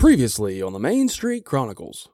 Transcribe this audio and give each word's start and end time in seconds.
Previously 0.00 0.62
on 0.62 0.72
the 0.72 0.78
Main 0.78 1.10
Street 1.10 1.44
Chronicles. 1.44 2.08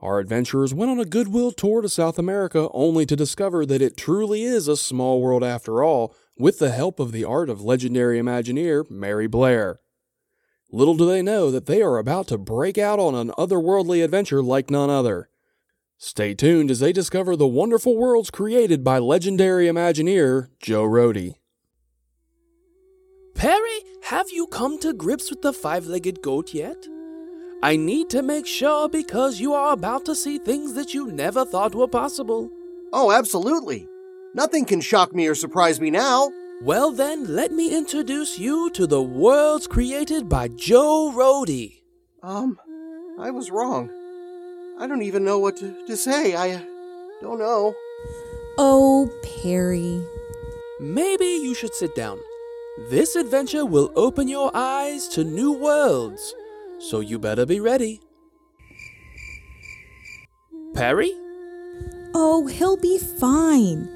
Our 0.00 0.18
adventurers 0.18 0.72
went 0.72 0.90
on 0.90 0.98
a 0.98 1.04
goodwill 1.04 1.52
tour 1.52 1.82
to 1.82 1.88
South 1.90 2.18
America 2.18 2.70
only 2.72 3.04
to 3.04 3.14
discover 3.14 3.66
that 3.66 3.82
it 3.82 3.98
truly 3.98 4.44
is 4.44 4.66
a 4.66 4.78
small 4.78 5.20
world 5.20 5.44
after 5.44 5.84
all, 5.84 6.16
with 6.38 6.58
the 6.58 6.70
help 6.70 6.98
of 6.98 7.12
the 7.12 7.22
art 7.22 7.50
of 7.50 7.60
legendary 7.60 8.18
Imagineer 8.18 8.90
Mary 8.90 9.26
Blair. 9.26 9.80
Little 10.70 10.96
do 10.96 11.04
they 11.04 11.20
know 11.20 11.50
that 11.50 11.66
they 11.66 11.82
are 11.82 11.98
about 11.98 12.28
to 12.28 12.38
break 12.38 12.78
out 12.78 12.98
on 12.98 13.14
an 13.14 13.30
otherworldly 13.36 14.02
adventure 14.02 14.42
like 14.42 14.70
none 14.70 14.88
other. 14.88 15.28
Stay 15.98 16.32
tuned 16.32 16.70
as 16.70 16.80
they 16.80 16.94
discover 16.94 17.36
the 17.36 17.46
wonderful 17.46 17.94
worlds 17.94 18.30
created 18.30 18.82
by 18.82 18.98
legendary 18.98 19.66
Imagineer 19.66 20.48
Joe 20.60 20.84
Rohde. 20.84 21.34
Perry, 23.34 23.82
have 24.04 24.30
you 24.30 24.46
come 24.46 24.78
to 24.78 24.94
grips 24.94 25.28
with 25.28 25.42
the 25.42 25.52
five 25.52 25.86
legged 25.86 26.22
goat 26.22 26.54
yet? 26.54 26.86
I 27.62 27.76
need 27.76 28.10
to 28.10 28.22
make 28.22 28.46
sure 28.46 28.88
because 28.88 29.40
you 29.40 29.54
are 29.54 29.72
about 29.72 30.04
to 30.06 30.16
see 30.16 30.38
things 30.38 30.74
that 30.74 30.94
you 30.94 31.12
never 31.12 31.44
thought 31.44 31.76
were 31.76 31.86
possible. 31.86 32.50
Oh, 32.92 33.12
absolutely. 33.12 33.86
Nothing 34.34 34.64
can 34.64 34.80
shock 34.80 35.14
me 35.14 35.28
or 35.28 35.36
surprise 35.36 35.80
me 35.80 35.90
now. 35.90 36.30
Well, 36.60 36.90
then, 36.90 37.26
let 37.34 37.52
me 37.52 37.76
introduce 37.76 38.38
you 38.38 38.70
to 38.70 38.86
the 38.86 39.02
worlds 39.02 39.66
created 39.66 40.28
by 40.28 40.48
Joe 40.48 41.12
Rohde. 41.14 41.82
Um, 42.22 42.58
I 43.18 43.30
was 43.30 43.50
wrong. 43.50 43.90
I 44.78 44.86
don't 44.86 45.02
even 45.02 45.24
know 45.24 45.38
what 45.38 45.56
to, 45.58 45.86
to 45.86 45.96
say. 45.96 46.34
I 46.34 46.50
uh, 46.50 46.60
don't 47.20 47.38
know. 47.38 47.74
Oh, 48.58 49.08
Perry. 49.22 50.04
Maybe 50.80 51.26
you 51.26 51.54
should 51.54 51.74
sit 51.74 51.94
down. 51.94 52.18
This 52.90 53.14
adventure 53.16 53.64
will 53.66 53.92
open 53.94 54.28
your 54.28 54.50
eyes 54.54 55.06
to 55.08 55.24
new 55.24 55.52
worlds, 55.52 56.34
so 56.82 57.00
you 57.00 57.18
better 57.18 57.46
be 57.46 57.60
ready. 57.60 58.00
Perry? 60.74 61.12
Oh, 62.14 62.46
he'll 62.46 62.76
be 62.76 62.98
fine. 62.98 63.88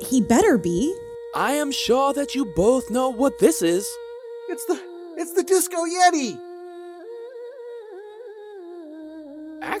He 0.00 0.20
better 0.20 0.58
be. 0.58 0.94
I 1.34 1.52
am 1.52 1.72
sure 1.72 2.12
that 2.14 2.34
you 2.34 2.52
both 2.56 2.90
know 2.90 3.08
what 3.10 3.38
this 3.38 3.62
is. 3.62 3.86
It's 4.48 4.64
the 4.66 4.80
it's 5.16 5.32
the 5.32 5.42
Disco 5.42 5.76
Yeti. 5.84 6.45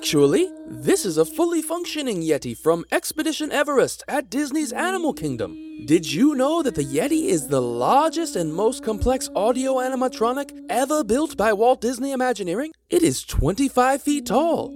Actually, 0.06 0.48
this 0.68 1.04
is 1.04 1.18
a 1.18 1.24
fully 1.24 1.60
functioning 1.60 2.22
Yeti 2.22 2.56
from 2.56 2.84
Expedition 2.92 3.50
Everest 3.50 4.04
at 4.06 4.30
Disney's 4.30 4.72
Animal 4.72 5.12
Kingdom. 5.12 5.84
Did 5.84 6.12
you 6.12 6.36
know 6.36 6.62
that 6.62 6.76
the 6.76 6.84
Yeti 6.84 7.24
is 7.24 7.48
the 7.48 7.60
largest 7.60 8.36
and 8.36 8.54
most 8.54 8.84
complex 8.84 9.28
audio 9.34 9.78
animatronic 9.78 10.56
ever 10.70 11.02
built 11.02 11.36
by 11.36 11.52
Walt 11.52 11.80
Disney 11.80 12.12
Imagineering? 12.12 12.70
It 12.88 13.02
is 13.02 13.24
25 13.24 14.00
feet 14.00 14.26
tall. 14.26 14.68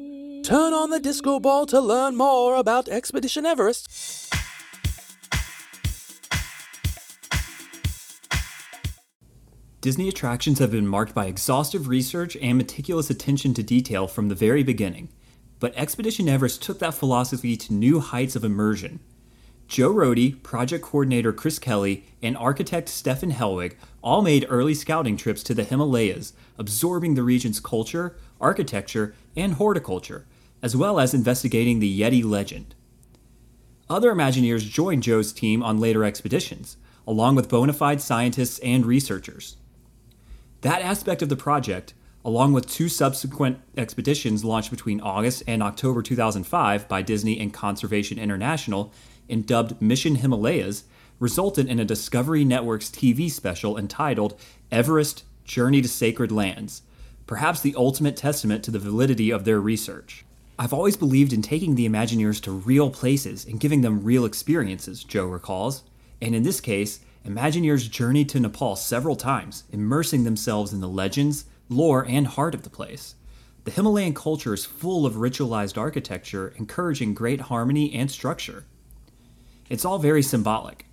Turn 0.42 0.72
on 0.72 0.90
the 0.90 0.98
disco 0.98 1.38
ball 1.38 1.64
to 1.66 1.80
learn 1.80 2.16
more 2.16 2.56
about 2.56 2.88
Expedition 2.88 3.46
Everest. 3.46 4.34
Disney 9.80 10.08
attractions 10.08 10.58
have 10.58 10.72
been 10.72 10.88
marked 10.88 11.14
by 11.14 11.26
exhaustive 11.26 11.86
research 11.86 12.36
and 12.42 12.58
meticulous 12.58 13.10
attention 13.10 13.54
to 13.54 13.62
detail 13.62 14.08
from 14.08 14.28
the 14.28 14.34
very 14.34 14.64
beginning. 14.64 15.08
But 15.60 15.76
Expedition 15.76 16.28
Everest 16.28 16.62
took 16.62 16.78
that 16.78 16.94
philosophy 16.94 17.56
to 17.56 17.74
new 17.74 18.00
heights 18.00 18.34
of 18.34 18.44
immersion. 18.44 18.98
Joe 19.68 19.94
Rohde, 19.94 20.42
project 20.42 20.82
coordinator 20.82 21.32
Chris 21.32 21.60
Kelly, 21.60 22.04
and 22.20 22.36
architect 22.36 22.88
Stefan 22.88 23.30
Hellwig 23.30 23.74
all 24.02 24.22
made 24.22 24.46
early 24.48 24.74
scouting 24.74 25.16
trips 25.16 25.44
to 25.44 25.54
the 25.54 25.62
Himalayas, 25.62 26.32
absorbing 26.58 27.14
the 27.14 27.22
region's 27.22 27.60
culture, 27.60 28.16
architecture, 28.40 29.14
and 29.36 29.52
horticulture, 29.54 30.26
as 30.62 30.74
well 30.74 30.98
as 30.98 31.14
investigating 31.14 31.78
the 31.78 32.00
Yeti 32.00 32.24
legend. 32.24 32.74
Other 33.88 34.12
Imagineers 34.12 34.68
joined 34.68 35.02
Joe's 35.02 35.32
team 35.32 35.62
on 35.62 35.78
later 35.78 36.04
expeditions, 36.04 36.78
along 37.06 37.36
with 37.36 37.48
bona 37.48 37.72
fide 37.72 38.00
scientists 38.00 38.58
and 38.60 38.86
researchers. 38.86 39.56
That 40.62 40.82
aspect 40.82 41.22
of 41.22 41.28
the 41.28 41.36
project, 41.36 41.94
along 42.24 42.52
with 42.52 42.66
two 42.66 42.88
subsequent 42.88 43.58
expeditions 43.76 44.44
launched 44.44 44.70
between 44.70 45.00
August 45.00 45.42
and 45.46 45.62
October 45.62 46.02
2005 46.02 46.88
by 46.88 47.02
Disney 47.02 47.38
and 47.40 47.52
Conservation 47.52 48.18
International 48.18 48.92
and 49.28 49.46
dubbed 49.46 49.80
Mission 49.80 50.16
Himalayas, 50.16 50.84
resulted 51.18 51.68
in 51.68 51.78
a 51.78 51.84
Discovery 51.84 52.44
Network's 52.44 52.90
TV 52.90 53.30
special 53.30 53.78
entitled 53.78 54.38
Everest 54.70 55.24
Journey 55.44 55.80
to 55.82 55.88
Sacred 55.88 56.32
Lands, 56.32 56.82
perhaps 57.26 57.60
the 57.60 57.74
ultimate 57.76 58.16
testament 58.16 58.64
to 58.64 58.70
the 58.70 58.78
validity 58.78 59.30
of 59.30 59.44
their 59.44 59.60
research. 59.60 60.24
I've 60.58 60.72
always 60.74 60.96
believed 60.96 61.32
in 61.32 61.40
taking 61.40 61.74
the 61.74 61.88
Imagineers 61.88 62.42
to 62.42 62.50
real 62.50 62.90
places 62.90 63.46
and 63.46 63.58
giving 63.58 63.80
them 63.80 64.04
real 64.04 64.26
experiences, 64.26 65.04
Joe 65.04 65.26
recalls. 65.26 65.84
And 66.20 66.34
in 66.34 66.42
this 66.42 66.60
case, 66.60 67.00
Imagineers 67.26 67.90
journeyed 67.90 68.28
to 68.30 68.40
Nepal 68.40 68.76
several 68.76 69.16
times, 69.16 69.64
immersing 69.72 70.24
themselves 70.24 70.72
in 70.72 70.80
the 70.80 70.88
legends, 70.88 71.46
lore, 71.70 72.04
and 72.06 72.26
heart 72.26 72.54
of 72.54 72.64
the 72.64 72.70
place. 72.70 73.14
The 73.64 73.70
Himalayan 73.70 74.12
culture 74.12 74.52
is 74.52 74.64
full 74.66 75.06
of 75.06 75.14
ritualized 75.14 75.78
architecture, 75.78 76.52
encouraging 76.56 77.14
great 77.14 77.42
harmony 77.42 77.94
and 77.94 78.10
structure. 78.10 78.64
It's 79.68 79.84
all 79.84 79.98
very 79.98 80.22
symbolic. 80.22 80.86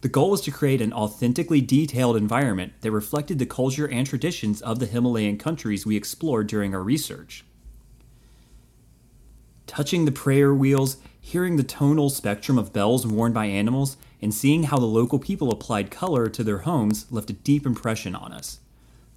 The 0.00 0.08
goal 0.08 0.30
was 0.30 0.40
to 0.42 0.50
create 0.50 0.80
an 0.80 0.92
authentically 0.92 1.60
detailed 1.60 2.16
environment 2.16 2.72
that 2.80 2.90
reflected 2.90 3.38
the 3.38 3.46
culture 3.46 3.88
and 3.88 4.06
traditions 4.06 4.60
of 4.60 4.78
the 4.78 4.86
Himalayan 4.86 5.38
countries 5.38 5.86
we 5.86 5.96
explored 5.96 6.48
during 6.48 6.74
our 6.74 6.82
research. 6.82 7.44
Touching 9.66 10.04
the 10.04 10.12
prayer 10.12 10.54
wheels, 10.54 10.96
hearing 11.20 11.56
the 11.56 11.62
tonal 11.62 12.10
spectrum 12.10 12.58
of 12.58 12.72
bells 12.72 13.06
worn 13.06 13.32
by 13.32 13.46
animals, 13.46 13.96
and 14.20 14.32
seeing 14.32 14.64
how 14.64 14.78
the 14.78 14.86
local 14.86 15.18
people 15.18 15.50
applied 15.50 15.90
color 15.90 16.28
to 16.28 16.42
their 16.42 16.58
homes 16.58 17.06
left 17.10 17.30
a 17.30 17.34
deep 17.34 17.66
impression 17.66 18.14
on 18.14 18.32
us. 18.32 18.60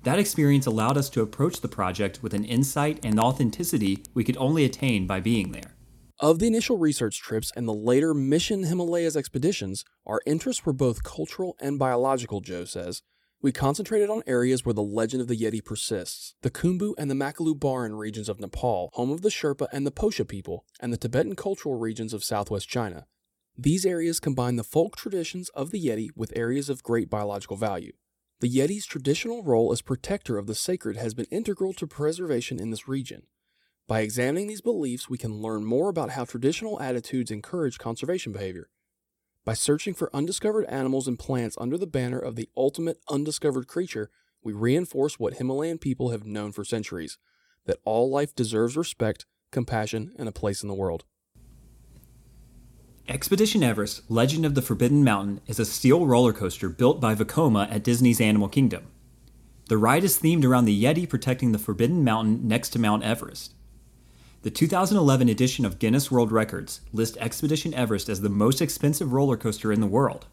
That 0.03 0.19
experience 0.19 0.65
allowed 0.65 0.97
us 0.97 1.09
to 1.11 1.21
approach 1.21 1.59
the 1.59 1.67
project 1.67 2.23
with 2.23 2.33
an 2.33 2.45
insight 2.45 2.99
and 3.03 3.19
authenticity 3.19 4.03
we 4.13 4.23
could 4.23 4.37
only 4.37 4.63
attain 4.63 5.05
by 5.05 5.19
being 5.19 5.51
there. 5.51 5.75
Of 6.21 6.39
the 6.39 6.47
initial 6.47 6.77
research 6.77 7.19
trips 7.19 7.51
and 7.55 7.67
the 7.67 7.73
later 7.73 8.13
Mission 8.13 8.63
Himalayas 8.63 9.15
expeditions, 9.15 9.83
our 10.05 10.21
interests 10.25 10.65
were 10.65 10.73
both 10.73 11.03
cultural 11.03 11.55
and 11.59 11.77
biological, 11.77 12.41
Joe 12.41 12.65
says. 12.65 13.01
We 13.41 13.53
concentrated 13.53 14.09
on 14.09 14.23
areas 14.27 14.65
where 14.65 14.73
the 14.73 14.81
legend 14.81 15.21
of 15.21 15.29
the 15.29 15.37
Yeti 15.37 15.63
persists 15.63 16.35
the 16.41 16.49
Khumbu 16.49 16.93
and 16.97 17.09
the 17.09 17.15
Makalu 17.15 17.57
Barun 17.57 17.97
regions 17.97 18.27
of 18.27 18.39
Nepal, 18.39 18.89
home 18.93 19.11
of 19.11 19.21
the 19.21 19.29
Sherpa 19.29 19.67
and 19.71 19.87
the 19.87 19.91
Posha 19.91 20.27
people, 20.27 20.65
and 20.81 20.91
the 20.91 20.97
Tibetan 20.97 21.35
cultural 21.35 21.79
regions 21.79 22.13
of 22.13 22.23
southwest 22.23 22.67
China. 22.67 23.05
These 23.57 23.85
areas 23.85 24.19
combine 24.19 24.57
the 24.57 24.63
folk 24.63 24.97
traditions 24.97 25.49
of 25.49 25.71
the 25.71 25.85
Yeti 25.85 26.09
with 26.15 26.37
areas 26.37 26.69
of 26.69 26.83
great 26.83 27.09
biological 27.09 27.55
value. 27.55 27.93
The 28.41 28.49
Yeti's 28.49 28.85
traditional 28.85 29.43
role 29.43 29.73
as 29.73 29.81
protector 29.81 30.37
of 30.37 30.47
the 30.47 30.55
sacred 30.55 30.95
has 30.95 31.13
been 31.13 31.25
integral 31.25 31.73
to 31.73 31.85
preservation 31.85 32.57
in 32.57 32.69
this 32.69 32.87
region. 32.87 33.23
By 33.85 33.99
examining 33.99 34.47
these 34.47 34.61
beliefs, 34.61 35.09
we 35.09 35.17
can 35.17 35.41
learn 35.41 35.65
more 35.65 35.89
about 35.89 36.11
how 36.11 36.23
traditional 36.23 36.81
attitudes 36.81 37.31
encourage 37.31 37.79
conservation 37.79 38.31
behavior. 38.31 38.69
By 39.43 39.55
searching 39.55 39.93
for 39.93 40.15
undiscovered 40.15 40.65
animals 40.67 41.05
and 41.05 41.19
plants 41.19 41.57
under 41.59 41.77
the 41.77 41.85
banner 41.85 42.19
of 42.19 42.37
the 42.37 42.47
ultimate 42.55 42.99
undiscovered 43.09 43.67
creature, 43.67 44.09
we 44.41 44.53
reinforce 44.53 45.19
what 45.19 45.33
Himalayan 45.33 45.77
people 45.77 46.11
have 46.11 46.25
known 46.25 46.53
for 46.53 46.63
centuries 46.63 47.17
that 47.65 47.79
all 47.83 48.09
life 48.09 48.33
deserves 48.33 48.77
respect, 48.77 49.25
compassion, 49.51 50.13
and 50.17 50.29
a 50.29 50.33
place 50.33 50.63
in 50.63 50.69
the 50.69 50.75
world. 50.75 51.03
Expedition 53.09 53.63
Everest 53.63 54.03
Legend 54.07 54.45
of 54.45 54.53
the 54.53 54.61
Forbidden 54.61 55.03
Mountain 55.03 55.41
is 55.47 55.57
a 55.57 55.65
steel 55.65 56.05
roller 56.05 56.31
coaster 56.31 56.69
built 56.69 57.01
by 57.01 57.15
Vekoma 57.15 57.67
at 57.71 57.83
Disney's 57.83 58.21
Animal 58.21 58.47
Kingdom. 58.47 58.85
The 59.67 59.79
ride 59.79 60.03
is 60.03 60.19
themed 60.19 60.45
around 60.45 60.65
the 60.65 60.83
Yeti 60.83 61.09
protecting 61.09 61.51
the 61.51 61.57
Forbidden 61.57 62.03
Mountain 62.03 62.47
next 62.47 62.69
to 62.69 62.79
Mount 62.79 63.01
Everest. 63.01 63.55
The 64.43 64.51
2011 64.51 65.27
edition 65.27 65.65
of 65.65 65.79
Guinness 65.79 66.11
World 66.11 66.31
Records 66.31 66.81
lists 66.93 67.17
Expedition 67.17 67.73
Everest 67.73 68.09
as 68.09 68.21
the 68.21 68.29
most 68.29 68.61
expensive 68.61 69.11
roller 69.11 69.37
coaster 69.37 69.71
in 69.71 69.81
the 69.81 69.87
world. 69.87 70.27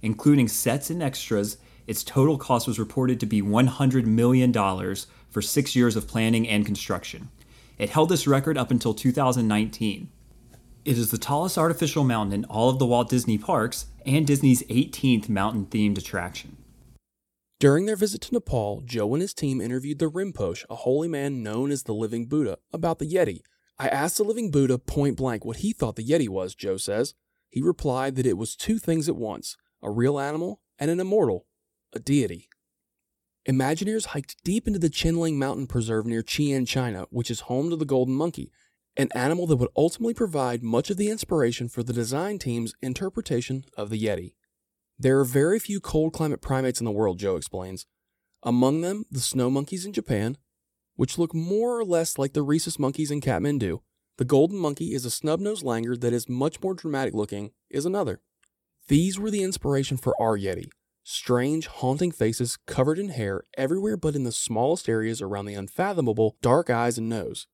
Including 0.00 0.46
sets 0.46 0.88
and 0.88 1.02
extras, 1.02 1.56
its 1.88 2.04
total 2.04 2.38
cost 2.38 2.68
was 2.68 2.78
reported 2.78 3.18
to 3.18 3.26
be 3.26 3.42
$100 3.42 4.04
million 4.04 4.52
for 4.52 5.42
six 5.42 5.74
years 5.74 5.96
of 5.96 6.06
planning 6.06 6.48
and 6.48 6.64
construction. 6.64 7.28
It 7.76 7.90
held 7.90 8.08
this 8.08 8.28
record 8.28 8.56
up 8.56 8.70
until 8.70 8.94
2019. 8.94 10.12
It 10.82 10.96
is 10.96 11.10
the 11.10 11.18
tallest 11.18 11.58
artificial 11.58 12.04
mountain 12.04 12.32
in 12.32 12.44
all 12.46 12.70
of 12.70 12.78
the 12.78 12.86
Walt 12.86 13.10
Disney 13.10 13.36
parks 13.36 13.86
and 14.06 14.26
Disney's 14.26 14.62
18th 14.64 15.28
mountain 15.28 15.66
themed 15.66 15.98
attraction. 15.98 16.56
During 17.58 17.84
their 17.84 17.96
visit 17.96 18.22
to 18.22 18.32
Nepal, 18.32 18.80
Joe 18.86 19.12
and 19.12 19.20
his 19.20 19.34
team 19.34 19.60
interviewed 19.60 19.98
the 19.98 20.10
Rinpoche, 20.10 20.64
a 20.70 20.76
holy 20.76 21.06
man 21.06 21.42
known 21.42 21.70
as 21.70 21.82
the 21.82 21.92
Living 21.92 22.24
Buddha, 22.24 22.56
about 22.72 22.98
the 22.98 23.06
Yeti. 23.06 23.42
I 23.78 23.88
asked 23.88 24.16
the 24.16 24.24
Living 24.24 24.50
Buddha 24.50 24.78
point 24.78 25.18
blank 25.18 25.44
what 25.44 25.58
he 25.58 25.74
thought 25.74 25.96
the 25.96 26.06
Yeti 26.06 26.30
was, 26.30 26.54
Joe 26.54 26.78
says. 26.78 27.12
He 27.50 27.60
replied 27.60 28.16
that 28.16 28.24
it 28.24 28.38
was 28.38 28.56
two 28.56 28.78
things 28.78 29.06
at 29.06 29.16
once 29.16 29.58
a 29.82 29.90
real 29.90 30.18
animal 30.18 30.62
and 30.78 30.90
an 30.90 31.00
immortal, 31.00 31.44
a 31.92 31.98
deity. 31.98 32.48
Imagineers 33.46 34.06
hiked 34.06 34.42
deep 34.44 34.66
into 34.66 34.78
the 34.78 34.88
Qinling 34.88 35.34
Mountain 35.34 35.66
Preserve 35.66 36.06
near 36.06 36.22
Xi'an, 36.22 36.66
China, 36.66 37.06
which 37.10 37.30
is 37.30 37.40
home 37.40 37.68
to 37.68 37.76
the 37.76 37.84
golden 37.84 38.14
monkey, 38.14 38.50
an 39.00 39.08
animal 39.14 39.46
that 39.46 39.56
would 39.56 39.70
ultimately 39.74 40.12
provide 40.12 40.62
much 40.62 40.90
of 40.90 40.98
the 40.98 41.08
inspiration 41.08 41.70
for 41.70 41.82
the 41.82 41.92
design 41.94 42.38
team's 42.38 42.74
interpretation 42.82 43.64
of 43.74 43.88
the 43.88 43.98
Yeti. 43.98 44.34
There 44.98 45.18
are 45.18 45.24
very 45.24 45.58
few 45.58 45.80
cold 45.80 46.12
climate 46.12 46.42
primates 46.42 46.80
in 46.80 46.84
the 46.84 46.90
world, 46.90 47.18
Joe 47.18 47.36
explains. 47.36 47.86
Among 48.42 48.82
them, 48.82 49.06
the 49.10 49.20
snow 49.20 49.48
monkeys 49.48 49.86
in 49.86 49.94
Japan, 49.94 50.36
which 50.96 51.16
look 51.16 51.34
more 51.34 51.78
or 51.78 51.84
less 51.84 52.18
like 52.18 52.34
the 52.34 52.42
rhesus 52.42 52.78
monkeys 52.78 53.10
in 53.10 53.22
Kathmandu. 53.22 53.80
The 54.18 54.26
golden 54.26 54.58
monkey 54.58 54.92
is 54.92 55.06
a 55.06 55.10
snub-nosed 55.10 55.64
langur 55.64 55.98
that 55.98 56.12
is 56.12 56.28
much 56.28 56.62
more 56.62 56.74
dramatic 56.74 57.14
looking, 57.14 57.52
is 57.70 57.86
another. 57.86 58.20
These 58.88 59.18
were 59.18 59.30
the 59.30 59.42
inspiration 59.42 59.96
for 59.96 60.14
our 60.20 60.36
Yeti. 60.36 60.68
Strange, 61.02 61.68
haunting 61.68 62.12
faces 62.12 62.58
covered 62.66 62.98
in 62.98 63.08
hair 63.08 63.44
everywhere 63.56 63.96
but 63.96 64.14
in 64.14 64.24
the 64.24 64.30
smallest 64.30 64.90
areas 64.90 65.22
around 65.22 65.46
the 65.46 65.54
unfathomable 65.54 66.36
dark 66.42 66.68
eyes 66.68 66.98
and 66.98 67.08
nose. 67.08 67.46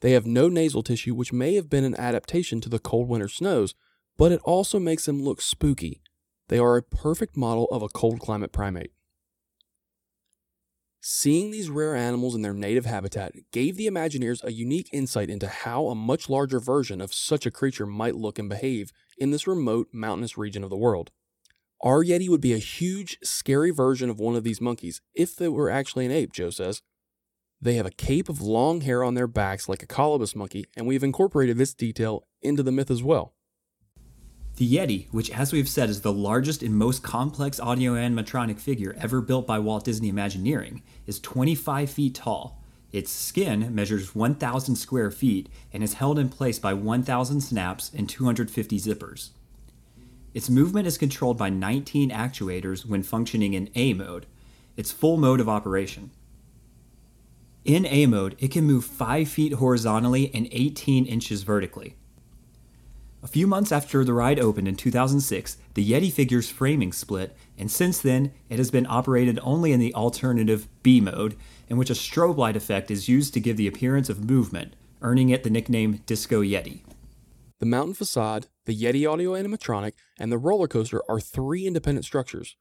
They 0.00 0.12
have 0.12 0.26
no 0.26 0.48
nasal 0.48 0.82
tissue, 0.82 1.14
which 1.14 1.32
may 1.32 1.54
have 1.54 1.68
been 1.68 1.84
an 1.84 1.98
adaptation 1.98 2.60
to 2.62 2.68
the 2.68 2.78
cold 2.78 3.08
winter 3.08 3.28
snows, 3.28 3.74
but 4.16 4.32
it 4.32 4.40
also 4.44 4.78
makes 4.78 5.06
them 5.06 5.22
look 5.22 5.40
spooky. 5.40 6.02
They 6.48 6.58
are 6.58 6.76
a 6.76 6.82
perfect 6.82 7.36
model 7.36 7.66
of 7.66 7.82
a 7.82 7.88
cold 7.88 8.20
climate 8.20 8.52
primate. 8.52 8.92
Seeing 11.02 11.50
these 11.50 11.70
rare 11.70 11.96
animals 11.96 12.34
in 12.34 12.42
their 12.42 12.52
native 12.52 12.84
habitat 12.84 13.32
gave 13.52 13.76
the 13.76 13.86
Imagineers 13.86 14.44
a 14.44 14.52
unique 14.52 14.90
insight 14.92 15.30
into 15.30 15.48
how 15.48 15.86
a 15.86 15.94
much 15.94 16.28
larger 16.28 16.60
version 16.60 17.00
of 17.00 17.14
such 17.14 17.46
a 17.46 17.50
creature 17.50 17.86
might 17.86 18.16
look 18.16 18.38
and 18.38 18.50
behave 18.50 18.92
in 19.16 19.30
this 19.30 19.46
remote 19.46 19.88
mountainous 19.92 20.36
region 20.36 20.62
of 20.62 20.68
the 20.68 20.76
world. 20.76 21.10
Our 21.82 22.04
Yeti 22.04 22.28
would 22.28 22.42
be 22.42 22.52
a 22.52 22.58
huge, 22.58 23.16
scary 23.22 23.70
version 23.70 24.10
of 24.10 24.20
one 24.20 24.36
of 24.36 24.44
these 24.44 24.60
monkeys 24.60 25.00
if 25.14 25.40
it 25.40 25.52
were 25.54 25.70
actually 25.70 26.04
an 26.04 26.12
ape, 26.12 26.32
Joe 26.32 26.50
says. 26.50 26.82
They 27.62 27.74
have 27.74 27.84
a 27.84 27.90
cape 27.90 28.30
of 28.30 28.40
long 28.40 28.80
hair 28.80 29.04
on 29.04 29.14
their 29.14 29.26
backs 29.26 29.68
like 29.68 29.82
a 29.82 29.86
colobus 29.86 30.34
monkey, 30.34 30.64
and 30.76 30.86
we've 30.86 31.04
incorporated 31.04 31.58
this 31.58 31.74
detail 31.74 32.26
into 32.40 32.62
the 32.62 32.72
myth 32.72 32.90
as 32.90 33.02
well. 33.02 33.34
The 34.56 34.76
Yeti, 34.76 35.12
which 35.12 35.30
as 35.30 35.52
we've 35.52 35.68
said 35.68 35.90
is 35.90 36.00
the 36.00 36.12
largest 36.12 36.62
and 36.62 36.74
most 36.74 37.02
complex 37.02 37.60
audio 37.60 37.94
animatronic 37.94 38.58
figure 38.58 38.96
ever 38.98 39.20
built 39.20 39.46
by 39.46 39.58
Walt 39.58 39.84
Disney 39.84 40.08
Imagineering, 40.08 40.82
is 41.06 41.20
25 41.20 41.90
feet 41.90 42.14
tall. 42.14 42.62
Its 42.92 43.10
skin 43.10 43.74
measures 43.74 44.14
1,000 44.14 44.76
square 44.76 45.10
feet 45.10 45.48
and 45.72 45.82
is 45.82 45.94
held 45.94 46.18
in 46.18 46.28
place 46.30 46.58
by 46.58 46.72
1,000 46.72 47.42
snaps 47.42 47.90
and 47.94 48.08
250 48.08 48.80
zippers. 48.80 49.30
Its 50.32 50.50
movement 50.50 50.86
is 50.86 50.98
controlled 50.98 51.36
by 51.36 51.50
19 51.50 52.10
actuators 52.10 52.86
when 52.86 53.02
functioning 53.02 53.52
in 53.54 53.68
A 53.74 53.92
mode, 53.92 54.26
its 54.76 54.92
full 54.92 55.18
mode 55.18 55.40
of 55.40 55.48
operation. 55.48 56.10
In 57.64 57.84
A 57.86 58.06
mode, 58.06 58.36
it 58.38 58.50
can 58.50 58.64
move 58.64 58.84
5 58.84 59.28
feet 59.28 59.54
horizontally 59.54 60.30
and 60.34 60.48
18 60.50 61.04
inches 61.04 61.42
vertically. 61.42 61.96
A 63.22 63.26
few 63.26 63.46
months 63.46 63.70
after 63.70 64.02
the 64.02 64.14
ride 64.14 64.40
opened 64.40 64.66
in 64.66 64.76
2006, 64.76 65.58
the 65.74 65.90
Yeti 65.90 66.10
figure's 66.10 66.48
framing 66.48 66.90
split, 66.90 67.36
and 67.58 67.70
since 67.70 68.00
then, 68.00 68.32
it 68.48 68.56
has 68.56 68.70
been 68.70 68.86
operated 68.88 69.38
only 69.42 69.72
in 69.72 69.80
the 69.80 69.94
alternative 69.94 70.68
B 70.82 71.02
mode, 71.02 71.36
in 71.68 71.76
which 71.76 71.90
a 71.90 71.94
strobe 71.94 72.38
light 72.38 72.56
effect 72.56 72.90
is 72.90 73.10
used 73.10 73.34
to 73.34 73.40
give 73.40 73.58
the 73.58 73.66
appearance 73.66 74.08
of 74.08 74.28
movement, 74.28 74.74
earning 75.02 75.28
it 75.28 75.42
the 75.42 75.50
nickname 75.50 76.00
Disco 76.06 76.42
Yeti. 76.42 76.80
The 77.58 77.66
mountain 77.66 77.92
facade, 77.92 78.46
the 78.64 78.74
Yeti 78.74 79.06
audio 79.06 79.32
animatronic, 79.32 79.92
and 80.18 80.32
the 80.32 80.38
roller 80.38 80.66
coaster 80.66 81.02
are 81.10 81.20
three 81.20 81.66
independent 81.66 82.06
structures. 82.06 82.56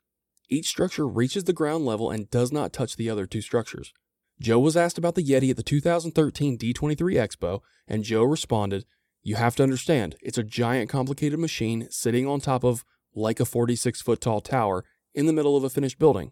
Each 0.49 0.67
structure 0.67 1.07
reaches 1.07 1.45
the 1.45 1.53
ground 1.53 1.85
level 1.85 2.11
and 2.11 2.29
does 2.29 2.51
not 2.51 2.73
touch 2.73 2.97
the 2.97 3.09
other 3.09 3.25
two 3.25 3.41
structures. 3.41 3.93
Joe 4.41 4.59
was 4.59 4.77
asked 4.77 4.97
about 4.97 5.15
the 5.15 5.23
Yeti 5.23 5.49
at 5.49 5.57
the 5.57 5.63
2013 5.63 6.57
D23 6.57 6.95
Expo, 6.95 7.59
and 7.87 8.03
Joe 8.03 8.23
responded, 8.23 8.85
You 9.21 9.35
have 9.35 9.55
to 9.57 9.63
understand, 9.63 10.15
it's 10.21 10.37
a 10.37 10.43
giant 10.43 10.89
complicated 10.89 11.39
machine 11.39 11.87
sitting 11.89 12.25
on 12.25 12.39
top 12.39 12.63
of 12.63 12.85
like 13.13 13.39
a 13.39 13.45
46 13.45 14.01
foot 14.01 14.21
tall 14.21 14.39
tower 14.39 14.85
in 15.13 15.25
the 15.25 15.33
middle 15.33 15.57
of 15.57 15.63
a 15.63 15.69
finished 15.69 15.99
building. 15.99 16.31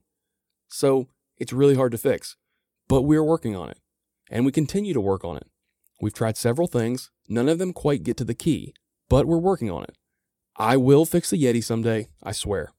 So 0.69 1.07
it's 1.37 1.51
really 1.51 1.75
hard 1.75 1.91
to 1.91 1.97
fix, 1.97 2.37
but 2.87 3.01
we're 3.01 3.23
working 3.23 3.55
on 3.55 3.69
it, 3.69 3.79
and 4.29 4.45
we 4.45 4.51
continue 4.51 4.93
to 4.93 5.01
work 5.01 5.25
on 5.25 5.35
it. 5.35 5.47
We've 5.99 6.13
tried 6.13 6.37
several 6.37 6.67
things, 6.67 7.11
none 7.27 7.49
of 7.49 7.57
them 7.57 7.73
quite 7.73 8.03
get 8.03 8.15
to 8.17 8.23
the 8.23 8.33
key, 8.33 8.73
but 9.09 9.25
we're 9.25 9.37
working 9.37 9.69
on 9.69 9.83
it. 9.83 9.97
I 10.55 10.77
will 10.77 11.05
fix 11.05 11.29
the 11.29 11.43
Yeti 11.43 11.63
someday, 11.63 12.07
I 12.23 12.31
swear. 12.31 12.71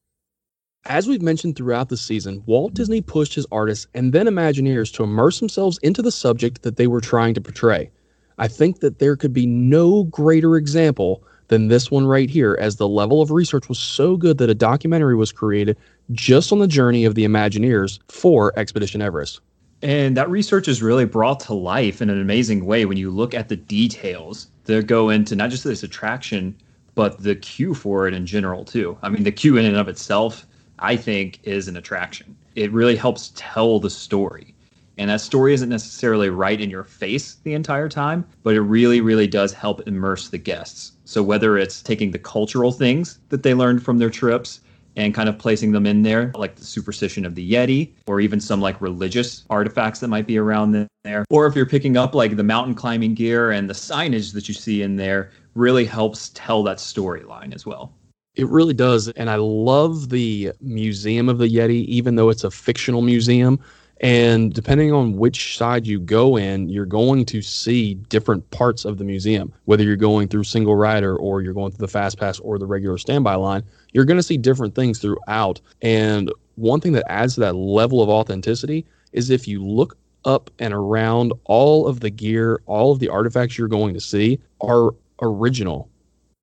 As 0.85 1.07
we've 1.07 1.21
mentioned 1.21 1.55
throughout 1.55 1.89
the 1.89 1.97
season, 1.97 2.41
Walt 2.45 2.73
Disney 2.73 3.01
pushed 3.01 3.35
his 3.35 3.45
artists 3.51 3.85
and 3.93 4.13
then 4.13 4.27
Imagineers 4.27 4.93
to 4.93 5.03
immerse 5.03 5.39
themselves 5.39 5.77
into 5.83 6.01
the 6.01 6.11
subject 6.11 6.61
that 6.61 6.77
they 6.77 6.87
were 6.87 7.01
trying 7.01 7.33
to 7.33 7.41
portray. 7.41 7.91
I 8.37 8.47
think 8.47 8.79
that 8.79 8.99
there 8.99 9.17
could 9.17 9.33
be 9.33 9.45
no 9.45 10.05
greater 10.05 10.55
example 10.55 11.21
than 11.49 11.67
this 11.67 11.91
one 11.91 12.05
right 12.05 12.29
here, 12.29 12.57
as 12.61 12.77
the 12.77 12.87
level 12.87 13.21
of 13.21 13.29
research 13.29 13.67
was 13.67 13.77
so 13.77 14.15
good 14.15 14.37
that 14.37 14.49
a 14.49 14.55
documentary 14.55 15.15
was 15.15 15.31
created 15.31 15.77
just 16.11 16.51
on 16.51 16.59
the 16.59 16.67
journey 16.67 17.03
of 17.03 17.15
the 17.15 17.25
Imagineers 17.25 17.99
for 18.07 18.57
Expedition 18.57 19.01
Everest. 19.01 19.41
And 19.81 20.15
that 20.15 20.29
research 20.29 20.67
is 20.67 20.81
really 20.81 21.05
brought 21.05 21.39
to 21.41 21.53
life 21.53 22.01
in 22.01 22.09
an 22.09 22.21
amazing 22.21 22.65
way 22.65 22.85
when 22.85 22.97
you 22.97 23.11
look 23.11 23.33
at 23.33 23.49
the 23.49 23.55
details 23.57 24.47
that 24.63 24.87
go 24.87 25.09
into 25.09 25.35
not 25.35 25.49
just 25.49 25.65
this 25.65 25.83
attraction, 25.83 26.55
but 26.95 27.21
the 27.21 27.35
queue 27.35 27.73
for 27.73 28.07
it 28.07 28.13
in 28.13 28.25
general, 28.25 28.63
too. 28.63 28.97
I 29.01 29.09
mean, 29.09 29.23
the 29.23 29.31
queue 29.31 29.57
in 29.57 29.65
and 29.65 29.75
of 29.75 29.87
itself 29.87 30.45
I 30.79 30.95
think, 30.95 31.39
is 31.43 31.67
an 31.67 31.77
attraction. 31.77 32.35
It 32.55 32.71
really 32.71 32.95
helps 32.95 33.31
tell 33.35 33.79
the 33.79 33.89
story. 33.89 34.55
And 34.97 35.09
that 35.09 35.21
story 35.21 35.53
isn't 35.53 35.69
necessarily 35.69 36.29
right 36.29 36.59
in 36.59 36.69
your 36.69 36.83
face 36.83 37.35
the 37.43 37.53
entire 37.53 37.87
time, 37.87 38.25
but 38.43 38.55
it 38.55 38.61
really, 38.61 38.99
really 38.99 39.27
does 39.27 39.53
help 39.53 39.87
immerse 39.87 40.27
the 40.27 40.37
guests. 40.37 40.91
So 41.05 41.23
whether 41.23 41.57
it's 41.57 41.81
taking 41.81 42.11
the 42.11 42.19
cultural 42.19 42.73
things 42.73 43.19
that 43.29 43.43
they 43.43 43.53
learned 43.53 43.81
from 43.81 43.97
their 43.97 44.09
trips 44.09 44.59
and 44.97 45.13
kind 45.13 45.29
of 45.29 45.37
placing 45.37 45.71
them 45.71 45.85
in 45.85 46.01
there, 46.01 46.33
like 46.35 46.55
the 46.55 46.65
superstition 46.65 47.25
of 47.25 47.35
the 47.35 47.49
Yeti, 47.49 47.93
or 48.07 48.19
even 48.19 48.41
some 48.41 48.59
like 48.59 48.81
religious 48.81 49.45
artifacts 49.49 50.01
that 50.01 50.09
might 50.09 50.27
be 50.27 50.37
around 50.37 50.89
there, 51.05 51.23
or 51.29 51.47
if 51.47 51.55
you're 51.55 51.65
picking 51.65 51.95
up 51.95 52.13
like 52.13 52.35
the 52.35 52.43
mountain 52.43 52.75
climbing 52.75 53.13
gear 53.13 53.51
and 53.51 53.69
the 53.69 53.73
signage 53.73 54.33
that 54.33 54.49
you 54.49 54.53
see 54.53 54.81
in 54.81 54.97
there, 54.97 55.31
really 55.55 55.85
helps 55.85 56.31
tell 56.33 56.61
that 56.63 56.77
storyline 56.77 57.55
as 57.55 57.65
well. 57.65 57.93
It 58.39 58.47
really 58.47 58.73
does. 58.73 59.09
And 59.09 59.29
I 59.29 59.35
love 59.35 60.07
the 60.07 60.53
Museum 60.61 61.27
of 61.27 61.39
the 61.39 61.53
Yeti, 61.53 61.83
even 61.87 62.15
though 62.15 62.29
it's 62.29 62.45
a 62.45 62.49
fictional 62.49 63.01
museum. 63.01 63.59
And 63.99 64.53
depending 64.53 64.93
on 64.93 65.17
which 65.17 65.57
side 65.57 65.85
you 65.85 65.99
go 65.99 66.37
in, 66.37 66.69
you're 66.69 66.85
going 66.85 67.25
to 67.25 67.41
see 67.41 67.95
different 67.95 68.49
parts 68.51 68.85
of 68.85 68.97
the 68.97 69.03
museum. 69.03 69.51
Whether 69.65 69.83
you're 69.83 69.97
going 69.97 70.29
through 70.29 70.45
single 70.45 70.77
rider 70.77 71.17
or 71.17 71.41
you're 71.41 71.51
going 71.51 71.73
through 71.73 71.85
the 71.85 71.91
fast 71.91 72.17
pass 72.17 72.39
or 72.39 72.57
the 72.57 72.65
regular 72.65 72.97
standby 72.97 73.35
line, 73.35 73.63
you're 73.91 74.05
going 74.05 74.15
to 74.15 74.23
see 74.23 74.37
different 74.37 74.73
things 74.73 74.99
throughout. 74.99 75.59
And 75.81 76.31
one 76.55 76.79
thing 76.79 76.93
that 76.93 77.11
adds 77.11 77.33
to 77.33 77.41
that 77.41 77.57
level 77.57 78.01
of 78.01 78.07
authenticity 78.07 78.85
is 79.11 79.29
if 79.29 79.49
you 79.49 79.65
look 79.65 79.97
up 80.23 80.49
and 80.59 80.73
around, 80.73 81.33
all 81.43 81.87
of 81.87 81.99
the 81.99 82.09
gear, 82.09 82.61
all 82.67 82.93
of 82.93 82.99
the 82.99 83.09
artifacts 83.09 83.57
you're 83.57 83.67
going 83.67 83.95
to 83.95 83.99
see 83.99 84.39
are 84.61 84.91
original 85.21 85.89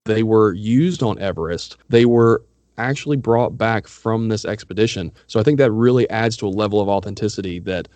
they 0.06 0.22
were 0.22 0.54
used 0.54 1.02
on 1.02 1.18
Everest. 1.18 1.76
They 1.88 2.06
were 2.06 2.42
actually 2.78 3.16
brought 3.16 3.56
back 3.56 3.86
from 3.86 4.28
this 4.28 4.44
expedition. 4.44 5.12
So 5.26 5.38
I 5.40 5.42
think 5.42 5.58
that 5.58 5.72
really 5.72 6.08
adds 6.10 6.36
to 6.38 6.46
a 6.46 6.48
level 6.48 6.80
of 6.80 6.88
authenticity 6.88 7.58
that, 7.60 7.88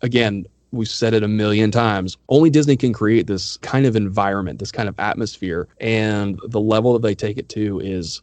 again, 0.00 0.46
we've 0.72 0.88
said 0.88 1.12
it 1.12 1.22
a 1.22 1.28
million 1.28 1.70
times. 1.70 2.16
Only 2.28 2.48
Disney 2.48 2.76
can 2.76 2.92
create 2.92 3.26
this 3.26 3.58
kind 3.58 3.84
of 3.84 3.94
environment, 3.94 4.58
this 4.58 4.72
kind 4.72 4.88
of 4.88 4.98
atmosphere. 4.98 5.68
And 5.80 6.40
the 6.48 6.60
level 6.60 6.94
that 6.94 7.02
they 7.02 7.14
take 7.14 7.36
it 7.36 7.48
to 7.50 7.78
is 7.80 8.22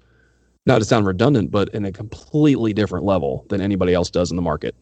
not 0.66 0.80
to 0.80 0.86
sound 0.86 1.06
redundant, 1.06 1.52
but 1.52 1.70
in 1.70 1.86
a 1.86 1.92
completely 1.92 2.74
different 2.74 3.06
level 3.06 3.46
than 3.50 3.62
anybody 3.62 3.94
else 3.94 4.10
does 4.10 4.32
in 4.32 4.36
the 4.36 4.42
market. 4.42 4.76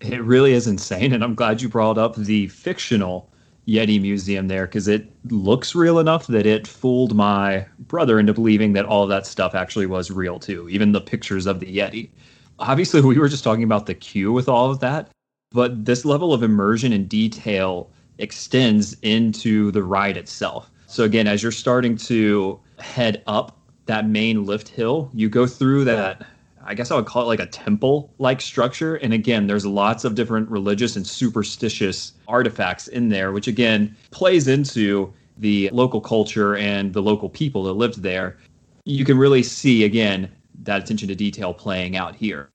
It 0.00 0.22
really 0.22 0.52
is 0.52 0.66
insane. 0.66 1.12
And 1.12 1.22
I'm 1.22 1.36
glad 1.36 1.62
you 1.62 1.68
brought 1.68 1.98
up 1.98 2.16
the 2.16 2.48
fictional 2.48 3.31
Yeti 3.66 4.00
Museum 4.00 4.48
there 4.48 4.66
because 4.66 4.88
it 4.88 5.10
looks 5.30 5.74
real 5.74 5.98
enough 5.98 6.26
that 6.26 6.46
it 6.46 6.66
fooled 6.66 7.14
my 7.14 7.66
brother 7.78 8.18
into 8.18 8.34
believing 8.34 8.72
that 8.72 8.84
all 8.84 9.06
that 9.06 9.26
stuff 9.26 9.54
actually 9.54 9.86
was 9.86 10.10
real 10.10 10.38
too, 10.38 10.68
even 10.68 10.92
the 10.92 11.00
pictures 11.00 11.46
of 11.46 11.60
the 11.60 11.76
Yeti. 11.76 12.10
Obviously, 12.58 13.00
we 13.00 13.18
were 13.18 13.28
just 13.28 13.44
talking 13.44 13.64
about 13.64 13.86
the 13.86 13.94
queue 13.94 14.32
with 14.32 14.48
all 14.48 14.70
of 14.70 14.80
that, 14.80 15.10
but 15.50 15.84
this 15.84 16.04
level 16.04 16.32
of 16.34 16.42
immersion 16.42 16.92
and 16.92 17.08
detail 17.08 17.90
extends 18.18 18.96
into 19.02 19.70
the 19.70 19.82
ride 19.82 20.16
itself. 20.16 20.70
So, 20.86 21.04
again, 21.04 21.26
as 21.26 21.42
you're 21.42 21.52
starting 21.52 21.96
to 21.98 22.60
head 22.78 23.22
up 23.26 23.58
that 23.86 24.08
main 24.08 24.44
lift 24.44 24.68
hill, 24.68 25.10
you 25.14 25.28
go 25.28 25.46
through 25.46 25.84
that 25.84 26.26
I 26.64 26.74
guess 26.74 26.90
I 26.90 26.96
would 26.96 27.06
call 27.06 27.22
it 27.22 27.26
like 27.26 27.40
a 27.40 27.46
temple 27.46 28.12
like 28.18 28.40
structure. 28.40 28.96
And 28.96 29.12
again, 29.12 29.46
there's 29.46 29.66
lots 29.66 30.04
of 30.04 30.14
different 30.14 30.48
religious 30.48 30.96
and 30.96 31.06
superstitious 31.06 32.12
artifacts 32.28 32.88
in 32.88 33.08
there, 33.08 33.32
which 33.32 33.48
again 33.48 33.96
plays 34.10 34.48
into 34.48 35.12
the 35.38 35.70
local 35.72 36.00
culture 36.00 36.56
and 36.56 36.92
the 36.92 37.02
local 37.02 37.28
people 37.28 37.64
that 37.64 37.72
lived 37.72 38.02
there. 38.02 38.36
You 38.84 39.04
can 39.04 39.18
really 39.18 39.42
see, 39.42 39.84
again, 39.84 40.30
that 40.62 40.82
attention 40.82 41.08
to 41.08 41.14
detail 41.14 41.54
playing 41.54 41.96
out 41.96 42.14
here. 42.14 42.50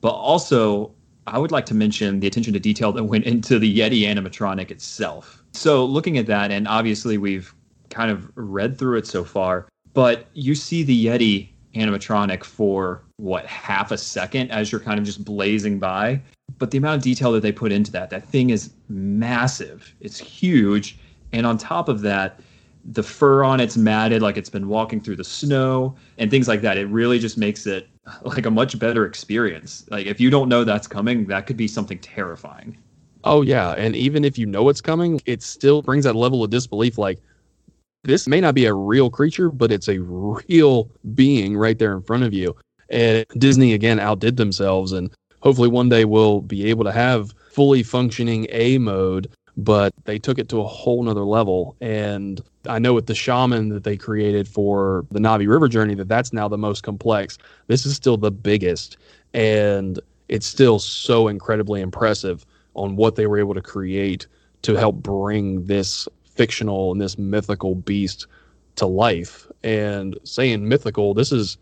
But 0.00 0.10
also, 0.10 0.92
I 1.26 1.38
would 1.38 1.52
like 1.52 1.66
to 1.66 1.74
mention 1.74 2.20
the 2.20 2.26
attention 2.26 2.52
to 2.54 2.60
detail 2.60 2.92
that 2.92 3.04
went 3.12 3.24
into 3.24 3.58
the 3.58 3.78
Yeti 3.78 4.02
animatronic 4.02 4.70
itself. 4.70 5.42
So, 5.52 5.84
looking 5.84 6.18
at 6.18 6.26
that, 6.26 6.50
and 6.50 6.68
obviously 6.68 7.18
we've 7.18 7.54
kind 7.90 8.10
of 8.10 8.30
read 8.34 8.78
through 8.78 8.98
it 8.98 9.06
so 9.06 9.24
far, 9.24 9.68
but 9.94 10.26
you 10.34 10.54
see 10.54 10.82
the 10.82 11.06
Yeti 11.06 11.48
animatronic 11.74 12.44
for 12.44 13.02
what 13.18 13.44
half 13.46 13.90
a 13.90 13.98
second 13.98 14.50
as 14.50 14.72
you're 14.72 14.80
kind 14.80 14.98
of 14.98 15.04
just 15.04 15.24
blazing 15.24 15.78
by. 15.78 16.20
But 16.58 16.70
the 16.70 16.78
amount 16.78 16.96
of 16.96 17.02
detail 17.02 17.32
that 17.32 17.40
they 17.40 17.52
put 17.52 17.72
into 17.72 17.92
that, 17.92 18.10
that 18.10 18.24
thing 18.24 18.50
is 18.50 18.70
massive. 18.88 19.94
It's 20.00 20.18
huge. 20.18 20.98
And 21.32 21.46
on 21.46 21.58
top 21.58 21.88
of 21.88 22.00
that, 22.02 22.40
the 22.92 23.02
fur 23.02 23.44
on 23.44 23.60
it's 23.60 23.76
matted 23.76 24.22
like 24.22 24.36
it's 24.36 24.48
been 24.48 24.68
walking 24.68 25.00
through 25.00 25.16
the 25.16 25.24
snow 25.24 25.94
and 26.16 26.30
things 26.30 26.48
like 26.48 26.62
that. 26.62 26.78
It 26.78 26.86
really 26.86 27.18
just 27.18 27.36
makes 27.36 27.66
it 27.66 27.88
like 28.22 28.46
a 28.46 28.50
much 28.50 28.78
better 28.78 29.04
experience. 29.04 29.84
Like 29.90 30.06
if 30.06 30.20
you 30.20 30.30
don't 30.30 30.48
know 30.48 30.64
that's 30.64 30.86
coming, 30.86 31.26
that 31.26 31.46
could 31.46 31.56
be 31.56 31.68
something 31.68 31.98
terrifying. 31.98 32.78
Oh 33.24 33.42
yeah, 33.42 33.72
and 33.72 33.96
even 33.96 34.24
if 34.24 34.38
you 34.38 34.46
know 34.46 34.68
it's 34.68 34.80
coming, 34.80 35.20
it 35.26 35.42
still 35.42 35.82
brings 35.82 36.04
that 36.04 36.14
level 36.14 36.44
of 36.44 36.50
disbelief 36.50 36.96
like 36.98 37.18
this 38.04 38.28
may 38.28 38.40
not 38.40 38.54
be 38.54 38.64
a 38.64 38.72
real 38.72 39.10
creature, 39.10 39.50
but 39.50 39.72
it's 39.72 39.88
a 39.88 39.98
real 39.98 40.88
being 41.14 41.56
right 41.56 41.78
there 41.78 41.92
in 41.92 42.02
front 42.02 42.22
of 42.22 42.32
you. 42.32 42.54
And 42.90 43.26
Disney 43.36 43.74
again 43.74 44.00
outdid 44.00 44.36
themselves 44.36 44.92
and 44.92 45.10
hopefully 45.40 45.68
one 45.68 45.88
day 45.88 46.04
we'll 46.04 46.40
be 46.40 46.68
able 46.70 46.84
to 46.84 46.92
have 46.92 47.34
fully 47.50 47.82
functioning 47.82 48.46
A 48.50 48.78
mode, 48.78 49.30
but 49.56 49.92
they 50.04 50.18
took 50.18 50.38
it 50.38 50.48
to 50.50 50.60
a 50.60 50.66
whole 50.66 51.02
nother 51.02 51.24
level. 51.24 51.76
And 51.80 52.40
I 52.66 52.78
know 52.78 52.94
with 52.94 53.06
the 53.06 53.14
shaman 53.14 53.68
that 53.70 53.84
they 53.84 53.96
created 53.96 54.48
for 54.48 55.04
the 55.10 55.18
Na'vi 55.18 55.48
River 55.48 55.68
journey 55.68 55.94
that 55.94 56.08
that's 56.08 56.32
now 56.32 56.48
the 56.48 56.58
most 56.58 56.82
complex. 56.82 57.38
This 57.66 57.86
is 57.86 57.94
still 57.94 58.16
the 58.16 58.30
biggest 58.30 58.96
and 59.34 60.00
it's 60.28 60.46
still 60.46 60.78
so 60.78 61.28
incredibly 61.28 61.80
impressive 61.80 62.44
on 62.74 62.96
what 62.96 63.16
they 63.16 63.26
were 63.26 63.38
able 63.38 63.54
to 63.54 63.62
create 63.62 64.26
to 64.62 64.74
help 64.74 64.96
bring 64.96 65.64
this 65.64 66.08
fictional 66.24 66.92
and 66.92 67.00
this 67.00 67.18
mythical 67.18 67.74
beast 67.74 68.26
to 68.76 68.86
life. 68.86 69.46
And 69.62 70.18
saying 70.24 70.68
mythical, 70.68 71.14
this 71.14 71.32
is 71.32 71.58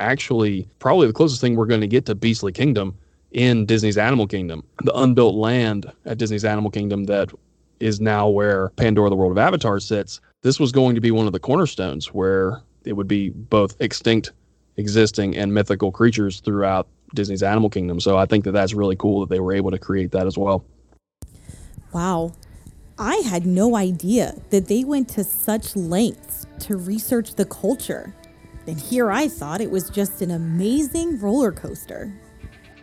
actually 0.00 0.68
probably 0.78 1.06
the 1.06 1.12
closest 1.12 1.40
thing 1.40 1.56
we're 1.56 1.66
going 1.66 1.80
to 1.80 1.86
get 1.86 2.06
to 2.06 2.14
Beastly 2.14 2.52
Kingdom 2.52 2.96
in 3.32 3.66
Disney's 3.66 3.98
Animal 3.98 4.26
Kingdom. 4.26 4.64
The 4.82 4.96
unbuilt 4.96 5.34
land 5.34 5.90
at 6.04 6.18
Disney's 6.18 6.44
Animal 6.44 6.70
Kingdom 6.70 7.04
that 7.04 7.30
is 7.80 8.00
now 8.00 8.28
where 8.28 8.70
Pandora 8.70 9.10
the 9.10 9.16
World 9.16 9.32
of 9.32 9.38
Avatar 9.38 9.80
sits. 9.80 10.20
This 10.42 10.58
was 10.58 10.72
going 10.72 10.94
to 10.94 11.00
be 11.00 11.10
one 11.10 11.26
of 11.26 11.32
the 11.32 11.38
cornerstones 11.38 12.14
where 12.14 12.62
it 12.84 12.94
would 12.94 13.08
be 13.08 13.30
both 13.30 13.76
extinct, 13.80 14.32
existing, 14.76 15.36
and 15.36 15.52
mythical 15.52 15.92
creatures 15.92 16.40
throughout 16.40 16.88
Disney's 17.14 17.42
Animal 17.42 17.68
Kingdom. 17.68 18.00
So 18.00 18.16
I 18.16 18.26
think 18.26 18.44
that 18.44 18.52
that's 18.52 18.74
really 18.74 18.96
cool 18.96 19.20
that 19.20 19.28
they 19.28 19.40
were 19.40 19.52
able 19.52 19.70
to 19.70 19.78
create 19.78 20.12
that 20.12 20.26
as 20.26 20.38
well. 20.38 20.64
Wow. 21.92 22.32
I 22.98 23.16
had 23.16 23.44
no 23.44 23.76
idea 23.76 24.34
that 24.50 24.68
they 24.68 24.84
went 24.84 25.08
to 25.10 25.24
such 25.24 25.76
lengths 25.76 26.46
to 26.60 26.76
research 26.76 27.34
the 27.34 27.44
culture. 27.44 28.14
And 28.66 28.80
here 28.80 29.10
I 29.10 29.28
thought 29.28 29.60
it 29.60 29.70
was 29.70 29.90
just 29.90 30.22
an 30.22 30.32
amazing 30.32 31.20
roller 31.20 31.52
coaster. 31.52 32.12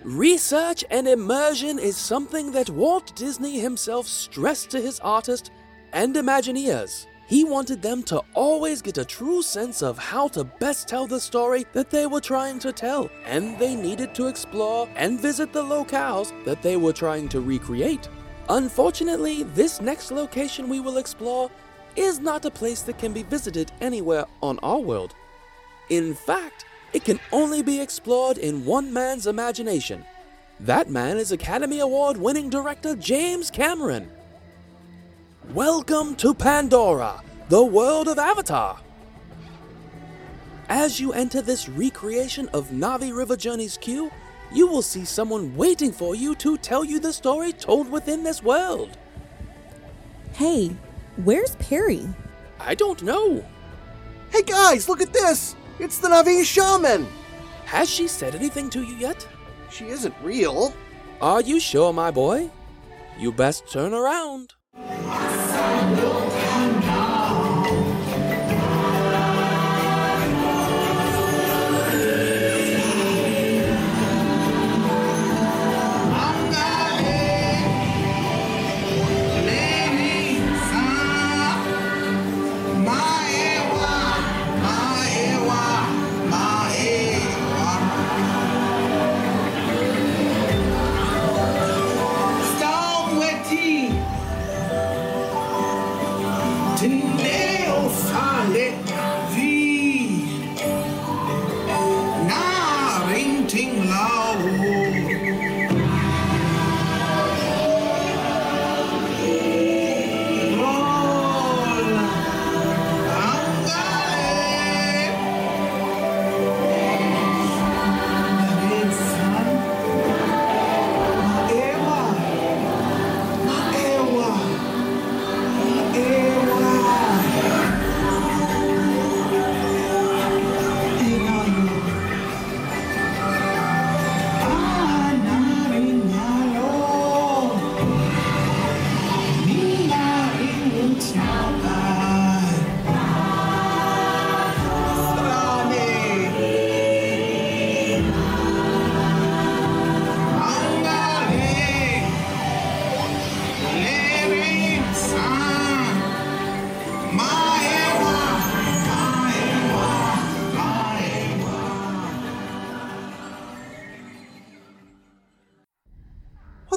Research 0.03 0.83
and 0.89 1.07
immersion 1.07 1.79
is 1.79 1.95
something 1.95 2.51
that 2.51 2.69
Walt 2.69 3.15
Disney 3.15 3.59
himself 3.59 4.07
stressed 4.07 4.69
to 4.71 4.81
his 4.81 4.99
artists 4.99 5.49
and 5.93 6.15
Imagineers. 6.15 7.07
He 7.27 7.45
wanted 7.45 7.81
them 7.81 8.03
to 8.03 8.21
always 8.33 8.81
get 8.81 8.97
a 8.97 9.05
true 9.05 9.41
sense 9.41 9.81
of 9.81 9.97
how 9.97 10.27
to 10.29 10.43
best 10.43 10.87
tell 10.87 11.07
the 11.07 11.19
story 11.19 11.65
that 11.71 11.89
they 11.89 12.05
were 12.05 12.19
trying 12.19 12.59
to 12.59 12.73
tell, 12.73 13.09
and 13.25 13.57
they 13.57 13.75
needed 13.75 14.13
to 14.15 14.27
explore 14.27 14.89
and 14.95 15.19
visit 15.19 15.53
the 15.53 15.63
locales 15.63 16.33
that 16.43 16.61
they 16.61 16.75
were 16.75 16.93
trying 16.93 17.29
to 17.29 17.39
recreate. 17.39 18.09
Unfortunately, 18.49 19.43
this 19.43 19.79
next 19.79 20.11
location 20.11 20.67
we 20.67 20.81
will 20.81 20.97
explore 20.97 21.49
is 21.95 22.19
not 22.19 22.43
a 22.45 22.51
place 22.51 22.81
that 22.81 22.97
can 22.97 23.13
be 23.13 23.23
visited 23.23 23.71
anywhere 23.79 24.25
on 24.41 24.59
our 24.61 24.79
world. 24.79 25.15
In 25.89 26.13
fact, 26.13 26.65
it 26.93 27.03
can 27.03 27.19
only 27.33 27.61
be 27.61 27.81
explored 27.81 28.37
in 28.37 28.63
one 28.63 28.93
man's 28.93 29.27
imagination. 29.27 30.05
That 30.61 30.89
man 30.89 31.17
is 31.17 31.33
Academy 31.33 31.79
Award 31.79 32.15
winning 32.15 32.49
director 32.49 32.95
James 32.95 33.51
Cameron. 33.51 34.09
Welcome 35.53 36.15
to 36.15 36.33
Pandora, 36.33 37.21
the 37.49 37.63
world 37.63 38.07
of 38.07 38.17
Avatar. 38.17 38.79
As 40.69 41.01
you 41.01 41.11
enter 41.11 41.41
this 41.41 41.67
recreation 41.67 42.47
of 42.53 42.69
Na'vi 42.69 43.13
River 43.13 43.35
Journey's 43.35 43.75
queue, 43.75 44.09
you 44.53 44.67
will 44.67 44.81
see 44.81 45.03
someone 45.03 45.53
waiting 45.57 45.91
for 45.91 46.15
you 46.15 46.33
to 46.35 46.57
tell 46.57 46.85
you 46.85 46.99
the 46.99 47.11
story 47.11 47.51
told 47.51 47.91
within 47.91 48.23
this 48.23 48.41
world. 48.41 48.97
Hey, 50.31 50.77
where's 51.17 51.57
Perry? 51.57 52.07
I 52.57 52.73
don't 52.73 53.03
know. 53.03 53.43
Hey 54.29 54.43
guys, 54.43 54.87
look 54.87 55.01
at 55.01 55.11
this! 55.11 55.57
It's 55.79 55.97
the 55.97 56.07
Na'vi 56.07 56.43
shaman! 56.43 57.07
Has 57.65 57.89
she 57.89 58.07
said 58.07 58.35
anything 58.35 58.69
to 58.69 58.83
you 58.83 58.95
yet? 58.95 59.27
She 59.71 59.87
isn't 59.87 60.13
real. 60.21 60.73
Are 61.19 61.41
you 61.41 61.59
sure, 61.59 61.91
my 61.91 62.11
boy? 62.11 62.51
You 63.17 63.31
best 63.31 63.71
turn 63.71 63.93
around. 63.93 64.53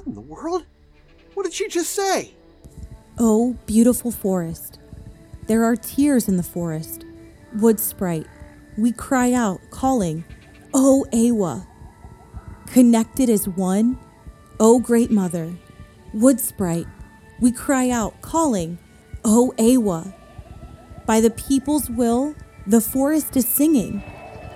In 0.07 0.15
the 0.15 0.21
world? 0.21 0.65
What 1.35 1.43
did 1.43 1.53
she 1.53 1.69
just 1.69 1.91
say? 1.91 2.33
Oh, 3.19 3.57
beautiful 3.67 4.13
forest. 4.13 4.79
There 5.49 5.65
are 5.65 5.75
tears 5.75 6.29
in 6.29 6.37
the 6.37 6.43
forest. 6.43 7.05
Wood 7.57 7.81
sprite, 7.81 8.27
we 8.79 8.93
cry 8.93 9.33
out, 9.33 9.61
calling, 9.71 10.25
Oh, 10.73 11.07
Eywa. 11.13 11.67
Connected 12.67 13.29
as 13.29 13.49
one, 13.49 13.99
Oh, 14.61 14.79
great 14.79 15.11
mother. 15.11 15.53
Wood 16.13 16.41
sprite, 16.41 16.87
we 17.41 17.51
cry 17.51 17.91
out, 17.91 18.21
calling, 18.23 18.79
Oh, 19.25 19.53
Eywa. 19.59 20.15
By 21.05 21.21
the 21.21 21.31
people's 21.31 21.91
will, 21.91 22.35
the 22.67 22.81
forest 22.81 23.37
is 23.37 23.49
singing. 23.49 24.03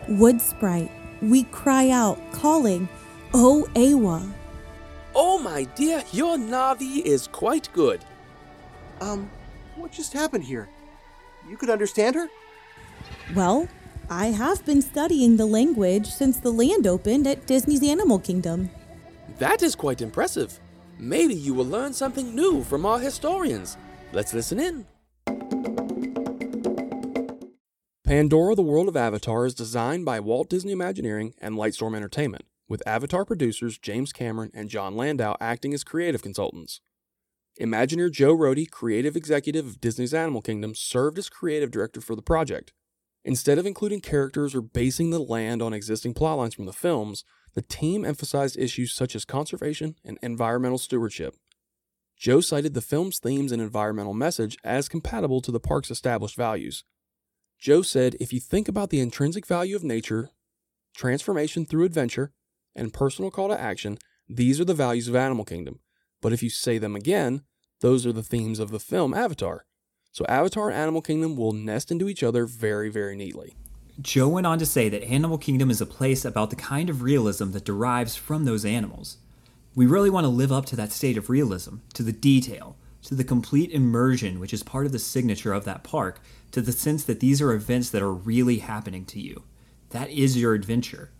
Wood 0.08 0.40
sprite, 0.40 0.90
we 1.20 1.44
cry 1.44 1.90
out, 1.90 2.18
calling, 2.32 2.88
Oh, 3.34 3.66
Eywa. 3.74 4.32
Oh, 5.14 5.38
my 5.38 5.64
dear, 5.64 6.04
your 6.12 6.36
Na'vi 6.36 7.02
is 7.02 7.26
quite 7.28 7.68
good. 7.72 8.04
Um, 9.00 9.30
what 9.76 9.92
just 9.92 10.12
happened 10.12 10.44
here? 10.44 10.68
You 11.48 11.56
could 11.56 11.70
understand 11.70 12.14
her? 12.14 12.28
Well, 13.34 13.68
I 14.08 14.26
have 14.26 14.64
been 14.64 14.82
studying 14.82 15.36
the 15.36 15.46
language 15.46 16.06
since 16.06 16.38
the 16.38 16.52
land 16.52 16.86
opened 16.86 17.26
at 17.26 17.46
Disney's 17.46 17.82
Animal 17.82 18.18
Kingdom. 18.18 18.70
That 19.38 19.62
is 19.62 19.74
quite 19.74 20.00
impressive. 20.00 20.60
Maybe 20.98 21.34
you 21.34 21.54
will 21.54 21.64
learn 21.66 21.92
something 21.92 22.34
new 22.34 22.62
from 22.62 22.84
our 22.84 22.98
historians. 22.98 23.76
Let's 24.12 24.34
listen 24.34 24.60
in. 24.60 24.86
Pandora 28.04 28.56
the 28.56 28.62
World 28.62 28.88
of 28.88 28.96
Avatar 28.96 29.46
is 29.46 29.54
designed 29.54 30.04
by 30.04 30.18
Walt 30.18 30.50
Disney 30.50 30.72
Imagineering 30.72 31.32
and 31.40 31.54
Lightstorm 31.54 31.94
Entertainment, 31.94 32.44
with 32.70 32.86
Avatar 32.86 33.26
producers 33.26 33.76
James 33.76 34.12
Cameron 34.12 34.52
and 34.54 34.70
Jon 34.70 34.96
Landau 34.96 35.36
acting 35.40 35.74
as 35.74 35.84
creative 35.84 36.22
consultants. 36.22 36.80
Imagineer 37.60 38.10
Joe 38.10 38.34
Rohde, 38.34 38.70
creative 38.70 39.16
executive 39.16 39.66
of 39.66 39.80
Disney's 39.80 40.14
Animal 40.14 40.40
Kingdom, 40.40 40.74
served 40.74 41.18
as 41.18 41.28
creative 41.28 41.70
director 41.70 42.00
for 42.00 42.14
the 42.14 42.22
project. 42.22 42.72
Instead 43.24 43.58
of 43.58 43.66
including 43.66 44.00
characters 44.00 44.54
or 44.54 44.62
basing 44.62 45.10
the 45.10 45.18
land 45.18 45.60
on 45.60 45.74
existing 45.74 46.14
plotlines 46.14 46.54
from 46.54 46.64
the 46.64 46.72
films, 46.72 47.24
the 47.54 47.60
team 47.60 48.04
emphasized 48.04 48.56
issues 48.56 48.92
such 48.92 49.16
as 49.16 49.24
conservation 49.24 49.96
and 50.04 50.18
environmental 50.22 50.78
stewardship. 50.78 51.34
Joe 52.16 52.40
cited 52.40 52.74
the 52.74 52.80
film's 52.80 53.18
themes 53.18 53.50
and 53.50 53.60
environmental 53.60 54.14
message 54.14 54.56
as 54.62 54.88
compatible 54.88 55.40
to 55.40 55.50
the 55.50 55.60
park's 55.60 55.90
established 55.90 56.36
values. 56.36 56.84
Joe 57.58 57.82
said 57.82 58.14
if 58.20 58.32
you 58.32 58.40
think 58.40 58.68
about 58.68 58.90
the 58.90 59.00
intrinsic 59.00 59.44
value 59.44 59.74
of 59.74 59.82
nature, 59.82 60.30
transformation 60.94 61.66
through 61.66 61.84
adventure, 61.84 62.32
and 62.74 62.92
personal 62.92 63.30
call 63.30 63.48
to 63.48 63.60
action, 63.60 63.98
these 64.28 64.60
are 64.60 64.64
the 64.64 64.74
values 64.74 65.08
of 65.08 65.16
Animal 65.16 65.44
Kingdom. 65.44 65.80
But 66.20 66.32
if 66.32 66.42
you 66.42 66.50
say 66.50 66.78
them 66.78 66.94
again, 66.94 67.42
those 67.80 68.06
are 68.06 68.12
the 68.12 68.22
themes 68.22 68.58
of 68.58 68.70
the 68.70 68.78
film 68.78 69.14
Avatar. 69.14 69.64
So 70.12 70.24
Avatar 70.26 70.70
and 70.70 70.78
Animal 70.78 71.02
Kingdom 71.02 71.36
will 71.36 71.52
nest 71.52 71.90
into 71.90 72.08
each 72.08 72.22
other 72.22 72.46
very, 72.46 72.90
very 72.90 73.16
neatly. 73.16 73.54
Joe 74.00 74.28
went 74.28 74.46
on 74.46 74.58
to 74.58 74.66
say 74.66 74.88
that 74.88 75.04
Animal 75.04 75.38
Kingdom 75.38 75.70
is 75.70 75.80
a 75.80 75.86
place 75.86 76.24
about 76.24 76.50
the 76.50 76.56
kind 76.56 76.88
of 76.88 77.02
realism 77.02 77.52
that 77.52 77.64
derives 77.64 78.16
from 78.16 78.44
those 78.44 78.64
animals. 78.64 79.18
We 79.74 79.86
really 79.86 80.10
want 80.10 80.24
to 80.24 80.28
live 80.28 80.52
up 80.52 80.66
to 80.66 80.76
that 80.76 80.92
state 80.92 81.16
of 81.16 81.30
realism, 81.30 81.76
to 81.94 82.02
the 82.02 82.12
detail, 82.12 82.76
to 83.02 83.14
the 83.14 83.24
complete 83.24 83.70
immersion, 83.70 84.40
which 84.40 84.52
is 84.52 84.62
part 84.62 84.86
of 84.86 84.92
the 84.92 84.98
signature 84.98 85.52
of 85.52 85.64
that 85.64 85.84
park, 85.84 86.20
to 86.52 86.60
the 86.60 86.72
sense 86.72 87.04
that 87.04 87.20
these 87.20 87.40
are 87.40 87.52
events 87.52 87.90
that 87.90 88.02
are 88.02 88.12
really 88.12 88.58
happening 88.58 89.04
to 89.06 89.20
you. 89.20 89.44
That 89.90 90.10
is 90.10 90.36
your 90.36 90.54
adventure. 90.54 91.10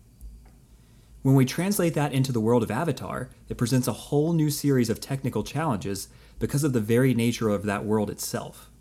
When 1.21 1.35
we 1.35 1.45
translate 1.45 1.93
that 1.93 2.13
into 2.13 2.31
the 2.31 2.39
world 2.39 2.63
of 2.63 2.71
Avatar, 2.71 3.29
it 3.47 3.57
presents 3.57 3.87
a 3.87 3.93
whole 3.93 4.33
new 4.33 4.49
series 4.49 4.89
of 4.89 4.99
technical 4.99 5.43
challenges 5.43 6.07
because 6.39 6.63
of 6.63 6.73
the 6.73 6.79
very 6.79 7.13
nature 7.13 7.49
of 7.49 7.63
that 7.63 7.85
world 7.85 8.09
itself. 8.09 8.71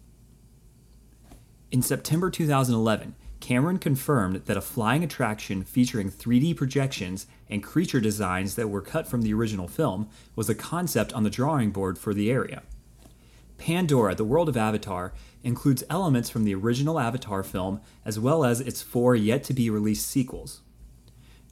In 1.71 1.83
September 1.83 2.31
2011, 2.31 3.15
Cameron 3.41 3.79
confirmed 3.79 4.37
that 4.47 4.57
a 4.57 4.63
flying 4.63 5.05
attraction 5.05 5.65
featuring 5.65 6.11
3D 6.11 6.57
projections 6.57 7.27
and 7.51 7.63
creature 7.63 8.01
designs 8.01 8.55
that 8.55 8.69
were 8.69 8.81
cut 8.81 9.07
from 9.07 9.21
the 9.21 9.35
original 9.35 9.69
film 9.69 10.09
was 10.35 10.49
a 10.49 10.55
concept 10.55 11.13
on 11.13 11.25
the 11.25 11.31
drawing 11.31 11.71
board 11.71 11.99
for 11.99 12.15
the 12.15 12.31
area. 12.31 12.63
Pandora, 13.59 14.15
the 14.15 14.25
world 14.25 14.49
of 14.49 14.57
Avatar, 14.57 15.13
includes 15.43 15.85
elements 15.91 16.31
from 16.31 16.45
the 16.45 16.55
original 16.55 16.99
Avatar 16.99 17.43
film 17.43 17.83
as 18.03 18.19
well 18.19 18.45
as 18.45 18.63
its 18.63 18.81
four 18.81 19.15
yet 19.15 19.45
to 19.45 19.53
be 19.53 19.69
released 19.69 20.07
sequels. 20.07 20.63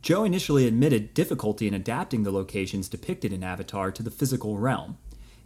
Joe 0.03 0.25
initially 0.25 0.67
admitted 0.67 1.15
difficulty 1.15 1.67
in 1.67 1.75
adapting 1.75 2.23
the 2.23 2.31
locations 2.31 2.89
depicted 2.89 3.33
in 3.33 3.43
Avatar 3.43 3.91
to 3.93 4.03
the 4.03 4.11
physical 4.11 4.59
realm, 4.59 4.99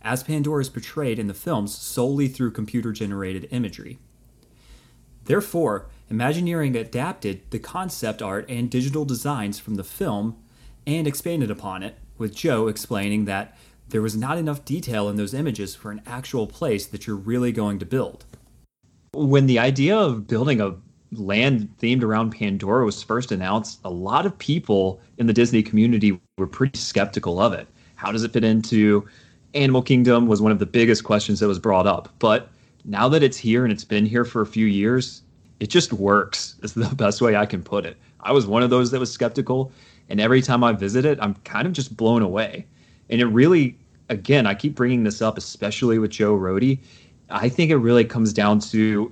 as 0.03 0.23
Pandora 0.23 0.61
is 0.61 0.69
portrayed 0.69 1.19
in 1.19 1.27
the 1.27 1.35
films 1.35 1.77
solely 1.77 2.29
through 2.29 2.51
computer 2.53 2.93
generated 2.93 3.49
imagery. 3.51 3.99
Therefore, 5.25 5.89
Imagineering 6.13 6.77
adapted 6.77 7.41
the 7.49 7.59
concept 7.59 8.21
art 8.21 8.45
and 8.47 8.69
digital 8.69 9.07
designs 9.07 9.59
from 9.59 9.77
the 9.77 9.83
film 9.83 10.37
and 10.87 11.07
expanded 11.07 11.51
upon 11.51 11.83
it, 11.83 11.97
with 12.19 12.35
Joe 12.35 12.69
explaining 12.69 13.25
that 13.25 13.57
there 13.89 14.03
was 14.03 14.15
not 14.15 14.37
enough 14.37 14.63
detail 14.67 15.09
in 15.09 15.17
those 15.17 15.33
images 15.33 15.75
for 15.75 15.91
an 15.91 16.03
actual 16.05 16.47
place 16.47 16.85
that 16.85 17.07
you're 17.07 17.17
really 17.17 17.51
going 17.51 17.79
to 17.79 17.87
build. 17.87 18.27
When 19.15 19.47
the 19.47 19.59
idea 19.59 19.97
of 19.97 20.27
building 20.27 20.61
a 20.61 20.77
land 21.13 21.69
themed 21.81 22.03
around 22.03 22.31
Pandora 22.31 22.85
was 22.85 23.03
first 23.03 23.33
announced, 23.33 23.81
a 23.85 23.91
lot 23.91 24.27
of 24.27 24.37
people 24.39 25.01
in 25.19 25.27
the 25.27 25.33
Disney 25.33 25.63
community 25.63 26.19
were 26.39 26.47
pretty 26.47 26.79
skeptical 26.79 27.41
of 27.41 27.53
it. 27.53 27.69
How 27.97 28.13
does 28.13 28.25
it 28.25 28.33
fit 28.33 28.45
into 28.45 29.07
Animal 29.55 29.83
Kingdom 29.83 30.27
was 30.27 30.41
one 30.41 30.53
of 30.53 30.59
the 30.59 30.67
biggest 30.67 31.05
questions 31.05 31.41
that 31.41 31.49
was 31.49 31.59
brought 31.59 31.87
up. 31.87 32.09
But 32.19 32.49
now 32.85 33.09
that 33.11 33.23
it's 33.23 33.37
here 33.37 33.65
and 33.65 33.73
it's 33.73 33.85
been 33.85 34.07
here 34.07 34.25
for 34.25 34.41
a 34.41 34.47
few 34.47 34.67
years, 34.67 35.23
it 35.63 35.71
just 35.71 35.93
works 35.93 36.57
is 36.63 36.75
the 36.75 36.95
best 36.97 37.23
way 37.23 37.37
i 37.37 37.47
can 37.47 37.63
put 37.63 37.87
it 37.87 37.97
i 38.21 38.33
was 38.33 38.47
one 38.47 38.63
of 38.63 38.69
those 38.69 38.91
that 38.91 38.99
was 38.99 39.11
skeptical 39.11 39.73
and 40.11 40.21
every 40.21 40.43
time 40.43 40.63
i 40.63 40.73
visit 40.73 41.05
it 41.05 41.19
i'm 41.23 41.35
kind 41.45 41.67
of 41.67 41.73
just 41.73 41.97
blown 41.97 42.21
away 42.21 42.67
and 43.09 43.21
it 43.21 43.27
really 43.27 43.79
again 44.09 44.47
i 44.47 44.55
keep 44.55 44.75
bringing 44.75 45.05
this 45.05 45.23
up 45.23 45.39
especially 45.39 45.99
with 45.99 46.11
joe 46.11 46.37
rohde 46.37 46.79
i 47.31 47.49
think 47.49 47.71
it 47.71 47.77
really 47.77 48.05
comes 48.05 48.33
down 48.33 48.59
to 48.59 49.11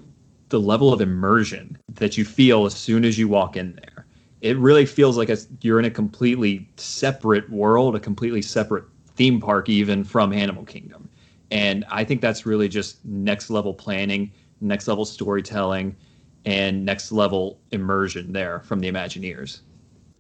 the 0.50 0.60
level 0.60 0.92
of 0.92 1.00
immersion 1.00 1.78
that 1.94 2.16
you 2.18 2.24
feel 2.24 2.66
as 2.66 2.74
soon 2.74 3.04
as 3.04 3.18
you 3.18 3.28
walk 3.28 3.56
in 3.56 3.74
there 3.76 4.06
it 4.40 4.56
really 4.56 4.86
feels 4.86 5.18
like 5.18 5.30
you're 5.60 5.78
in 5.78 5.84
a 5.84 5.90
completely 5.90 6.68
separate 6.76 7.48
world 7.50 7.96
a 7.96 8.00
completely 8.00 8.42
separate 8.42 8.84
theme 9.14 9.40
park 9.40 9.68
even 9.68 10.04
from 10.04 10.32
animal 10.32 10.64
kingdom 10.64 11.08
and 11.50 11.84
i 11.90 12.04
think 12.04 12.20
that's 12.20 12.46
really 12.46 12.68
just 12.68 13.04
next 13.04 13.50
level 13.50 13.72
planning 13.72 14.32
next 14.60 14.88
level 14.88 15.04
storytelling 15.04 15.96
and 16.44 16.84
next 16.84 17.12
level 17.12 17.60
immersion 17.70 18.32
there 18.32 18.60
from 18.60 18.80
the 18.80 18.90
Imagineers. 18.90 19.60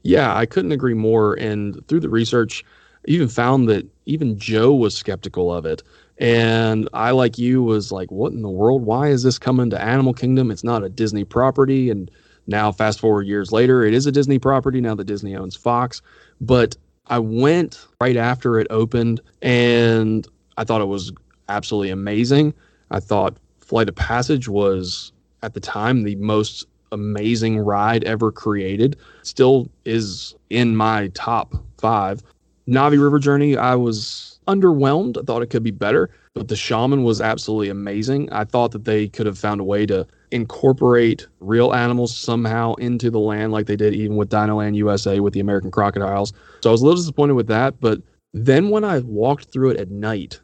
Yeah, 0.02 0.34
I 0.34 0.46
couldn't 0.46 0.72
agree 0.72 0.94
more. 0.94 1.34
And 1.34 1.86
through 1.88 2.00
the 2.00 2.08
research, 2.08 2.64
I 3.06 3.10
even 3.10 3.28
found 3.28 3.68
that 3.68 3.86
even 4.06 4.38
Joe 4.38 4.74
was 4.74 4.96
skeptical 4.96 5.52
of 5.52 5.66
it. 5.66 5.82
And 6.20 6.88
I, 6.92 7.10
like 7.12 7.38
you, 7.38 7.62
was 7.62 7.90
like, 7.90 8.10
what 8.10 8.32
in 8.32 8.42
the 8.42 8.50
world? 8.50 8.84
Why 8.84 9.08
is 9.08 9.22
this 9.22 9.38
coming 9.38 9.70
to 9.70 9.82
Animal 9.82 10.12
Kingdom? 10.12 10.50
It's 10.50 10.62
not 10.62 10.84
a 10.84 10.90
Disney 10.90 11.24
property. 11.24 11.90
And 11.90 12.10
now, 12.46 12.70
fast 12.70 13.00
forward 13.00 13.26
years 13.26 13.52
later, 13.52 13.82
it 13.82 13.94
is 13.94 14.06
a 14.06 14.12
Disney 14.12 14.38
property 14.38 14.80
now 14.82 14.94
that 14.94 15.04
Disney 15.04 15.34
owns 15.34 15.56
Fox. 15.56 16.02
But 16.40 16.76
I 17.06 17.18
went 17.18 17.86
right 18.00 18.16
after 18.16 18.60
it 18.60 18.66
opened 18.70 19.20
and 19.40 20.28
I 20.58 20.64
thought 20.64 20.82
it 20.82 20.86
was 20.86 21.10
absolutely 21.48 21.90
amazing. 21.90 22.54
I 22.90 23.00
thought 23.00 23.36
Flight 23.60 23.88
of 23.88 23.94
Passage 23.96 24.48
was 24.48 25.12
at 25.42 25.54
the 25.54 25.60
time 25.60 26.02
the 26.02 26.16
most 26.16 26.66
amazing 26.92 27.58
ride 27.58 28.04
ever 28.04 28.30
created. 28.30 28.96
Still 29.22 29.68
is 29.84 30.34
in 30.50 30.76
my 30.76 31.08
top 31.14 31.54
five. 31.78 32.22
Na'vi 32.68 33.02
River 33.02 33.18
Journey, 33.18 33.56
I 33.56 33.74
was 33.74 34.29
underwhelmed. 34.54 35.18
I 35.18 35.22
thought 35.22 35.42
it 35.42 35.50
could 35.50 35.62
be 35.62 35.70
better, 35.70 36.10
but 36.34 36.48
the 36.48 36.56
shaman 36.56 37.02
was 37.04 37.20
absolutely 37.20 37.68
amazing. 37.68 38.30
I 38.32 38.44
thought 38.44 38.72
that 38.72 38.84
they 38.84 39.08
could 39.08 39.26
have 39.26 39.38
found 39.38 39.60
a 39.60 39.64
way 39.64 39.86
to 39.86 40.06
incorporate 40.30 41.26
real 41.40 41.74
animals 41.74 42.16
somehow 42.16 42.74
into 42.74 43.10
the 43.10 43.18
land 43.18 43.52
like 43.52 43.66
they 43.66 43.76
did 43.76 43.94
even 43.94 44.16
with 44.16 44.30
Dinoland 44.30 44.76
USA 44.76 45.20
with 45.20 45.32
the 45.32 45.40
American 45.40 45.70
crocodiles. 45.70 46.32
So 46.62 46.70
I 46.70 46.72
was 46.72 46.82
a 46.82 46.84
little 46.84 47.00
disappointed 47.00 47.34
with 47.34 47.48
that, 47.48 47.80
but 47.80 48.00
then 48.32 48.70
when 48.70 48.84
I 48.84 49.00
walked 49.00 49.52
through 49.52 49.70
it 49.70 49.80
at 49.80 49.90
night, 49.90 50.40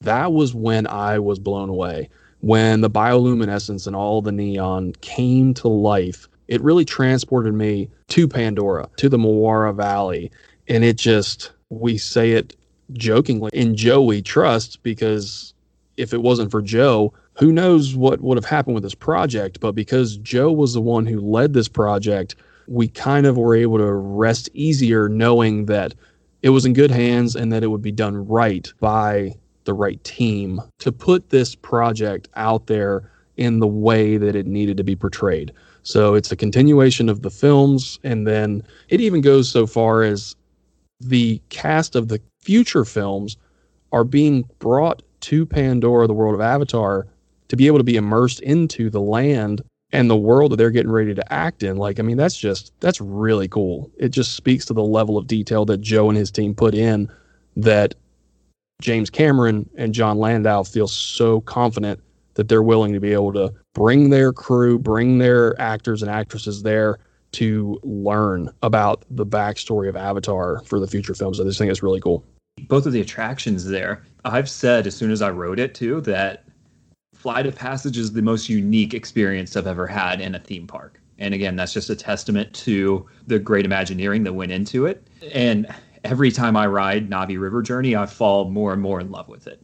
that 0.00 0.32
was 0.32 0.54
when 0.54 0.86
I 0.86 1.18
was 1.18 1.38
blown 1.38 1.68
away 1.68 2.08
when 2.40 2.80
the 2.80 2.90
bioluminescence 2.90 3.86
and 3.86 3.96
all 3.96 4.22
the 4.22 4.32
neon 4.32 4.92
came 5.00 5.54
to 5.54 5.68
life, 5.68 6.28
it 6.46 6.62
really 6.62 6.84
transported 6.84 7.54
me 7.54 7.90
to 8.08 8.28
Pandora, 8.28 8.88
to 8.96 9.08
the 9.08 9.18
Mo'ara 9.18 9.74
Valley. 9.74 10.30
And 10.68 10.84
it 10.84 10.96
just, 10.96 11.52
we 11.70 11.98
say 11.98 12.32
it 12.32 12.56
jokingly, 12.92 13.50
in 13.52 13.76
Joe 13.76 14.02
we 14.02 14.22
trust 14.22 14.82
because 14.82 15.54
if 15.96 16.12
it 16.12 16.22
wasn't 16.22 16.50
for 16.50 16.62
Joe, 16.62 17.12
who 17.34 17.52
knows 17.52 17.94
what 17.94 18.20
would 18.20 18.36
have 18.38 18.44
happened 18.44 18.74
with 18.74 18.82
this 18.82 18.94
project. 18.94 19.60
But 19.60 19.72
because 19.72 20.16
Joe 20.18 20.52
was 20.52 20.74
the 20.74 20.80
one 20.80 21.06
who 21.06 21.20
led 21.20 21.52
this 21.52 21.68
project, 21.68 22.36
we 22.66 22.88
kind 22.88 23.26
of 23.26 23.36
were 23.36 23.54
able 23.54 23.78
to 23.78 23.92
rest 23.92 24.48
easier 24.54 25.08
knowing 25.08 25.66
that 25.66 25.94
it 26.42 26.50
was 26.50 26.64
in 26.64 26.72
good 26.72 26.90
hands 26.90 27.34
and 27.34 27.52
that 27.52 27.62
it 27.62 27.68
would 27.68 27.82
be 27.82 27.92
done 27.92 28.26
right 28.26 28.72
by 28.80 29.34
the 29.64 29.74
right 29.74 30.02
team 30.04 30.60
to 30.78 30.92
put 30.92 31.30
this 31.30 31.54
project 31.54 32.28
out 32.36 32.66
there 32.66 33.10
in 33.36 33.60
the 33.60 33.66
way 33.66 34.16
that 34.16 34.34
it 34.34 34.46
needed 34.46 34.76
to 34.76 34.84
be 34.84 34.96
portrayed. 34.96 35.52
So 35.82 36.14
it's 36.14 36.32
a 36.32 36.36
continuation 36.36 37.08
of 37.08 37.22
the 37.22 37.30
films, 37.30 37.98
and 38.02 38.26
then 38.26 38.62
it 38.88 39.00
even 39.00 39.20
goes 39.20 39.48
so 39.48 39.66
far 39.66 40.02
as 40.02 40.34
the 41.00 41.40
cast 41.48 41.96
of 41.96 42.08
the 42.08 42.20
future 42.40 42.84
films 42.84 43.36
are 43.92 44.04
being 44.04 44.48
brought 44.58 45.02
to 45.20 45.46
Pandora, 45.46 46.06
the 46.06 46.14
world 46.14 46.34
of 46.34 46.40
Avatar, 46.40 47.06
to 47.48 47.56
be 47.56 47.66
able 47.66 47.78
to 47.78 47.84
be 47.84 47.96
immersed 47.96 48.40
into 48.40 48.90
the 48.90 49.00
land 49.00 49.62
and 49.90 50.10
the 50.10 50.16
world 50.16 50.52
that 50.52 50.56
they're 50.56 50.70
getting 50.70 50.92
ready 50.92 51.14
to 51.14 51.32
act 51.32 51.62
in. 51.62 51.76
Like, 51.76 51.98
I 51.98 52.02
mean, 52.02 52.18
that's 52.18 52.36
just, 52.36 52.72
that's 52.80 53.00
really 53.00 53.48
cool. 53.48 53.90
It 53.96 54.10
just 54.10 54.34
speaks 54.34 54.66
to 54.66 54.74
the 54.74 54.82
level 54.82 55.16
of 55.16 55.26
detail 55.26 55.64
that 55.66 55.80
Joe 55.80 56.08
and 56.08 56.18
his 56.18 56.30
team 56.30 56.54
put 56.54 56.74
in 56.74 57.10
that 57.56 57.94
James 58.82 59.10
Cameron 59.10 59.68
and 59.76 59.94
Jon 59.94 60.18
Landau 60.18 60.62
feel 60.62 60.86
so 60.86 61.40
confident 61.40 62.00
that 62.34 62.48
they're 62.48 62.62
willing 62.62 62.92
to 62.92 63.00
be 63.00 63.12
able 63.12 63.32
to 63.32 63.52
bring 63.74 64.10
their 64.10 64.32
crew, 64.32 64.78
bring 64.78 65.18
their 65.18 65.58
actors 65.60 66.02
and 66.02 66.10
actresses 66.10 66.62
there 66.62 66.98
to 67.32 67.78
learn 67.82 68.50
about 68.62 69.04
the 69.10 69.26
backstory 69.26 69.88
of 69.88 69.96
Avatar 69.96 70.62
for 70.64 70.80
the 70.80 70.86
future 70.86 71.14
films. 71.14 71.40
I 71.40 71.44
just 71.44 71.58
think 71.58 71.70
it's 71.70 71.82
really 71.82 72.00
cool. 72.00 72.24
Both 72.68 72.86
of 72.86 72.92
the 72.92 73.00
attractions 73.00 73.66
there, 73.66 74.02
I've 74.24 74.48
said 74.48 74.86
as 74.86 74.96
soon 74.96 75.10
as 75.10 75.22
I 75.22 75.30
wrote 75.30 75.58
it 75.58 75.74
too 75.74 76.00
that 76.02 76.44
Flight 77.14 77.46
of 77.46 77.54
Passage 77.54 77.98
is 77.98 78.12
the 78.12 78.22
most 78.22 78.48
unique 78.48 78.94
experience 78.94 79.56
I've 79.56 79.66
ever 79.66 79.86
had 79.86 80.20
in 80.20 80.34
a 80.34 80.38
theme 80.38 80.66
park. 80.66 81.00
And 81.18 81.34
again, 81.34 81.56
that's 81.56 81.72
just 81.72 81.90
a 81.90 81.96
testament 81.96 82.52
to 82.54 83.06
the 83.26 83.38
great 83.38 83.64
Imagineering 83.64 84.22
that 84.24 84.32
went 84.32 84.52
into 84.52 84.86
it. 84.86 85.06
And 85.32 85.66
every 86.04 86.30
time 86.30 86.56
I 86.56 86.66
ride 86.66 87.10
Na'vi 87.10 87.40
River 87.40 87.60
Journey, 87.60 87.96
I 87.96 88.06
fall 88.06 88.48
more 88.50 88.72
and 88.72 88.80
more 88.80 89.00
in 89.00 89.10
love 89.10 89.28
with 89.28 89.46
it. 89.48 89.60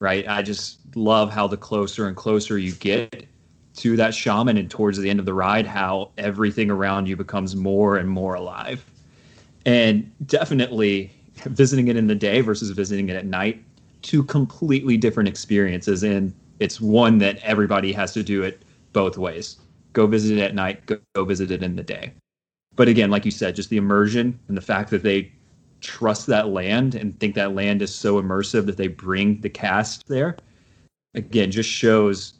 Right? 0.00 0.26
I 0.28 0.42
just 0.42 0.78
love 0.94 1.30
how 1.30 1.46
the 1.46 1.56
closer 1.56 2.06
and 2.06 2.16
closer 2.16 2.58
you 2.58 2.72
get 2.72 3.26
to 3.76 3.96
that 3.96 4.14
shaman 4.14 4.56
and 4.56 4.70
towards 4.70 4.98
the 4.98 5.10
end 5.10 5.20
of 5.20 5.26
the 5.26 5.34
ride, 5.34 5.66
how 5.66 6.10
everything 6.18 6.70
around 6.70 7.06
you 7.08 7.16
becomes 7.16 7.54
more 7.54 7.96
and 7.96 8.08
more 8.08 8.34
alive. 8.34 8.84
And 9.64 10.10
definitely 10.26 11.10
visiting 11.44 11.88
it 11.88 11.96
in 11.96 12.06
the 12.06 12.14
day 12.14 12.40
versus 12.40 12.70
visiting 12.70 13.08
it 13.08 13.16
at 13.16 13.26
night, 13.26 13.62
two 14.02 14.24
completely 14.24 14.96
different 14.96 15.28
experiences. 15.28 16.02
And 16.02 16.32
it's 16.58 16.80
one 16.80 17.18
that 17.18 17.38
everybody 17.38 17.92
has 17.92 18.12
to 18.14 18.22
do 18.22 18.42
it 18.42 18.62
both 18.92 19.18
ways. 19.18 19.56
Go 19.92 20.06
visit 20.06 20.38
it 20.38 20.42
at 20.42 20.54
night, 20.54 20.84
go, 20.86 20.98
go 21.14 21.24
visit 21.24 21.50
it 21.50 21.62
in 21.62 21.76
the 21.76 21.82
day. 21.82 22.12
But 22.76 22.88
again, 22.88 23.10
like 23.10 23.24
you 23.24 23.30
said, 23.30 23.56
just 23.56 23.70
the 23.70 23.76
immersion 23.76 24.38
and 24.48 24.56
the 24.56 24.62
fact 24.62 24.90
that 24.90 25.02
they 25.02 25.32
trust 25.80 26.26
that 26.26 26.48
land 26.48 26.94
and 26.94 27.18
think 27.20 27.34
that 27.34 27.54
land 27.54 27.82
is 27.82 27.94
so 27.94 28.20
immersive 28.20 28.66
that 28.66 28.76
they 28.76 28.88
bring 28.88 29.40
the 29.40 29.50
cast 29.50 30.06
there 30.08 30.36
again 31.14 31.50
just 31.50 31.68
shows 31.68 32.34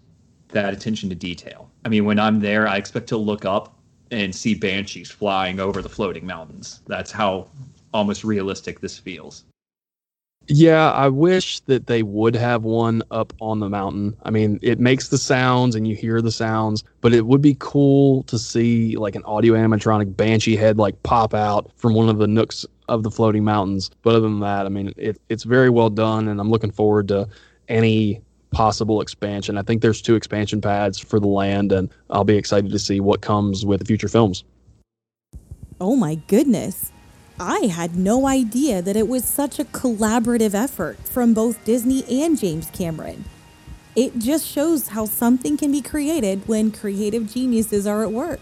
that 0.48 0.72
attention 0.72 1.08
to 1.10 1.14
detail. 1.14 1.70
I 1.84 1.88
mean, 1.88 2.04
when 2.04 2.18
I'm 2.18 2.40
there, 2.40 2.66
I 2.68 2.76
expect 2.76 3.08
to 3.08 3.16
look 3.16 3.44
up 3.44 3.74
and 4.10 4.34
see 4.34 4.54
banshees 4.54 5.10
flying 5.10 5.60
over 5.60 5.82
the 5.82 5.88
floating 5.88 6.26
mountains. 6.26 6.80
That's 6.86 7.10
how 7.10 7.48
almost 7.92 8.24
realistic 8.24 8.80
this 8.80 8.98
feels. 8.98 9.44
Yeah, 10.48 10.92
I 10.92 11.08
wish 11.08 11.58
that 11.60 11.88
they 11.88 12.04
would 12.04 12.36
have 12.36 12.62
one 12.62 13.02
up 13.10 13.32
on 13.40 13.58
the 13.58 13.68
mountain. 13.68 14.16
I 14.22 14.30
mean, 14.30 14.60
it 14.62 14.78
makes 14.78 15.08
the 15.08 15.18
sounds 15.18 15.74
and 15.74 15.88
you 15.88 15.96
hear 15.96 16.22
the 16.22 16.30
sounds, 16.30 16.84
but 17.00 17.12
it 17.12 17.26
would 17.26 17.42
be 17.42 17.56
cool 17.58 18.22
to 18.24 18.38
see 18.38 18.96
like 18.96 19.16
an 19.16 19.24
audio 19.24 19.54
animatronic 19.54 20.16
banshee 20.16 20.54
head 20.54 20.78
like 20.78 21.02
pop 21.02 21.34
out 21.34 21.72
from 21.74 21.94
one 21.94 22.08
of 22.08 22.18
the 22.18 22.28
nooks 22.28 22.64
of 22.88 23.02
the 23.02 23.10
floating 23.10 23.42
mountains. 23.42 23.90
But 24.02 24.10
other 24.10 24.20
than 24.20 24.40
that, 24.40 24.66
I 24.66 24.68
mean, 24.68 24.92
it, 24.96 25.20
it's 25.28 25.42
very 25.42 25.68
well 25.68 25.90
done, 25.90 26.28
and 26.28 26.40
I'm 26.40 26.50
looking 26.50 26.70
forward 26.70 27.08
to 27.08 27.28
any 27.68 28.22
possible 28.50 29.00
expansion. 29.00 29.58
I 29.58 29.62
think 29.62 29.82
there's 29.82 30.02
two 30.02 30.14
expansion 30.14 30.60
pads 30.60 30.98
for 30.98 31.20
the 31.20 31.26
land, 31.26 31.72
and 31.72 31.90
I'll 32.10 32.24
be 32.24 32.36
excited 32.36 32.70
to 32.70 32.78
see 32.78 33.00
what 33.00 33.20
comes 33.20 33.64
with 33.64 33.86
future 33.86 34.08
films. 34.08 34.44
Oh 35.80 35.96
my 35.96 36.16
goodness. 36.26 36.92
I 37.38 37.66
had 37.66 37.96
no 37.96 38.26
idea 38.26 38.80
that 38.80 38.96
it 38.96 39.08
was 39.08 39.24
such 39.24 39.58
a 39.58 39.64
collaborative 39.64 40.54
effort 40.54 40.98
from 41.06 41.34
both 41.34 41.62
Disney 41.64 42.02
and 42.22 42.38
James 42.38 42.70
Cameron. 42.70 43.26
It 43.94 44.18
just 44.18 44.46
shows 44.46 44.88
how 44.88 45.04
something 45.04 45.56
can 45.56 45.70
be 45.72 45.82
created 45.82 46.48
when 46.48 46.70
creative 46.70 47.32
geniuses 47.32 47.86
are 47.86 48.02
at 48.02 48.12
work. 48.12 48.40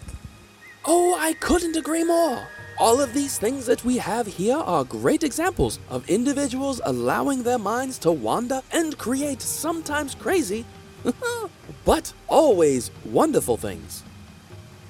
Oh, 0.85 1.17
I 1.19 1.33
couldn't 1.35 1.77
agree 1.77 2.05
more. 2.05 2.47
All 2.79 3.01
of 3.01 3.15
these 3.15 3.39
things 3.39 3.67
that 3.67 3.85
we 3.85 3.99
have 3.99 4.27
here 4.27 4.57
are 4.57 4.85
great 4.85 5.23
examples 5.23 5.79
of 5.89 6.09
individuals 6.11 6.81
allowing 6.85 7.43
their 7.45 7.59
minds 7.59 7.99
to 7.99 8.11
wander 8.11 8.63
and 8.73 8.99
create 8.99 9.41
sometimes 9.41 10.17
crazy, 10.17 10.65
but 11.85 12.13
always 12.27 12.91
wonderful 13.05 13.57
things. 13.57 14.03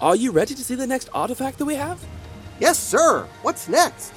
Are 0.01 0.16
you 0.16 0.31
ready 0.31 0.55
to 0.55 0.64
see 0.64 0.75
the 0.75 0.87
next 0.87 1.11
artifact 1.12 1.59
that 1.59 1.66
we 1.66 1.75
have? 1.75 2.03
Yes, 2.59 2.79
sir. 2.79 3.29
What's 3.42 3.68
next? 3.68 4.14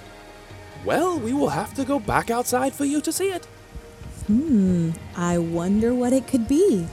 Well, 0.86 1.20
we 1.20 1.34
will 1.34 1.50
have 1.50 1.74
to 1.74 1.84
go 1.84 2.00
back 2.00 2.30
outside 2.30 2.74
for 2.74 2.86
you 2.86 3.02
to 3.02 3.12
see 3.12 3.32
it. 3.32 3.46
Hmm, 4.28 4.92
I 5.16 5.40
wonder 5.40 5.94
what 5.94 6.14
it 6.14 6.26
could 6.28 6.48
be. 6.48 6.88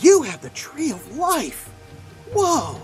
You 0.00 0.22
have 0.22 0.40
the 0.40 0.50
Tree 0.50 0.92
of 0.92 1.16
Life. 1.18 1.70
Whoa. 2.32 2.80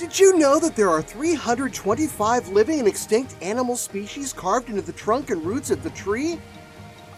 Did 0.00 0.18
you 0.18 0.38
know 0.38 0.58
that 0.58 0.76
there 0.76 0.88
are 0.88 1.02
325 1.02 2.48
living 2.48 2.78
and 2.78 2.88
extinct 2.88 3.36
animal 3.42 3.76
species 3.76 4.32
carved 4.32 4.70
into 4.70 4.80
the 4.80 4.94
trunk 4.94 5.28
and 5.28 5.44
roots 5.44 5.70
of 5.70 5.82
the 5.82 5.90
tree? 5.90 6.40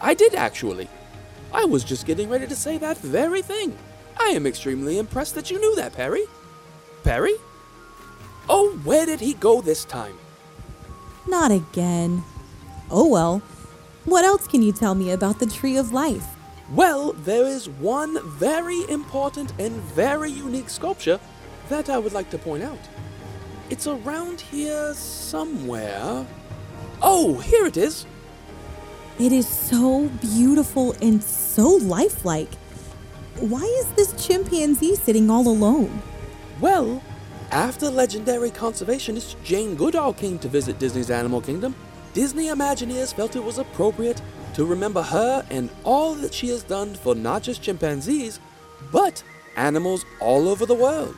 I 0.01 0.13
did 0.13 0.35
actually. 0.35 0.89
I 1.53 1.63
was 1.63 1.85
just 1.85 2.05
getting 2.05 2.27
ready 2.27 2.45
to 2.45 2.55
say 2.57 2.77
that 2.79 2.97
very 2.97 3.41
thing. 3.41 3.77
I 4.19 4.31
am 4.31 4.45
extremely 4.45 4.97
impressed 4.99 5.33
that 5.35 5.49
you 5.49 5.61
knew 5.61 5.73
that, 5.77 5.93
Perry. 5.93 6.25
Perry? 7.05 7.35
Oh, 8.49 8.77
where 8.83 9.05
did 9.05 9.21
he 9.21 9.35
go 9.35 9.61
this 9.61 9.85
time? 9.85 10.17
Not 11.25 11.51
again. 11.51 12.21
Oh 12.91 13.07
well. 13.07 13.41
What 14.03 14.25
else 14.25 14.45
can 14.45 14.61
you 14.61 14.73
tell 14.73 14.93
me 14.93 15.11
about 15.11 15.39
the 15.39 15.45
Tree 15.45 15.77
of 15.77 15.93
Life? 15.93 16.27
Well, 16.69 17.13
there 17.13 17.45
is 17.45 17.69
one 17.69 18.19
very 18.37 18.83
important 18.89 19.53
and 19.57 19.71
very 19.95 20.31
unique 20.31 20.69
sculpture 20.69 21.21
that 21.69 21.89
I 21.89 21.97
would 21.97 22.13
like 22.13 22.29
to 22.31 22.37
point 22.37 22.63
out. 22.63 22.79
It's 23.69 23.87
around 23.87 24.41
here 24.41 24.93
somewhere. 24.93 26.25
Oh, 27.01 27.39
here 27.39 27.65
it 27.65 27.77
is. 27.77 28.05
It 29.19 29.31
is 29.31 29.47
so 29.47 30.09
beautiful 30.21 30.95
and 31.01 31.23
so 31.23 31.67
lifelike. 31.67 32.53
Why 33.39 33.61
is 33.61 33.87
this 33.93 34.25
chimpanzee 34.25 34.95
sitting 34.95 35.29
all 35.29 35.47
alone? 35.47 36.01
Well, 36.59 37.01
after 37.51 37.89
legendary 37.89 38.49
conservationist 38.51 39.35
Jane 39.43 39.75
Goodall 39.75 40.13
came 40.13 40.39
to 40.39 40.47
visit 40.47 40.79
Disney's 40.79 41.11
Animal 41.11 41.41
Kingdom, 41.41 41.75
Disney 42.13 42.47
Imagineers 42.47 43.13
felt 43.13 43.35
it 43.35 43.43
was 43.43 43.57
appropriate 43.57 44.21
to 44.53 44.65
remember 44.65 45.01
her 45.01 45.45
and 45.49 45.69
all 45.83 46.13
that 46.15 46.33
she 46.33 46.49
has 46.49 46.63
done 46.63 46.93
for 46.95 47.15
not 47.15 47.43
just 47.43 47.61
chimpanzees, 47.61 48.39
but 48.91 49.23
animals 49.55 50.05
all 50.19 50.47
over 50.47 50.65
the 50.65 50.75
world. 50.75 51.15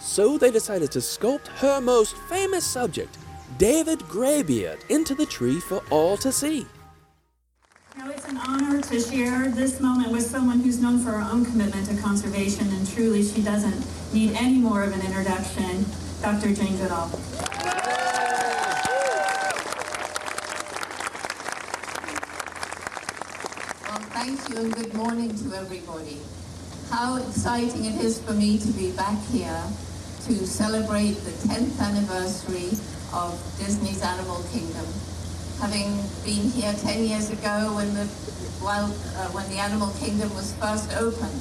So 0.00 0.38
they 0.38 0.50
decided 0.50 0.92
to 0.92 1.00
sculpt 1.00 1.48
her 1.58 1.80
most 1.80 2.16
famous 2.28 2.64
subject, 2.64 3.18
David 3.58 3.98
Graybeard, 4.08 4.84
into 4.88 5.14
the 5.14 5.26
tree 5.26 5.58
for 5.58 5.82
all 5.90 6.16
to 6.18 6.30
see. 6.30 6.66
Now, 7.96 8.08
it's 8.10 8.28
an 8.28 8.36
honor 8.36 8.80
to 8.80 9.00
share 9.00 9.48
this 9.48 9.80
moment 9.80 10.12
with 10.12 10.22
someone 10.22 10.60
who's 10.60 10.80
known 10.80 11.00
for 11.00 11.10
her 11.10 11.28
own 11.32 11.44
commitment 11.44 11.88
to 11.88 11.96
conservation, 12.00 12.68
and 12.68 12.88
truly 12.88 13.24
she 13.24 13.42
doesn't 13.42 13.84
need 14.14 14.36
any 14.36 14.58
more 14.58 14.84
of 14.84 14.92
an 14.92 15.00
introduction, 15.00 15.84
Dr. 16.22 16.54
Jane 16.54 16.76
Goodall. 16.76 17.10
Well, 23.82 24.00
thank 24.14 24.48
you 24.48 24.56
and 24.58 24.72
good 24.74 24.94
morning 24.94 25.34
to 25.34 25.56
everybody. 25.56 26.20
How 26.88 27.16
exciting 27.16 27.84
it 27.84 28.00
is 28.00 28.20
for 28.20 28.32
me 28.32 28.58
to 28.58 28.68
be 28.68 28.92
back 28.92 29.18
here 29.26 29.62
to 30.28 30.46
celebrate 30.46 31.16
the 31.24 31.32
10th 31.48 31.80
anniversary 31.80 32.76
of 33.16 33.32
Disney's 33.56 34.02
Animal 34.02 34.44
Kingdom. 34.52 34.84
Having 35.56 35.88
been 36.20 36.52
here 36.52 36.74
10 36.84 37.04
years 37.08 37.30
ago 37.30 37.72
when 37.72 37.88
the 37.94 38.04
wild, 38.60 38.92
uh, 38.92 39.32
when 39.32 39.48
the 39.48 39.56
Animal 39.56 39.88
Kingdom 39.96 40.28
was 40.36 40.52
first 40.60 40.92
opened, 41.00 41.40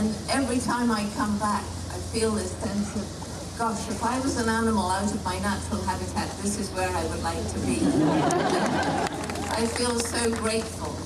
and 0.00 0.16
every 0.32 0.56
time 0.64 0.90
I 0.90 1.04
come 1.12 1.36
back, 1.38 1.60
I 1.92 2.00
feel 2.08 2.30
this 2.32 2.56
sense 2.64 2.96
of, 2.96 3.04
gosh, 3.58 3.84
if 3.92 4.02
I 4.02 4.18
was 4.20 4.40
an 4.40 4.48
animal 4.48 4.88
out 4.88 5.12
of 5.12 5.22
my 5.22 5.38
natural 5.40 5.82
habitat, 5.84 6.32
this 6.40 6.58
is 6.58 6.72
where 6.72 6.88
I 6.88 7.04
would 7.12 7.20
like 7.20 7.44
to 7.52 7.58
be. 7.68 7.84
I 9.60 9.68
feel 9.76 10.00
so 10.00 10.32
grateful 10.40 10.96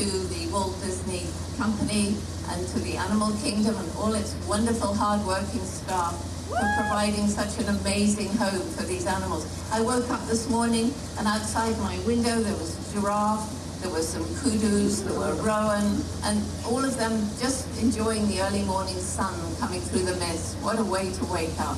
to 0.00 0.04
the 0.32 0.48
Walt 0.50 0.80
Disney 0.80 1.28
Company 1.60 2.16
and 2.48 2.66
to 2.68 2.78
the 2.80 2.96
Animal 2.96 3.36
Kingdom 3.44 3.76
and 3.76 3.92
all 3.98 4.14
its 4.14 4.32
wonderful, 4.48 4.94
hard-working 4.94 5.60
staff 5.60 6.33
for 6.48 6.66
providing 6.76 7.26
such 7.28 7.58
an 7.58 7.68
amazing 7.80 8.28
home 8.36 8.62
for 8.76 8.82
these 8.82 9.06
animals. 9.06 9.46
I 9.72 9.80
woke 9.80 10.10
up 10.10 10.26
this 10.26 10.48
morning 10.48 10.92
and 11.18 11.26
outside 11.26 11.76
my 11.78 11.98
window 12.06 12.40
there 12.40 12.54
was 12.54 12.76
a 12.76 12.92
giraffe, 12.92 13.48
there 13.82 13.90
were 13.90 14.02
some 14.02 14.24
kudus, 14.40 15.04
there 15.04 15.18
were 15.18 15.34
roan, 15.42 16.00
and 16.24 16.42
all 16.66 16.84
of 16.84 16.96
them 16.96 17.12
just 17.40 17.68
enjoying 17.82 18.26
the 18.28 18.40
early 18.40 18.62
morning 18.62 18.96
sun 18.96 19.34
coming 19.56 19.80
through 19.80 20.04
the 20.04 20.16
mist. 20.16 20.56
What 20.62 20.78
a 20.78 20.84
way 20.84 21.12
to 21.12 21.24
wake 21.26 21.58
up. 21.60 21.76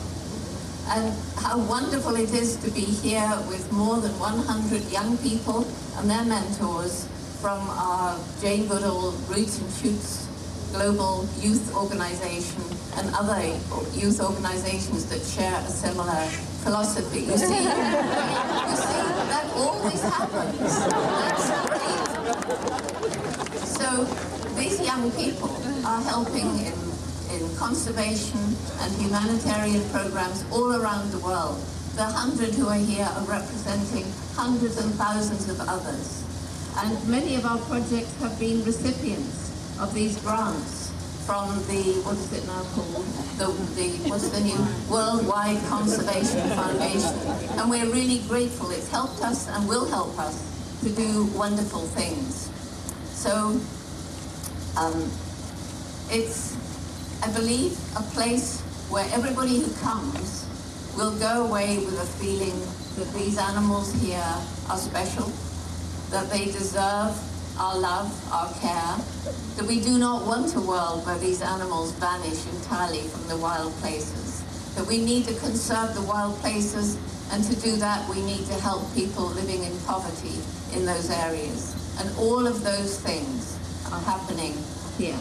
And 0.88 1.12
how 1.36 1.58
wonderful 1.58 2.14
it 2.14 2.32
is 2.32 2.56
to 2.58 2.70
be 2.70 2.84
here 2.84 3.28
with 3.48 3.72
more 3.72 3.96
than 3.96 4.16
100 4.18 4.84
young 4.92 5.18
people 5.18 5.66
and 5.96 6.08
their 6.08 6.24
mentors 6.24 7.08
from 7.40 7.58
our 7.70 8.18
Jane 8.40 8.68
Goodall 8.68 9.12
Roots 9.28 9.58
and 9.58 9.72
Shoots 9.74 10.25
Global 10.76 11.26
Youth 11.40 11.74
Organization 11.74 12.60
and 13.00 13.08
other 13.16 13.40
youth 13.96 14.20
organizations 14.20 15.06
that 15.08 15.24
share 15.24 15.56
a 15.56 15.70
similar 15.72 16.20
philosophy. 16.60 17.20
You 17.20 17.38
see, 17.38 17.64
you 17.64 18.76
see, 18.76 19.04
that 19.32 19.48
always 19.56 20.02
happens. 20.04 20.68
So 23.64 24.04
these 24.60 24.78
young 24.84 25.10
people 25.12 25.56
are 25.86 26.02
helping 26.02 26.44
in, 26.60 26.76
in 27.32 27.56
conservation 27.56 28.44
and 28.80 28.92
humanitarian 29.00 29.82
programs 29.88 30.44
all 30.52 30.76
around 30.76 31.10
the 31.10 31.20
world. 31.20 31.56
The 31.96 32.04
hundred 32.04 32.52
who 32.52 32.68
are 32.68 32.76
here 32.76 33.08
are 33.16 33.24
representing 33.24 34.04
hundreds 34.34 34.76
and 34.76 34.92
thousands 34.96 35.48
of 35.48 35.58
others. 35.58 36.22
And 36.76 37.08
many 37.08 37.34
of 37.36 37.46
our 37.46 37.58
projects 37.64 38.12
have 38.20 38.38
been 38.38 38.62
recipients 38.62 39.45
of 39.80 39.92
these 39.94 40.18
grants 40.20 40.90
from 41.26 41.48
the, 41.66 42.00
what 42.06 42.16
is 42.16 42.32
it 42.32 42.46
now 42.46 42.62
called? 42.72 43.04
The, 43.36 43.46
the, 43.74 44.08
what's 44.08 44.28
the 44.30 44.40
new 44.40 44.56
Worldwide 44.88 45.58
Conservation 45.66 46.48
Foundation. 46.50 47.12
And 47.58 47.68
we're 47.68 47.90
really 47.90 48.20
grateful. 48.28 48.70
It's 48.70 48.88
helped 48.88 49.22
us 49.22 49.48
and 49.48 49.68
will 49.68 49.86
help 49.86 50.18
us 50.18 50.38
to 50.84 50.90
do 50.90 51.26
wonderful 51.34 51.82
things. 51.82 52.48
So 53.10 53.60
um, 54.78 55.10
it's, 56.10 56.54
I 57.22 57.32
believe, 57.32 57.76
a 57.96 58.02
place 58.14 58.60
where 58.88 59.06
everybody 59.12 59.58
who 59.58 59.72
comes 59.82 60.46
will 60.96 61.18
go 61.18 61.46
away 61.46 61.78
with 61.78 62.00
a 62.00 62.06
feeling 62.22 62.54
that 62.96 63.12
these 63.18 63.36
animals 63.36 63.92
here 64.00 64.32
are 64.70 64.78
special, 64.78 65.26
that 66.10 66.30
they 66.30 66.46
deserve 66.46 67.18
our 67.58 67.78
love, 67.78 68.12
our 68.32 68.52
care, 68.60 68.96
that 69.56 69.66
we 69.66 69.80
do 69.80 69.98
not 69.98 70.26
want 70.26 70.54
a 70.56 70.60
world 70.60 71.06
where 71.06 71.18
these 71.18 71.42
animals 71.42 71.92
vanish 71.92 72.46
entirely 72.46 73.02
from 73.08 73.26
the 73.28 73.36
wild 73.36 73.72
places, 73.74 74.42
that 74.74 74.86
we 74.86 74.98
need 74.98 75.24
to 75.26 75.34
conserve 75.40 75.94
the 75.94 76.02
wild 76.02 76.36
places, 76.40 76.98
and 77.32 77.42
to 77.44 77.56
do 77.60 77.76
that 77.76 78.08
we 78.08 78.22
need 78.22 78.46
to 78.46 78.54
help 78.54 78.82
people 78.94 79.26
living 79.26 79.62
in 79.64 79.76
poverty 79.80 80.38
in 80.74 80.86
those 80.86 81.10
areas. 81.10 81.74
And 81.98 82.10
all 82.18 82.46
of 82.46 82.62
those 82.62 83.00
things 83.00 83.58
are 83.90 84.00
happening 84.00 84.54
here. 84.98 85.18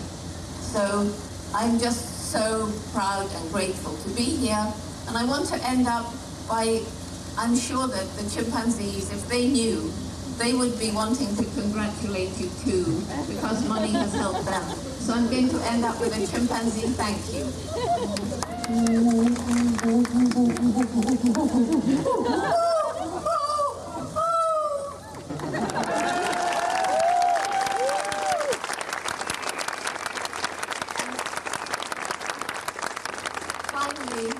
So 0.60 1.10
I'm 1.54 1.80
just 1.80 2.32
so 2.32 2.72
proud 2.92 3.30
and 3.32 3.52
grateful 3.52 3.96
to 3.96 4.10
be 4.10 4.24
here 4.24 4.74
and 5.08 5.18
I 5.18 5.26
want 5.26 5.46
to 5.50 5.56
end 5.68 5.88
up 5.88 6.12
by, 6.50 6.82
I'm 7.38 7.56
sure 7.56 7.88
that 7.88 8.08
the 8.18 8.30
chimpanzees, 8.30 9.12
if 9.12 9.28
they 9.30 9.48
knew, 9.48 9.92
they 10.38 10.54
would 10.54 10.78
be 10.80 10.92
wanting 10.92 11.36
to 11.36 11.44
congratulate 11.60 12.38
you 12.40 12.50
too, 12.64 13.02
because 13.28 13.68
money 13.68 13.92
has 13.92 14.14
helped 14.14 14.46
them. 14.46 14.64
So 15.00 15.14
I'm 15.14 15.30
going 15.30 15.50
to 15.50 15.62
end 15.72 15.86
up 15.86 16.00
with 16.00 16.16
a 16.18 16.28
chimpanzee 16.28 16.88
thank 16.98 17.34
you. 17.34 17.46
Finally, 33.72 34.32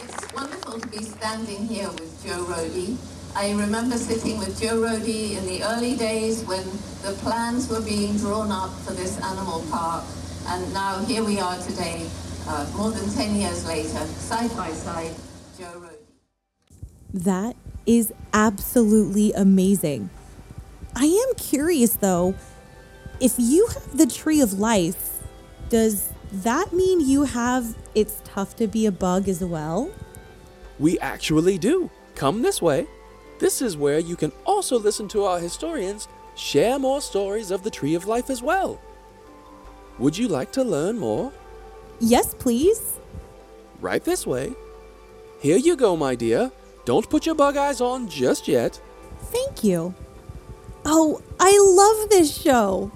it's 0.00 0.32
wonderful 0.34 0.80
to 0.80 0.88
be 0.88 1.02
standing 1.02 1.66
here 1.66 1.90
with 1.90 2.24
Joe 2.24 2.44
Rohde. 2.44 2.96
I 3.38 3.52
remember 3.52 3.96
sitting 3.96 4.36
with 4.40 4.60
Joe 4.60 4.80
Rohde 4.80 5.36
in 5.38 5.46
the 5.46 5.62
early 5.62 5.94
days 5.94 6.42
when 6.42 6.64
the 7.04 7.16
plans 7.22 7.70
were 7.70 7.80
being 7.80 8.16
drawn 8.16 8.50
up 8.50 8.70
for 8.80 8.94
this 8.94 9.16
animal 9.22 9.64
park. 9.70 10.02
And 10.48 10.72
now 10.74 10.98
here 11.04 11.22
we 11.22 11.38
are 11.38 11.56
today, 11.58 12.10
uh, 12.48 12.68
more 12.76 12.90
than 12.90 13.08
10 13.08 13.36
years 13.36 13.64
later, 13.64 14.04
side 14.06 14.50
by 14.56 14.70
side, 14.70 15.14
Joe 15.56 15.72
Rohde. 15.76 16.00
That 17.14 17.54
is 17.86 18.12
absolutely 18.32 19.32
amazing. 19.34 20.10
I 20.96 21.04
am 21.04 21.34
curious 21.36 21.92
though, 21.92 22.34
if 23.20 23.36
you 23.38 23.68
have 23.68 23.96
the 23.96 24.08
tree 24.08 24.40
of 24.40 24.54
life, 24.54 25.22
does 25.68 26.08
that 26.32 26.72
mean 26.72 26.98
you 27.08 27.22
have 27.22 27.76
it's 27.94 28.20
tough 28.24 28.56
to 28.56 28.66
be 28.66 28.84
a 28.86 28.92
bug 28.92 29.28
as 29.28 29.44
well? 29.44 29.92
We 30.80 30.98
actually 30.98 31.56
do. 31.56 31.88
Come 32.16 32.42
this 32.42 32.60
way. 32.60 32.88
This 33.38 33.62
is 33.62 33.76
where 33.76 33.98
you 33.98 34.16
can 34.16 34.32
also 34.44 34.78
listen 34.78 35.08
to 35.08 35.24
our 35.24 35.38
historians 35.38 36.08
share 36.34 36.78
more 36.78 37.00
stories 37.00 37.50
of 37.50 37.62
the 37.62 37.70
Tree 37.70 37.94
of 37.94 38.06
Life 38.06 38.30
as 38.30 38.42
well. 38.42 38.80
Would 39.98 40.16
you 40.16 40.28
like 40.28 40.52
to 40.52 40.62
learn 40.62 40.98
more? 40.98 41.32
Yes, 42.00 42.34
please. 42.34 42.98
Right 43.80 44.04
this 44.04 44.26
way. 44.26 44.52
Here 45.40 45.56
you 45.56 45.76
go, 45.76 45.96
my 45.96 46.14
dear. 46.14 46.52
Don't 46.84 47.08
put 47.08 47.26
your 47.26 47.34
bug 47.34 47.56
eyes 47.56 47.80
on 47.80 48.08
just 48.08 48.48
yet. 48.48 48.80
Thank 49.20 49.62
you. 49.62 49.94
Oh, 50.84 51.22
I 51.38 51.58
love 51.58 52.10
this 52.10 52.40
show. 52.40 52.90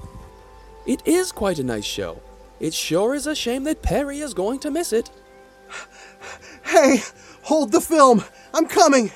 It 0.87 1.03
is 1.07 1.31
quite 1.31 1.59
a 1.59 1.65
nice 1.65 1.85
show. 1.85 2.21
It 2.59 2.75
sure 2.75 3.15
is 3.15 3.27
a 3.27 3.35
shame 3.35 3.65
that 3.65 3.83
Perry 3.83 4.21
is 4.21 4.35
going 4.35 4.61
to 4.61 4.71
miss 4.71 4.93
it. 4.93 5.11
Hey, 6.65 7.03
hold 7.43 7.73
the 7.73 7.81
film. 7.81 8.25
I'm 8.55 8.67
coming. 8.67 9.11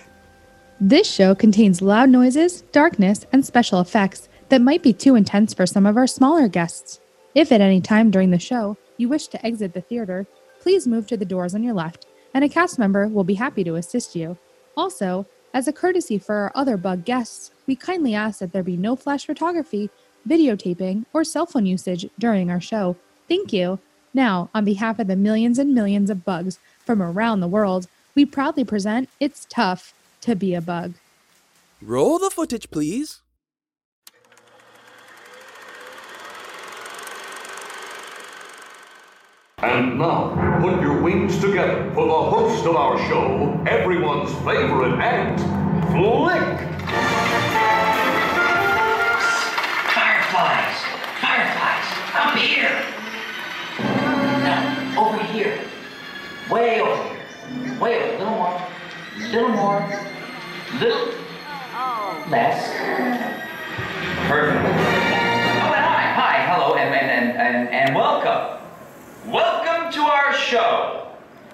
This 0.81 1.11
show 1.11 1.35
contains 1.35 1.81
loud 1.81 2.11
noises, 2.11 2.61
darkness, 2.71 3.25
and 3.33 3.47
special 3.47 3.81
effects 3.81 4.29
that 4.51 4.61
might 4.61 4.83
be 4.83 4.93
too 4.93 5.15
intense 5.15 5.55
for 5.55 5.65
some 5.65 5.87
of 5.87 5.97
our 5.97 6.07
smaller 6.07 6.49
guests. 6.49 7.01
If 7.35 7.51
at 7.51 7.63
any 7.63 7.81
time 7.81 8.11
during 8.11 8.31
the 8.31 8.39
show 8.39 8.77
you 8.99 9.09
wish 9.09 9.29
to 9.29 9.45
exit 9.45 9.73
the 9.73 9.81
theater, 9.81 10.27
please 10.61 10.87
move 10.87 11.07
to 11.07 11.17
the 11.17 11.25
doors 11.25 11.55
on 11.55 11.63
your 11.63 11.73
left, 11.73 12.05
and 12.35 12.45
a 12.45 12.49
cast 12.51 12.79
member 12.79 13.09
will 13.09 13.25
be 13.25 13.35
happy 13.35 13.65
to 13.65 13.77
assist 13.77 14.15
you. 14.15 14.37
Also, 14.77 15.25
as 15.55 15.67
a 15.67 15.73
courtesy 15.73 16.19
for 16.19 16.35
our 16.35 16.53
other 16.55 16.77
bug 16.77 17.07
guests, 17.07 17.53
we 17.67 17.75
kindly 17.75 18.15
ask 18.15 18.41
that 18.41 18.53
there 18.53 18.63
be 18.63 18.77
no 18.77 18.97
flash 18.97 19.25
photography, 19.25 19.89
videotaping, 20.29 21.07
or 21.15 21.25
cell 21.25 21.47
phone 21.47 21.65
usage 21.65 22.07
during 22.19 22.51
our 22.51 22.61
show. 22.61 22.97
Thank 23.29 23.51
you. 23.51 23.79
Now, 24.13 24.51
on 24.55 24.67
behalf 24.67 24.99
of 24.99 25.07
the 25.07 25.17
millions 25.17 25.59
and 25.59 25.75
millions 25.75 26.11
of 26.11 26.27
bugs 26.27 26.59
from 26.85 27.03
around 27.03 27.41
the 27.41 27.49
world, 27.49 27.87
we 28.15 28.27
proudly 28.27 28.65
present 28.65 29.09
It's 29.21 29.47
Tough 29.49 29.95
to 30.23 30.35
Be 30.35 30.55
a 30.55 30.61
Bug. 30.61 30.95
Roll 31.83 32.19
the 32.19 32.31
footage, 32.31 32.71
please. 32.71 33.23
And 39.59 39.99
now, 39.99 40.59
put 40.61 40.81
your 40.81 41.01
wings 41.01 41.39
together 41.41 41.91
for 41.95 42.07
the 42.07 42.13
host 42.13 42.67
of 42.67 42.77
our 42.77 42.99
show, 43.09 43.63
everyone's 43.67 44.33
favorite 44.45 45.01
ant, 45.01 45.41
Flick. 45.91 46.59
Fireflies! 49.95 50.77
Fireflies! 51.21 51.87
Up 52.15 52.37
here! 52.37 52.85
No, 54.45 55.07
over 55.07 55.23
here. 55.25 55.59
Way 56.51 56.81
over 56.81 57.03
here. 57.03 57.81
Way 57.81 57.97
over. 57.97 58.15
a 58.15 58.19
Little 58.19 58.31
more. 58.31 58.76
Little 59.19 59.49
more. 59.49 59.81
Little 60.79 61.09
less. 62.29 62.69
Perfect. 64.29 64.61
Oh, 64.61 65.73
and 65.73 65.85
hi, 65.85 66.13
hi, 66.13 66.47
hello, 66.47 66.75
and, 66.75 66.95
and, 66.95 67.37
and, 67.39 67.69
and, 67.71 67.95
welcome. 67.95 68.61
Welcome 69.27 69.91
to 69.95 70.03
our 70.03 70.35
show. 70.35 71.09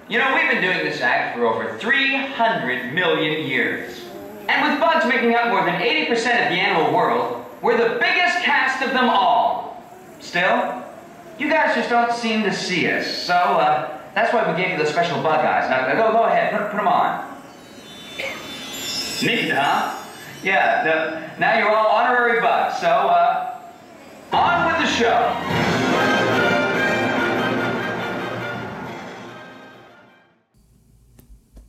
You 0.09 0.18
know, 0.18 0.35
we've 0.35 0.51
been 0.51 0.61
doing 0.61 0.79
this 0.79 1.01
act 1.03 1.37
for 1.37 1.46
over 1.46 1.79
300 1.79 2.92
million 2.92 3.46
years. 3.46 4.07
And 4.48 4.68
with 4.68 4.81
bugs 4.81 5.07
making 5.07 5.37
up 5.37 5.48
more 5.51 5.64
than 5.64 5.81
80% 5.81 6.11
of 6.11 6.16
the 6.16 6.59
animal 6.59 6.92
world, 6.92 7.44
we're 7.62 7.79
the 7.79 8.01
biggest 8.01 8.38
cast 8.38 8.83
of 8.83 8.90
them 8.90 9.09
all. 9.09 9.81
Still, 10.18 10.83
you 11.38 11.48
guys 11.48 11.77
just 11.77 11.90
don't 11.90 12.12
seem 12.12 12.42
to 12.42 12.53
see 12.53 12.90
us, 12.90 13.07
so 13.07 13.35
uh, 13.35 14.01
that's 14.16 14.35
why 14.35 14.51
we 14.51 14.61
gave 14.61 14.72
you 14.72 14.79
the 14.85 14.90
special 14.90 15.22
bug 15.22 15.44
eyes. 15.44 15.70
Now, 15.70 15.87
go, 15.94 16.12
go 16.12 16.25
ahead, 16.25 16.53
put, 16.53 16.70
put 16.72 16.77
them 16.79 16.88
on. 16.88 17.32
Neat, 19.23 19.53
huh? 19.53 20.03
Yeah, 20.43 20.83
the, 20.83 21.39
now 21.39 21.57
you're 21.57 21.71
all 21.71 21.87
honorary 21.87 22.41
bugs, 22.41 22.81
so 22.81 22.89
uh, 22.89 23.61
on 24.33 24.67
with 24.67 24.79
the 24.79 24.87
show. 24.89 26.13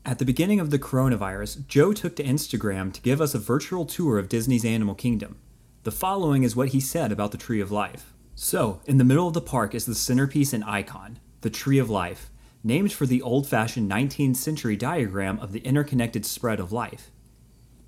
At 0.04 0.18
the 0.18 0.26
beginning 0.26 0.60
of 0.60 0.72
the 0.72 0.80
coronavirus, 0.80 1.68
Joe 1.68 1.94
took 1.94 2.16
to 2.16 2.24
Instagram 2.24 2.92
to 2.92 3.02
give 3.02 3.22
us 3.22 3.36
a 3.36 3.40
virtual 3.40 3.86
tour 3.86 4.18
of 4.18 4.30
Disney's 4.30 4.66
Animal 4.66 4.96
Kingdom. 4.96 5.38
The 5.84 5.92
following 5.92 6.42
is 6.42 6.56
what 6.56 6.70
he 6.70 6.80
said 6.80 7.12
about 7.12 7.32
the 7.32 7.38
Tree 7.38 7.62
of 7.62 7.72
Life. 7.72 8.14
So, 8.34 8.82
in 8.86 8.98
the 8.98 9.04
middle 9.04 9.28
of 9.28 9.36
the 9.36 9.42
park 9.42 9.76
is 9.76 9.86
the 9.86 9.94
centerpiece 9.94 10.54
and 10.54 10.64
icon, 10.64 11.20
the 11.42 11.52
Tree 11.52 11.78
of 11.78 11.90
Life, 11.90 12.32
named 12.64 12.92
for 12.92 13.06
the 13.06 13.22
old 13.22 13.48
fashioned 13.48 13.92
19th 13.92 14.38
century 14.38 14.76
diagram 14.76 15.38
of 15.40 15.52
the 15.52 15.60
interconnected 15.60 16.26
spread 16.26 16.60
of 16.60 16.72
life. 16.72 17.12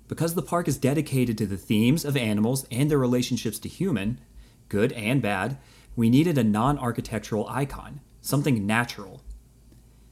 Because 0.08 0.34
the 0.34 0.42
park 0.42 0.68
is 0.68 0.78
dedicated 0.78 1.36
to 1.38 1.46
the 1.46 1.56
themes 1.56 2.04
of 2.04 2.16
animals 2.16 2.66
and 2.70 2.90
their 2.90 2.98
relationships 2.98 3.58
to 3.60 3.68
human, 3.68 4.20
good 4.68 4.92
and 4.92 5.20
bad, 5.20 5.58
we 5.96 6.10
needed 6.10 6.38
a 6.38 6.44
non 6.44 6.78
architectural 6.78 7.48
icon, 7.48 8.00
something 8.20 8.66
natural. 8.66 9.22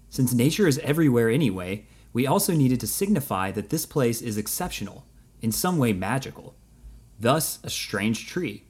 Since 0.09 0.33
nature 0.33 0.67
is 0.67 0.79
everywhere 0.79 1.29
anyway, 1.29 1.87
we 2.13 2.27
also 2.27 2.55
needed 2.55 2.81
to 2.81 2.87
signify 2.87 3.51
that 3.51 3.71
this 3.71 3.87
place 3.87 4.23
is 4.23 4.39
exceptional, 4.39 5.05
in 5.43 5.53
some 5.53 5.79
way 5.79 5.93
magical. 5.93 6.55
Thus, 7.19 7.59
a 7.63 7.71
strange 7.71 8.27
tree. 8.27 8.65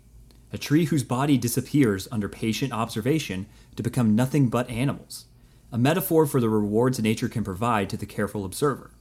A 0.52 0.58
tree 0.58 0.86
whose 0.86 1.04
body 1.04 1.36
disappears 1.36 2.08
under 2.10 2.28
patient 2.28 2.72
observation 2.72 3.46
to 3.76 3.82
become 3.82 4.16
nothing 4.16 4.48
but 4.48 4.70
animals. 4.70 5.26
A 5.72 5.78
metaphor 5.78 6.26
for 6.26 6.40
the 6.40 6.48
rewards 6.48 7.00
nature 7.00 7.28
can 7.28 7.44
provide 7.44 7.90
to 7.90 7.96
the 7.96 8.06
careful 8.06 8.44
observer. 8.44 8.92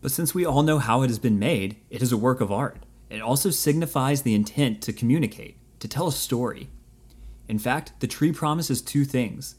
But 0.00 0.12
since 0.12 0.34
we 0.34 0.44
all 0.44 0.62
know 0.62 0.78
how 0.78 1.02
it 1.02 1.08
has 1.08 1.18
been 1.18 1.38
made, 1.38 1.76
it 1.90 2.02
is 2.02 2.12
a 2.12 2.16
work 2.16 2.40
of 2.40 2.52
art. 2.52 2.78
It 3.10 3.20
also 3.20 3.50
signifies 3.50 4.22
the 4.22 4.34
intent 4.34 4.82
to 4.82 4.92
communicate, 4.92 5.56
to 5.80 5.88
tell 5.88 6.08
a 6.08 6.12
story. 6.12 6.68
In 7.48 7.58
fact, 7.58 7.94
the 8.00 8.06
tree 8.06 8.32
promises 8.32 8.82
two 8.82 9.04
things. 9.04 9.56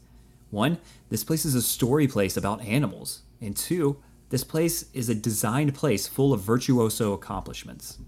One, 0.50 0.78
this 1.08 1.24
place 1.24 1.44
is 1.44 1.54
a 1.54 1.62
story 1.62 2.06
place 2.08 2.36
about 2.36 2.62
animals. 2.62 3.22
And 3.40 3.56
two, 3.56 4.00
this 4.30 4.44
place 4.44 4.86
is 4.94 5.08
a 5.08 5.14
designed 5.14 5.74
place 5.74 6.06
full 6.06 6.32
of 6.32 6.40
virtuoso 6.40 7.12
accomplishments. 7.12 7.98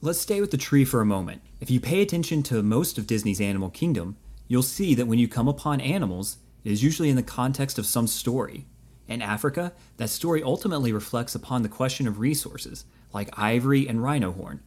Let's 0.00 0.20
stay 0.20 0.40
with 0.40 0.52
the 0.52 0.56
tree 0.56 0.84
for 0.84 1.00
a 1.00 1.06
moment. 1.06 1.42
If 1.60 1.70
you 1.70 1.80
pay 1.80 2.00
attention 2.02 2.44
to 2.44 2.62
most 2.62 2.98
of 2.98 3.06
Disney's 3.08 3.40
Animal 3.40 3.70
Kingdom, 3.70 4.16
you'll 4.46 4.62
see 4.62 4.94
that 4.94 5.08
when 5.08 5.18
you 5.18 5.26
come 5.26 5.48
upon 5.48 5.80
animals, 5.80 6.38
it 6.62 6.70
is 6.70 6.84
usually 6.84 7.10
in 7.10 7.16
the 7.16 7.22
context 7.22 7.78
of 7.78 7.86
some 7.86 8.06
story. 8.06 8.66
In 9.08 9.22
Africa, 9.22 9.72
that 9.96 10.10
story 10.10 10.42
ultimately 10.42 10.92
reflects 10.92 11.34
upon 11.34 11.62
the 11.62 11.68
question 11.68 12.06
of 12.06 12.18
resources, 12.18 12.84
like 13.12 13.36
ivory 13.38 13.88
and 13.88 14.02
rhino 14.02 14.32
horn. 14.32 14.60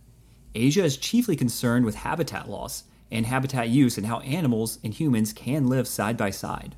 Asia 0.56 0.84
is 0.84 0.98
chiefly 0.98 1.36
concerned 1.36 1.86
with 1.86 1.96
habitat 1.96 2.50
loss 2.50 2.84
and 3.12 3.26
habitat 3.26 3.70
use 3.70 3.98
and 3.98 4.08
how 4.08 4.20
animals 4.22 4.80
and 4.84 4.96
humans 4.96 5.32
can 5.32 5.68
live 5.68 5.88
side 5.88 6.18
by 6.18 6.32
side. 6.32 6.76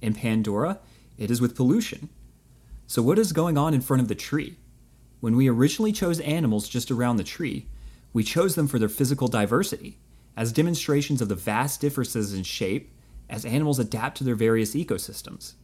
In 0.00 0.14
Pandora, 0.14 0.78
it 1.18 1.30
is 1.30 1.40
with 1.40 1.56
pollution. 1.56 2.08
So, 2.86 3.02
what 3.02 3.18
is 3.18 3.32
going 3.32 3.58
on 3.58 3.74
in 3.74 3.80
front 3.80 4.02
of 4.02 4.08
the 4.08 4.14
tree? 4.14 4.56
When 5.20 5.34
we 5.34 5.48
originally 5.48 5.92
chose 5.92 6.20
animals 6.20 6.68
just 6.68 6.90
around 6.90 7.16
the 7.16 7.24
tree, 7.24 7.66
we 8.12 8.22
chose 8.22 8.54
them 8.54 8.68
for 8.68 8.78
their 8.78 8.88
physical 8.88 9.26
diversity, 9.26 9.98
as 10.36 10.52
demonstrations 10.52 11.20
of 11.20 11.28
the 11.28 11.34
vast 11.34 11.80
differences 11.80 12.32
in 12.32 12.44
shape 12.44 12.92
as 13.28 13.44
animals 13.44 13.80
adapt 13.80 14.18
to 14.18 14.24
their 14.24 14.36
various 14.36 14.74
ecosystems. 14.74 15.54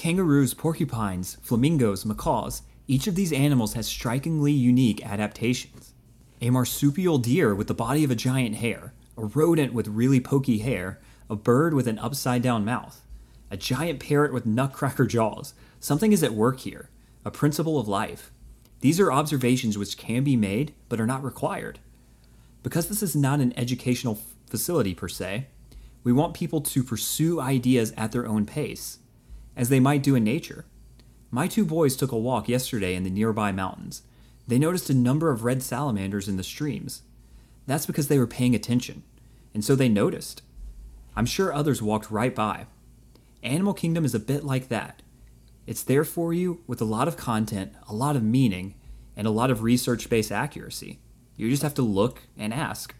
Kangaroos, 0.00 0.54
porcupines, 0.54 1.36
flamingos, 1.42 2.06
macaws, 2.06 2.62
each 2.88 3.06
of 3.06 3.16
these 3.16 3.34
animals 3.34 3.74
has 3.74 3.86
strikingly 3.86 4.50
unique 4.50 5.04
adaptations. 5.04 5.92
A 6.40 6.48
marsupial 6.48 7.18
deer 7.18 7.54
with 7.54 7.66
the 7.66 7.74
body 7.74 8.02
of 8.02 8.10
a 8.10 8.14
giant 8.14 8.56
hare, 8.56 8.94
a 9.18 9.26
rodent 9.26 9.74
with 9.74 9.88
really 9.88 10.18
pokey 10.18 10.60
hair, 10.60 10.98
a 11.28 11.36
bird 11.36 11.74
with 11.74 11.86
an 11.86 11.98
upside 11.98 12.40
down 12.40 12.64
mouth, 12.64 13.04
a 13.50 13.58
giant 13.58 14.00
parrot 14.00 14.32
with 14.32 14.46
nutcracker 14.46 15.04
jaws. 15.04 15.52
Something 15.80 16.14
is 16.14 16.22
at 16.22 16.32
work 16.32 16.60
here, 16.60 16.88
a 17.26 17.30
principle 17.30 17.78
of 17.78 17.86
life. 17.86 18.32
These 18.80 19.00
are 19.00 19.12
observations 19.12 19.76
which 19.76 19.98
can 19.98 20.24
be 20.24 20.34
made 20.34 20.72
but 20.88 20.98
are 20.98 21.06
not 21.06 21.22
required. 21.22 21.78
Because 22.62 22.88
this 22.88 23.02
is 23.02 23.14
not 23.14 23.40
an 23.40 23.52
educational 23.54 24.18
facility 24.46 24.94
per 24.94 25.08
se, 25.08 25.48
we 26.02 26.10
want 26.14 26.32
people 26.32 26.62
to 26.62 26.82
pursue 26.82 27.38
ideas 27.38 27.92
at 27.98 28.12
their 28.12 28.26
own 28.26 28.46
pace, 28.46 28.99
as 29.60 29.68
they 29.68 29.78
might 29.78 30.02
do 30.02 30.14
in 30.14 30.24
nature. 30.24 30.64
My 31.30 31.46
two 31.46 31.66
boys 31.66 31.94
took 31.94 32.12
a 32.12 32.16
walk 32.16 32.48
yesterday 32.48 32.94
in 32.94 33.04
the 33.04 33.10
nearby 33.10 33.52
mountains. 33.52 34.00
They 34.48 34.58
noticed 34.58 34.88
a 34.88 34.94
number 34.94 35.30
of 35.30 35.44
red 35.44 35.62
salamanders 35.62 36.28
in 36.28 36.38
the 36.38 36.42
streams. 36.42 37.02
That's 37.66 37.84
because 37.84 38.08
they 38.08 38.18
were 38.18 38.26
paying 38.26 38.54
attention, 38.54 39.02
and 39.52 39.62
so 39.62 39.76
they 39.76 39.90
noticed. 39.90 40.40
I'm 41.14 41.26
sure 41.26 41.52
others 41.52 41.82
walked 41.82 42.10
right 42.10 42.34
by. 42.34 42.68
Animal 43.42 43.74
Kingdom 43.74 44.06
is 44.06 44.14
a 44.14 44.18
bit 44.18 44.44
like 44.44 44.68
that. 44.68 45.02
It's 45.66 45.82
there 45.82 46.04
for 46.04 46.32
you 46.32 46.62
with 46.66 46.80
a 46.80 46.86
lot 46.86 47.06
of 47.06 47.18
content, 47.18 47.74
a 47.86 47.92
lot 47.92 48.16
of 48.16 48.22
meaning, 48.22 48.76
and 49.14 49.26
a 49.26 49.30
lot 49.30 49.50
of 49.50 49.62
research 49.62 50.08
based 50.08 50.32
accuracy. 50.32 51.00
You 51.36 51.50
just 51.50 51.62
have 51.62 51.74
to 51.74 51.82
look 51.82 52.22
and 52.34 52.54
ask. 52.54 52.94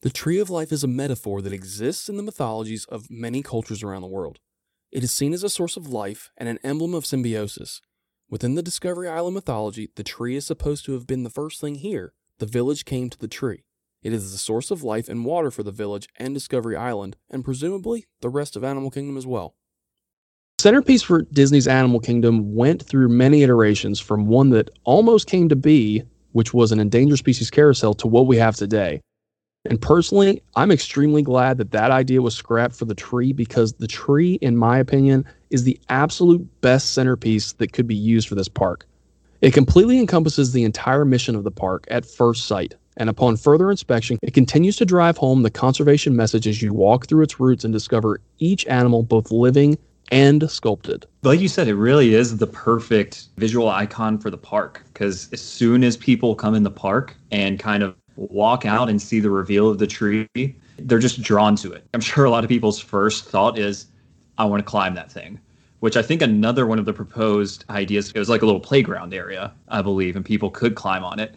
The 0.00 0.08
Tree 0.08 0.40
of 0.40 0.48
Life 0.48 0.72
is 0.72 0.82
a 0.82 0.88
metaphor 0.88 1.42
that 1.42 1.52
exists 1.52 2.08
in 2.08 2.16
the 2.16 2.22
mythologies 2.22 2.86
of 2.86 3.10
many 3.10 3.42
cultures 3.42 3.82
around 3.82 4.00
the 4.00 4.08
world. 4.08 4.38
It 4.92 5.02
is 5.02 5.10
seen 5.10 5.32
as 5.32 5.42
a 5.42 5.48
source 5.48 5.78
of 5.78 5.88
life 5.88 6.30
and 6.36 6.50
an 6.50 6.58
emblem 6.62 6.92
of 6.92 7.06
symbiosis. 7.06 7.80
Within 8.28 8.56
the 8.56 8.62
Discovery 8.62 9.08
Island 9.08 9.34
mythology, 9.34 9.88
the 9.96 10.04
tree 10.04 10.36
is 10.36 10.44
supposed 10.44 10.84
to 10.84 10.92
have 10.92 11.06
been 11.06 11.22
the 11.22 11.30
first 11.30 11.62
thing 11.62 11.76
here. 11.76 12.12
The 12.40 12.46
village 12.46 12.84
came 12.84 13.08
to 13.08 13.18
the 13.18 13.26
tree. 13.26 13.64
It 14.02 14.12
is 14.12 14.32
the 14.32 14.38
source 14.38 14.70
of 14.70 14.82
life 14.82 15.08
and 15.08 15.24
water 15.24 15.50
for 15.50 15.62
the 15.62 15.70
village 15.70 16.08
and 16.18 16.34
Discovery 16.34 16.76
Island, 16.76 17.16
and 17.30 17.42
presumably 17.42 18.04
the 18.20 18.28
rest 18.28 18.54
of 18.54 18.64
Animal 18.64 18.90
Kingdom 18.90 19.16
as 19.16 19.26
well. 19.26 19.54
Centerpiece 20.58 21.02
for 21.02 21.22
Disney's 21.22 21.66
Animal 21.66 21.98
Kingdom 21.98 22.54
went 22.54 22.82
through 22.82 23.08
many 23.08 23.42
iterations 23.42 23.98
from 23.98 24.26
one 24.26 24.50
that 24.50 24.68
almost 24.84 25.26
came 25.26 25.48
to 25.48 25.56
be, 25.56 26.02
which 26.32 26.52
was 26.52 26.70
an 26.70 26.80
endangered 26.80 27.18
species 27.18 27.50
carousel, 27.50 27.94
to 27.94 28.06
what 28.06 28.26
we 28.26 28.36
have 28.36 28.56
today. 28.56 29.00
And 29.64 29.80
personally, 29.80 30.42
I'm 30.56 30.72
extremely 30.72 31.22
glad 31.22 31.58
that 31.58 31.70
that 31.70 31.90
idea 31.90 32.20
was 32.20 32.34
scrapped 32.34 32.74
for 32.74 32.84
the 32.84 32.94
tree 32.94 33.32
because 33.32 33.74
the 33.74 33.86
tree, 33.86 34.34
in 34.42 34.56
my 34.56 34.78
opinion, 34.78 35.24
is 35.50 35.64
the 35.64 35.78
absolute 35.88 36.46
best 36.62 36.94
centerpiece 36.94 37.52
that 37.54 37.72
could 37.72 37.86
be 37.86 37.94
used 37.94 38.28
for 38.28 38.34
this 38.34 38.48
park. 38.48 38.86
It 39.40 39.52
completely 39.52 39.98
encompasses 39.98 40.52
the 40.52 40.64
entire 40.64 41.04
mission 41.04 41.36
of 41.36 41.44
the 41.44 41.50
park 41.50 41.86
at 41.90 42.04
first 42.04 42.46
sight, 42.46 42.74
and 42.96 43.08
upon 43.08 43.36
further 43.36 43.70
inspection, 43.70 44.18
it 44.22 44.34
continues 44.34 44.76
to 44.76 44.84
drive 44.84 45.16
home 45.16 45.42
the 45.42 45.50
conservation 45.50 46.16
message 46.16 46.46
as 46.46 46.60
you 46.60 46.72
walk 46.72 47.06
through 47.06 47.22
its 47.22 47.38
roots 47.38 47.64
and 47.64 47.72
discover 47.72 48.20
each 48.38 48.66
animal, 48.66 49.02
both 49.02 49.30
living 49.30 49.78
and 50.10 50.48
sculpted. 50.50 51.06
Like 51.22 51.40
you 51.40 51.48
said, 51.48 51.68
it 51.68 51.74
really 51.74 52.14
is 52.14 52.36
the 52.36 52.46
perfect 52.46 53.28
visual 53.36 53.68
icon 53.68 54.18
for 54.18 54.30
the 54.30 54.38
park 54.38 54.82
because 54.92 55.32
as 55.32 55.40
soon 55.40 55.82
as 55.82 55.96
people 55.96 56.34
come 56.34 56.54
in 56.54 56.64
the 56.64 56.70
park 56.70 57.16
and 57.30 57.58
kind 57.58 57.82
of 57.82 57.94
walk 58.16 58.66
out 58.66 58.88
and 58.88 59.00
see 59.00 59.20
the 59.20 59.30
reveal 59.30 59.68
of 59.68 59.78
the 59.78 59.86
tree, 59.86 60.28
they're 60.78 60.98
just 60.98 61.22
drawn 61.22 61.56
to 61.56 61.72
it. 61.72 61.86
I'm 61.94 62.00
sure 62.00 62.24
a 62.24 62.30
lot 62.30 62.44
of 62.44 62.48
people's 62.48 62.80
first 62.80 63.24
thought 63.24 63.58
is, 63.58 63.86
I 64.38 64.44
want 64.44 64.64
to 64.64 64.70
climb 64.70 64.94
that 64.94 65.10
thing. 65.10 65.40
Which 65.80 65.96
I 65.96 66.02
think 66.02 66.22
another 66.22 66.66
one 66.66 66.78
of 66.78 66.84
the 66.84 66.92
proposed 66.92 67.64
ideas, 67.68 68.12
it 68.14 68.18
was 68.18 68.28
like 68.28 68.42
a 68.42 68.46
little 68.46 68.60
playground 68.60 69.12
area, 69.12 69.52
I 69.68 69.82
believe, 69.82 70.14
and 70.14 70.24
people 70.24 70.48
could 70.48 70.76
climb 70.76 71.02
on 71.02 71.18
it. 71.18 71.34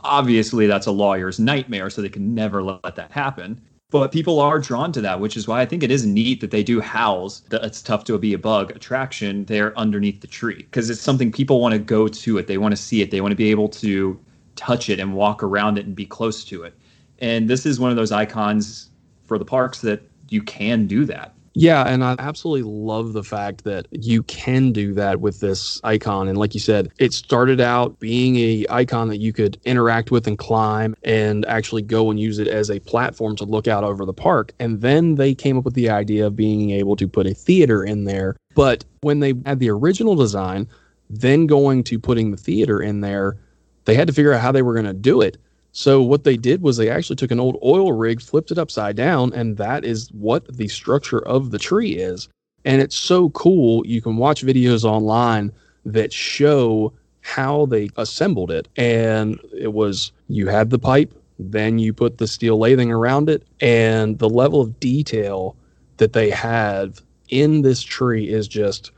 Obviously, 0.00 0.66
that's 0.66 0.86
a 0.86 0.90
lawyer's 0.90 1.38
nightmare, 1.38 1.88
so 1.88 2.02
they 2.02 2.08
can 2.08 2.34
never 2.34 2.64
let 2.64 2.96
that 2.96 3.12
happen. 3.12 3.60
But 3.90 4.12
people 4.12 4.40
are 4.40 4.58
drawn 4.58 4.92
to 4.92 5.00
that, 5.00 5.20
which 5.20 5.36
is 5.36 5.48
why 5.48 5.60
I 5.60 5.66
think 5.66 5.82
it 5.82 5.90
is 5.90 6.06
neat 6.06 6.40
that 6.40 6.52
they 6.52 6.62
do 6.62 6.80
house 6.80 7.40
the 7.48 7.64
It's 7.64 7.82
Tough 7.82 8.04
to 8.04 8.18
Be 8.18 8.32
a 8.34 8.38
Bug 8.38 8.70
attraction 8.70 9.44
there 9.46 9.76
underneath 9.78 10.20
the 10.20 10.28
tree 10.28 10.58
because 10.62 10.90
it's 10.90 11.00
something 11.00 11.32
people 11.32 11.60
want 11.60 11.72
to 11.72 11.78
go 11.78 12.06
to 12.06 12.38
it. 12.38 12.46
They 12.46 12.58
want 12.58 12.72
to 12.72 12.76
see 12.76 13.02
it. 13.02 13.10
They 13.10 13.20
want 13.20 13.32
to 13.32 13.36
be 13.36 13.50
able 13.50 13.68
to 13.68 14.18
touch 14.60 14.90
it 14.90 15.00
and 15.00 15.14
walk 15.14 15.42
around 15.42 15.78
it 15.78 15.86
and 15.86 15.96
be 15.96 16.04
close 16.04 16.44
to 16.44 16.62
it. 16.62 16.74
And 17.18 17.48
this 17.48 17.64
is 17.64 17.80
one 17.80 17.90
of 17.90 17.96
those 17.96 18.12
icons 18.12 18.90
for 19.24 19.38
the 19.38 19.44
parks 19.44 19.80
that 19.80 20.02
you 20.28 20.42
can 20.42 20.86
do 20.86 21.06
that. 21.06 21.34
Yeah, 21.54 21.82
and 21.88 22.04
I 22.04 22.14
absolutely 22.18 22.70
love 22.70 23.12
the 23.12 23.24
fact 23.24 23.64
that 23.64 23.86
you 23.90 24.22
can 24.24 24.70
do 24.70 24.94
that 24.94 25.20
with 25.20 25.40
this 25.40 25.80
icon. 25.82 26.28
And 26.28 26.38
like 26.38 26.54
you 26.54 26.60
said, 26.60 26.92
it 26.98 27.12
started 27.12 27.60
out 27.60 27.98
being 27.98 28.36
a 28.36 28.66
icon 28.70 29.08
that 29.08 29.16
you 29.16 29.32
could 29.32 29.58
interact 29.64 30.12
with 30.12 30.28
and 30.28 30.38
climb 30.38 30.94
and 31.02 31.44
actually 31.46 31.82
go 31.82 32.10
and 32.10 32.20
use 32.20 32.38
it 32.38 32.46
as 32.46 32.70
a 32.70 32.78
platform 32.80 33.34
to 33.36 33.44
look 33.44 33.66
out 33.66 33.82
over 33.82 34.04
the 34.04 34.12
park. 34.12 34.52
And 34.60 34.80
then 34.80 35.16
they 35.16 35.34
came 35.34 35.58
up 35.58 35.64
with 35.64 35.74
the 35.74 35.90
idea 35.90 36.26
of 36.26 36.36
being 36.36 36.70
able 36.70 36.94
to 36.96 37.08
put 37.08 37.26
a 37.26 37.34
theater 37.34 37.82
in 37.82 38.04
there. 38.04 38.36
But 38.54 38.84
when 39.00 39.18
they 39.18 39.34
had 39.44 39.58
the 39.58 39.70
original 39.70 40.14
design, 40.14 40.68
then 41.08 41.46
going 41.46 41.82
to 41.84 41.98
putting 41.98 42.30
the 42.30 42.36
theater 42.36 42.80
in 42.80 43.00
there, 43.00 43.38
they 43.84 43.94
had 43.94 44.06
to 44.06 44.12
figure 44.12 44.32
out 44.32 44.40
how 44.40 44.52
they 44.52 44.62
were 44.62 44.74
going 44.74 44.86
to 44.86 44.92
do 44.92 45.20
it. 45.20 45.36
So 45.72 46.02
what 46.02 46.24
they 46.24 46.36
did 46.36 46.62
was 46.62 46.76
they 46.76 46.90
actually 46.90 47.16
took 47.16 47.30
an 47.30 47.40
old 47.40 47.58
oil 47.62 47.92
rig, 47.92 48.20
flipped 48.20 48.50
it 48.50 48.58
upside 48.58 48.96
down, 48.96 49.32
and 49.32 49.56
that 49.56 49.84
is 49.84 50.10
what 50.12 50.56
the 50.56 50.68
structure 50.68 51.20
of 51.20 51.50
the 51.50 51.58
tree 51.58 51.92
is. 51.92 52.28
And 52.64 52.82
it's 52.82 52.96
so 52.96 53.30
cool. 53.30 53.86
You 53.86 54.02
can 54.02 54.16
watch 54.16 54.44
videos 54.44 54.84
online 54.84 55.52
that 55.84 56.12
show 56.12 56.92
how 57.22 57.66
they 57.66 57.88
assembled 57.96 58.50
it. 58.50 58.68
And 58.76 59.38
it 59.56 59.72
was 59.72 60.12
you 60.28 60.48
had 60.48 60.70
the 60.70 60.78
pipe, 60.78 61.14
then 61.38 61.78
you 61.78 61.92
put 61.92 62.18
the 62.18 62.26
steel 62.26 62.58
lathing 62.58 62.90
around 62.90 63.28
it, 63.30 63.46
and 63.60 64.18
the 64.18 64.28
level 64.28 64.60
of 64.60 64.80
detail 64.80 65.56
that 65.98 66.12
they 66.12 66.30
have 66.30 67.00
in 67.28 67.62
this 67.62 67.82
tree 67.82 68.28
is 68.28 68.48
just 68.48 68.90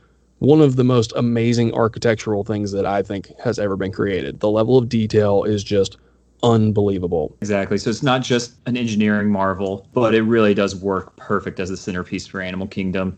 one 0.43 0.59
of 0.59 0.75
the 0.75 0.83
most 0.83 1.13
amazing 1.15 1.73
architectural 1.73 2.43
things 2.43 2.73
that 2.73 2.85
I 2.85 3.01
think 3.01 3.31
has 3.39 3.57
ever 3.57 3.77
been 3.77 3.93
created. 3.93 4.41
The 4.41 4.49
level 4.49 4.77
of 4.77 4.89
detail 4.89 5.45
is 5.45 5.63
just 5.63 5.95
unbelievable. 6.43 7.37
Exactly. 7.39 7.77
So 7.77 7.89
it's 7.89 8.03
not 8.03 8.21
just 8.21 8.55
an 8.65 8.75
engineering 8.75 9.31
marvel, 9.31 9.87
but 9.93 10.13
it 10.13 10.23
really 10.23 10.53
does 10.53 10.75
work 10.75 11.15
perfect 11.15 11.61
as 11.61 11.69
a 11.69 11.77
centerpiece 11.77 12.27
for 12.27 12.41
Animal 12.41 12.67
Kingdom. 12.67 13.17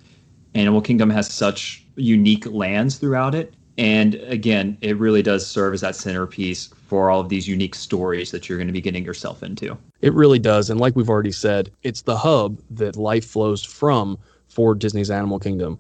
Animal 0.53 0.81
Kingdom 0.81 1.09
has 1.09 1.33
such 1.33 1.83
unique 1.95 2.45
lands 2.45 2.97
throughout 2.97 3.33
it. 3.33 3.55
And 3.79 4.15
again, 4.27 4.77
it 4.81 4.95
really 4.97 5.23
does 5.23 5.47
serve 5.47 5.73
as 5.73 5.81
that 5.81 5.95
centerpiece 5.95 6.67
for 6.85 7.09
all 7.09 7.21
of 7.21 7.29
these 7.29 7.47
unique 7.47 7.73
stories 7.73 8.29
that 8.29 8.47
you're 8.47 8.59
going 8.59 8.67
to 8.67 8.73
be 8.73 8.81
getting 8.81 9.03
yourself 9.03 9.41
into. 9.41 9.75
It 10.01 10.13
really 10.13 10.37
does. 10.37 10.69
And 10.69 10.79
like 10.79 10.95
we've 10.95 11.09
already 11.09 11.31
said, 11.31 11.71
it's 11.81 12.03
the 12.03 12.17
hub 12.17 12.61
that 12.69 12.97
life 12.97 13.25
flows 13.25 13.63
from 13.63 14.19
for 14.47 14.75
Disney's 14.75 15.09
Animal 15.09 15.39
Kingdom. 15.39 15.79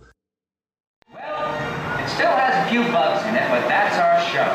It 2.65 2.69
still 2.69 2.83
has 2.83 2.89
a 2.89 2.89
few 2.89 2.91
bugs 2.91 3.25
in 3.27 3.35
it, 3.35 3.47
but 3.49 3.67
that's 3.67 3.97
our 3.97 4.19
show. 4.33 4.49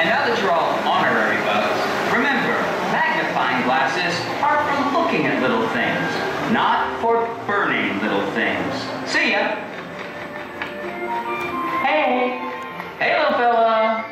And 0.00 0.08
now 0.08 0.26
that 0.26 0.40
you're 0.40 0.50
all 0.50 0.72
honorary 0.88 1.40
bugs, 1.44 1.80
remember, 2.12 2.56
magnifying 2.92 3.64
glasses 3.64 4.16
are 4.40 4.64
for 4.64 4.98
looking 4.98 5.26
at 5.26 5.42
little 5.42 5.68
things, 5.68 6.52
not 6.52 7.00
for 7.00 7.26
burning 7.46 8.00
little 8.00 8.24
things. 8.32 8.72
See 9.10 9.32
ya! 9.32 9.56
Hey! 11.84 12.38
Hey, 12.98 13.18
little 13.18 13.36
fella! 13.38 14.02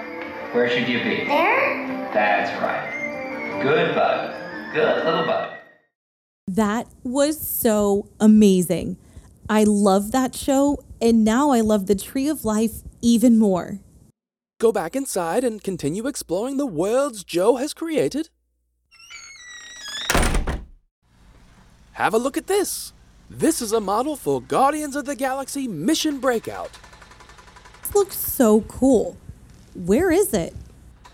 Where 0.53 0.69
should 0.69 0.89
you 0.89 1.03
be? 1.03 1.25
There? 1.25 2.11
That's 2.13 2.51
right. 2.61 3.63
Good 3.63 3.95
bug. 3.95 4.35
Good 4.75 5.05
little 5.05 5.25
bug. 5.25 5.55
That 6.49 6.87
was 7.03 7.41
so 7.41 8.09
amazing. 8.21 8.97
I 9.49 9.65
love 9.65 10.13
that 10.13 10.35
show, 10.35 10.85
and 11.01 11.25
now 11.25 11.51
I 11.51 11.61
love 11.61 11.87
the 11.87 11.95
Tree 11.95 12.29
of 12.29 12.45
Life 12.45 12.83
even 13.01 13.39
more. 13.39 13.81
Go 14.61 14.73
back 14.73 14.97
inside 14.97 15.45
and 15.45 15.63
continue 15.63 16.07
exploring 16.07 16.57
the 16.57 16.67
worlds 16.67 17.23
Joe 17.25 17.57
has 17.57 17.73
created. 17.73 18.31
Have 21.93 22.15
a 22.15 22.19
look 22.19 22.37
at 22.37 22.47
this. 22.47 22.93
This 23.31 23.61
is 23.61 23.73
a 23.73 23.81
model 23.81 24.17
for 24.17 24.41
Guardians 24.41 24.97
of 24.97 25.05
the 25.05 25.17
Galaxy 25.17 25.69
Mission 25.69 26.19
Breakout. 26.19 26.71
This 27.83 27.95
looks 27.95 28.17
so 28.17 28.63
cool. 28.63 29.17
Where 29.75 30.11
is 30.11 30.33
it? 30.33 30.55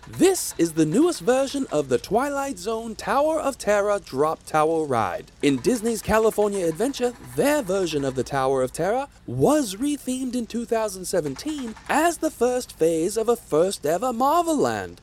This 0.07 0.53
is 0.59 0.73
the 0.73 0.85
newest 0.85 1.21
version 1.21 1.65
of 1.71 1.89
the 1.89 1.97
Twilight 1.97 2.59
Zone 2.59 2.93
Tower 2.93 3.39
of 3.39 3.57
Terror 3.57 3.97
Drop 3.97 4.45
Tower 4.45 4.85
ride. 4.85 5.31
In 5.41 5.57
Disney's 5.57 6.03
California 6.03 6.67
Adventure, 6.67 7.13
their 7.35 7.63
version 7.63 8.05
of 8.05 8.13
the 8.13 8.23
Tower 8.23 8.61
of 8.61 8.71
Terror 8.71 9.07
was 9.25 9.73
rethemed 9.77 10.35
in 10.35 10.45
2017 10.45 11.73
as 11.89 12.19
the 12.19 12.29
first 12.29 12.77
phase 12.77 13.17
of 13.17 13.27
a 13.27 13.35
first 13.35 13.83
ever 13.83 14.13
Marvel 14.13 14.55
Land. 14.55 15.01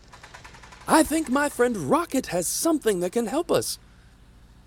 I 0.87 1.03
think 1.03 1.29
my 1.29 1.49
friend 1.49 1.77
Rocket 1.91 2.27
has 2.27 2.47
something 2.47 3.01
that 3.01 3.11
can 3.11 3.27
help 3.27 3.51
us. 3.51 3.81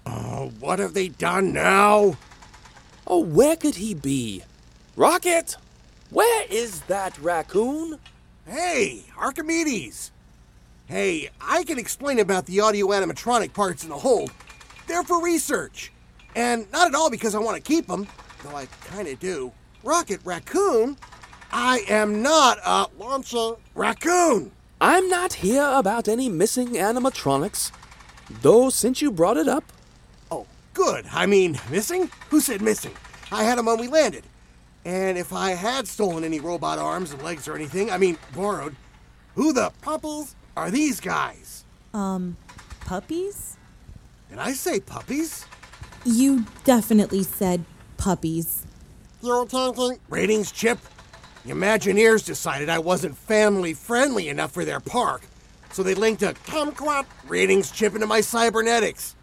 Oh, 0.06 0.52
what 0.60 0.80
have 0.80 0.94
they 0.94 1.08
done 1.08 1.54
now? 1.54 2.18
Oh, 3.08 3.24
where 3.24 3.56
could 3.56 3.76
he 3.76 3.94
be? 3.94 4.44
Rocket! 4.98 5.56
Where 6.10 6.46
is 6.50 6.82
that 6.82 7.18
raccoon? 7.20 8.00
Hey, 8.46 9.06
Archimedes! 9.18 10.12
Hey, 10.88 11.30
I 11.42 11.64
can 11.64 11.80
explain 11.80 12.20
about 12.20 12.46
the 12.46 12.60
audio 12.60 12.88
animatronic 12.88 13.54
parts 13.54 13.84
in 13.84 13.90
the 13.90 13.98
hold. 13.98 14.32
They're 14.88 15.04
for 15.04 15.22
research. 15.24 15.92
And 16.36 16.72
not 16.72 16.88
at 16.88 16.94
all 16.96 17.10
because 17.10 17.34
I 17.34 17.40
want 17.40 17.58
to 17.58 17.62
keep 17.62 17.88
them, 17.88 18.08
though 18.44 18.56
I 18.56 18.68
kind 18.86 19.08
of 19.08 19.20
do. 19.20 19.52
Rocket 19.84 20.20
Raccoon? 20.24 20.98
I 21.52 21.84
am 21.88 22.22
not 22.22 22.60
a 22.64 22.88
launcher 23.00 23.54
raccoon! 23.74 24.52
I'm 24.80 25.10
not 25.10 25.34
here 25.34 25.68
about 25.74 26.08
any 26.08 26.30
missing 26.30 26.70
animatronics. 26.74 27.72
Though, 28.42 28.70
since 28.70 29.02
you 29.02 29.10
brought 29.10 29.38
it 29.38 29.48
up, 29.48 29.64
Oh, 30.30 30.46
good. 30.74 31.06
I 31.12 31.26
mean, 31.26 31.60
missing? 31.72 32.12
Who 32.30 32.40
said 32.42 32.62
missing? 32.62 32.94
I 33.32 33.44
had 33.44 33.58
them 33.58 33.66
when 33.66 33.80
we 33.80 33.88
landed. 33.88 34.24
And 34.84 35.18
if 35.18 35.34
I 35.34 35.52
had 35.52 35.88
stolen 35.88 36.24
any 36.24 36.40
robot 36.40 36.78
arms 36.78 37.12
and 37.12 37.24
legs 37.24 37.48
or 37.48 37.56
anything, 37.56 37.90
I 37.90 37.98
mean, 37.98 38.18
borrowed, 38.36 38.76
who 39.34 39.52
the 39.54 39.72
puppies 39.82 40.36
are 40.56 40.72
these 40.72 41.00
guys? 41.00 41.66
Um, 41.94 42.38
puppies? 42.82 43.58
Did 44.30 44.40
I 44.40 44.54
say 44.54 44.80
puppies? 44.80 45.46
You 46.06 46.46
definitely 46.64 47.24
said 47.24 47.66
puppies. 47.98 48.66
You're 49.22 49.46
thinking 49.46 50.00
ratings 50.10 50.52
chip? 50.52 50.80
The 51.46 51.52
Imagineers 51.52 52.26
decided 52.26 52.70
I 52.70 52.80
wasn't 52.80 53.18
family 53.18 53.74
friendly 53.74 54.30
enough 54.30 54.52
for 54.52 54.66
their 54.66 54.80
park, 54.80 55.24
so 55.72 55.84
they 55.84 55.94
linked 55.94 56.24
a 56.24 56.34
kumquat 56.34 57.06
ratings 57.28 57.72
chip 57.72 57.94
into 57.94 58.08
my 58.08 58.22
cybernetics. 58.22 59.16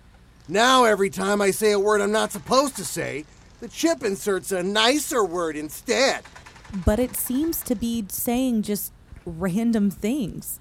Now, 0.49 0.85
every 0.85 1.11
time 1.11 1.41
I 1.41 1.51
say 1.51 1.73
a 1.73 1.79
word 1.79 2.01
I'm 2.01 2.13
not 2.13 2.33
supposed 2.33 2.77
to 2.77 2.85
say, 2.85 3.25
the 3.61 3.69
chip 3.69 4.03
inserts 4.03 4.51
a 4.51 4.63
nicer 4.63 5.25
word 5.25 5.57
instead. 5.57 6.23
But 6.85 6.99
it 6.99 7.17
seems 7.17 7.63
to 7.63 7.75
be 7.75 8.05
saying 8.09 8.63
just 8.63 8.93
random 9.25 9.91
things. 9.91 10.59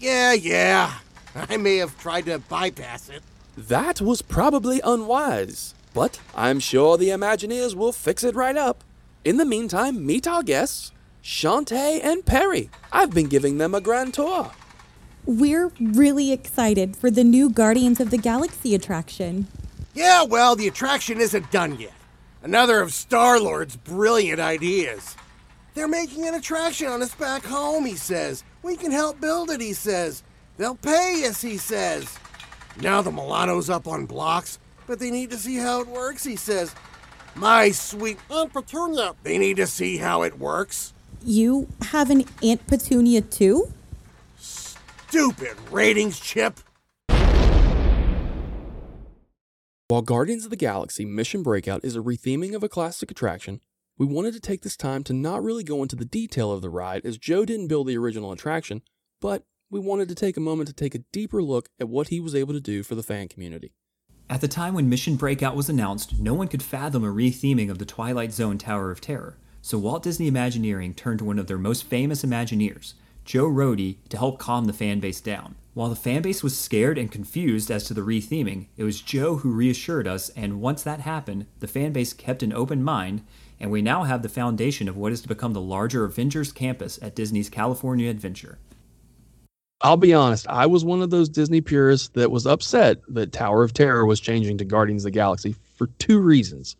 Yeah, 0.00 0.32
yeah. 0.32 0.94
I 1.34 1.56
may 1.56 1.76
have 1.76 1.96
tried 2.00 2.24
to 2.26 2.38
bypass 2.38 3.08
it. 3.08 3.22
that 3.56 4.00
was 4.00 4.22
probably 4.22 4.80
unwise. 4.82 5.74
But 5.92 6.20
I'm 6.34 6.58
sure 6.60 6.96
the 6.96 7.10
Imagineers 7.10 7.74
will 7.74 7.92
fix 7.92 8.24
it 8.24 8.34
right 8.34 8.56
up. 8.56 8.82
In 9.24 9.36
the 9.36 9.44
meantime, 9.44 10.06
meet 10.06 10.26
our 10.26 10.42
guests, 10.42 10.92
Chaunte 11.22 12.00
and 12.02 12.24
Perry. 12.24 12.70
I've 12.90 13.10
been 13.12 13.26
giving 13.28 13.58
them 13.58 13.74
a 13.74 13.80
grand 13.80 14.14
tour. 14.14 14.52
We're 15.26 15.70
really 15.78 16.32
excited 16.32 16.96
for 16.96 17.10
the 17.10 17.22
new 17.24 17.50
Guardians 17.50 18.00
of 18.00 18.10
the 18.10 18.16
Galaxy 18.18 18.74
attraction. 18.74 19.46
Yeah, 19.94 20.22
well, 20.24 20.56
the 20.56 20.68
attraction 20.68 21.20
isn't 21.20 21.50
done 21.50 21.78
yet. 21.78 21.92
Another 22.42 22.80
of 22.80 22.94
Star 22.94 23.38
Lord's 23.38 23.76
brilliant 23.76 24.40
ideas. 24.40 25.16
They're 25.74 25.88
making 25.88 26.26
an 26.26 26.34
attraction 26.34 26.88
on 26.88 27.02
us 27.02 27.14
back 27.14 27.44
home, 27.44 27.84
he 27.84 27.94
says. 27.94 28.42
We 28.62 28.76
can 28.76 28.90
help 28.90 29.20
build 29.20 29.50
it, 29.50 29.60
he 29.60 29.72
says. 29.72 30.22
They'll 30.56 30.74
pay 30.74 31.24
us, 31.26 31.40
he 31.40 31.56
says. 31.56 32.18
Now 32.80 33.02
the 33.02 33.10
Milano's 33.10 33.70
up 33.70 33.86
on 33.86 34.06
blocks, 34.06 34.58
but 34.86 34.98
they 34.98 35.10
need 35.10 35.30
to 35.30 35.36
see 35.36 35.56
how 35.56 35.80
it 35.80 35.86
works, 35.86 36.24
he 36.24 36.36
says. 36.36 36.74
My 37.34 37.70
sweet 37.70 38.18
Aunt 38.30 38.52
Petunia, 38.52 39.14
they 39.22 39.38
need 39.38 39.56
to 39.58 39.66
see 39.66 39.98
how 39.98 40.22
it 40.22 40.38
works. 40.38 40.92
You 41.24 41.68
have 41.82 42.10
an 42.10 42.24
Aunt 42.42 42.66
Petunia 42.66 43.20
too? 43.20 43.72
Stupid 44.38 45.56
ratings 45.70 46.18
chip. 46.18 46.60
While 49.88 50.02
Guardians 50.02 50.44
of 50.44 50.50
the 50.50 50.56
Galaxy 50.56 51.04
Mission 51.04 51.42
Breakout 51.42 51.84
is 51.84 51.96
a 51.96 52.00
retheming 52.00 52.54
of 52.54 52.62
a 52.62 52.68
classic 52.68 53.10
attraction, 53.10 53.60
we 54.00 54.06
wanted 54.06 54.32
to 54.32 54.40
take 54.40 54.62
this 54.62 54.78
time 54.78 55.04
to 55.04 55.12
not 55.12 55.42
really 55.42 55.62
go 55.62 55.82
into 55.82 55.94
the 55.94 56.06
detail 56.06 56.50
of 56.50 56.62
the 56.62 56.70
ride 56.70 57.04
as 57.04 57.18
Joe 57.18 57.44
didn't 57.44 57.68
build 57.68 57.86
the 57.86 57.98
original 57.98 58.32
attraction, 58.32 58.80
but 59.20 59.44
we 59.70 59.78
wanted 59.78 60.08
to 60.08 60.14
take 60.14 60.38
a 60.38 60.40
moment 60.40 60.68
to 60.68 60.74
take 60.74 60.94
a 60.94 61.04
deeper 61.12 61.42
look 61.42 61.68
at 61.78 61.90
what 61.90 62.08
he 62.08 62.18
was 62.18 62.34
able 62.34 62.54
to 62.54 62.62
do 62.62 62.82
for 62.82 62.94
the 62.94 63.02
fan 63.02 63.28
community. 63.28 63.74
At 64.30 64.40
the 64.40 64.48
time 64.48 64.72
when 64.72 64.88
Mission 64.88 65.16
Breakout 65.16 65.54
was 65.54 65.68
announced, 65.68 66.18
no 66.18 66.32
one 66.32 66.48
could 66.48 66.62
fathom 66.62 67.04
a 67.04 67.08
retheming 67.08 67.70
of 67.70 67.76
the 67.76 67.84
Twilight 67.84 68.32
Zone 68.32 68.56
Tower 68.56 68.90
of 68.90 69.02
Terror, 69.02 69.36
so 69.60 69.76
Walt 69.76 70.02
Disney 70.02 70.28
Imagineering 70.28 70.94
turned 70.94 71.18
to 71.18 71.26
one 71.26 71.38
of 71.38 71.46
their 71.46 71.58
most 71.58 71.84
famous 71.84 72.22
Imagineers, 72.22 72.94
Joe 73.26 73.50
Rohde, 73.50 73.98
to 74.08 74.16
help 74.16 74.38
calm 74.38 74.64
the 74.64 74.72
fan 74.72 75.00
base 75.00 75.20
down. 75.20 75.56
While 75.74 75.90
the 75.90 75.94
fan 75.94 76.22
base 76.22 76.42
was 76.42 76.56
scared 76.56 76.96
and 76.96 77.12
confused 77.12 77.70
as 77.70 77.84
to 77.84 77.94
the 77.94 78.00
retheming, 78.00 78.68
it 78.78 78.84
was 78.84 79.02
Joe 79.02 79.36
who 79.36 79.52
reassured 79.52 80.08
us, 80.08 80.30
and 80.30 80.62
once 80.62 80.82
that 80.84 81.00
happened, 81.00 81.44
the 81.58 81.68
fan 81.68 81.92
base 81.92 82.14
kept 82.14 82.42
an 82.42 82.54
open 82.54 82.82
mind, 82.82 83.24
and 83.60 83.70
we 83.70 83.82
now 83.82 84.04
have 84.04 84.22
the 84.22 84.28
foundation 84.28 84.88
of 84.88 84.96
what 84.96 85.12
is 85.12 85.20
to 85.20 85.28
become 85.28 85.52
the 85.52 85.60
larger 85.60 86.04
Avengers 86.04 86.50
campus 86.50 86.98
at 87.02 87.14
Disney's 87.14 87.50
California 87.50 88.08
Adventure. 88.08 88.58
I'll 89.82 89.96
be 89.96 90.14
honest, 90.14 90.46
I 90.48 90.66
was 90.66 90.84
one 90.84 91.02
of 91.02 91.10
those 91.10 91.28
Disney 91.28 91.60
purists 91.60 92.08
that 92.08 92.30
was 92.30 92.46
upset 92.46 92.98
that 93.08 93.32
Tower 93.32 93.62
of 93.62 93.72
Terror 93.72 94.04
was 94.04 94.20
changing 94.20 94.58
to 94.58 94.64
Guardians 94.64 95.04
of 95.04 95.12
the 95.12 95.18
Galaxy 95.18 95.54
for 95.76 95.86
two 95.98 96.18
reasons. 96.20 96.76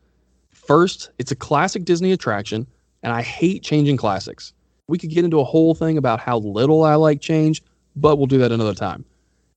First, 0.51 1.11
it's 1.19 1.33
a 1.33 1.37
classic 1.37 1.85
Disney 1.85 2.13
attraction, 2.13 2.67
and 3.03 3.13
I 3.13 3.23
hate 3.23 3.63
changing 3.63 3.97
classics. 3.97 4.53
We 4.89 4.99
could 4.99 5.11
get 5.11 5.25
into 5.25 5.41
a 5.41 5.45
whole 5.45 5.75
thing 5.75 5.97
about 5.97 6.21
how 6.21 6.39
little 6.39 6.85
I 6.85 6.95
like 6.97 7.21
change, 7.21 7.63
but 7.97 8.17
we'll 8.17 8.27
do 8.27 8.39
that 8.39 8.53
another 8.53 8.75
time. 8.75 9.05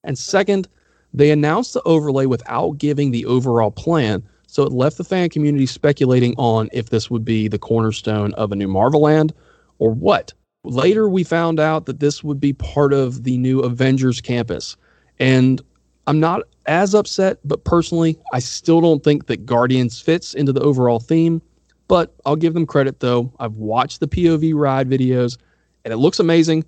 And 0.04 0.18
second, 0.18 0.68
they 1.14 1.32
announced 1.32 1.74
the 1.74 1.84
overlay 1.84 2.26
without 2.26 2.78
giving 2.78 3.12
the 3.12 3.26
overall 3.26 3.72
plan, 3.72 4.24
so 4.54 4.62
it 4.62 4.72
left 4.72 5.00
the 5.00 5.04
fan 5.04 5.30
community 5.30 5.66
speculating 5.66 6.36
on 6.38 6.70
if 6.74 6.92
this 6.92 7.10
would 7.10 7.26
be 7.26 7.48
the 7.48 7.58
cornerstone 7.58 8.36
of 8.36 8.52
a 8.52 8.56
new 8.56 8.68
Marvel 8.68 9.02
Land 9.02 9.34
or 9.80 9.90
what. 9.90 10.32
Later, 10.64 11.10
we 11.10 11.24
found 11.24 11.60
out 11.60 11.88
that 11.88 12.00
this 12.00 12.24
would 12.24 12.40
be 12.40 12.54
part 12.54 12.94
of 12.94 13.24
the 13.24 13.36
new 13.40 13.62
Avengers 13.62 14.22
campus. 14.22 14.78
And 15.18 15.60
I'm 16.06 16.20
not 16.20 16.44
as 16.68 16.94
upset, 16.94 17.40
but 17.44 17.64
personally, 17.64 18.16
I 18.32 18.38
still 18.38 18.80
don't 18.80 19.04
think 19.04 19.26
that 19.26 19.44
Guardians 19.44 20.00
fits 20.00 20.36
into 20.36 20.54
the 20.54 20.62
overall 20.62 21.00
theme. 21.00 21.42
But 21.88 22.14
I'll 22.24 22.36
give 22.36 22.54
them 22.54 22.68
credit 22.68 23.00
though. 23.00 23.34
I've 23.40 23.56
watched 23.56 24.02
the 24.02 24.08
POV 24.08 24.54
ride 24.54 24.88
videos 24.88 25.40
and 25.84 25.92
it 25.92 25.98
looks 25.98 26.20
amazing, 26.20 26.64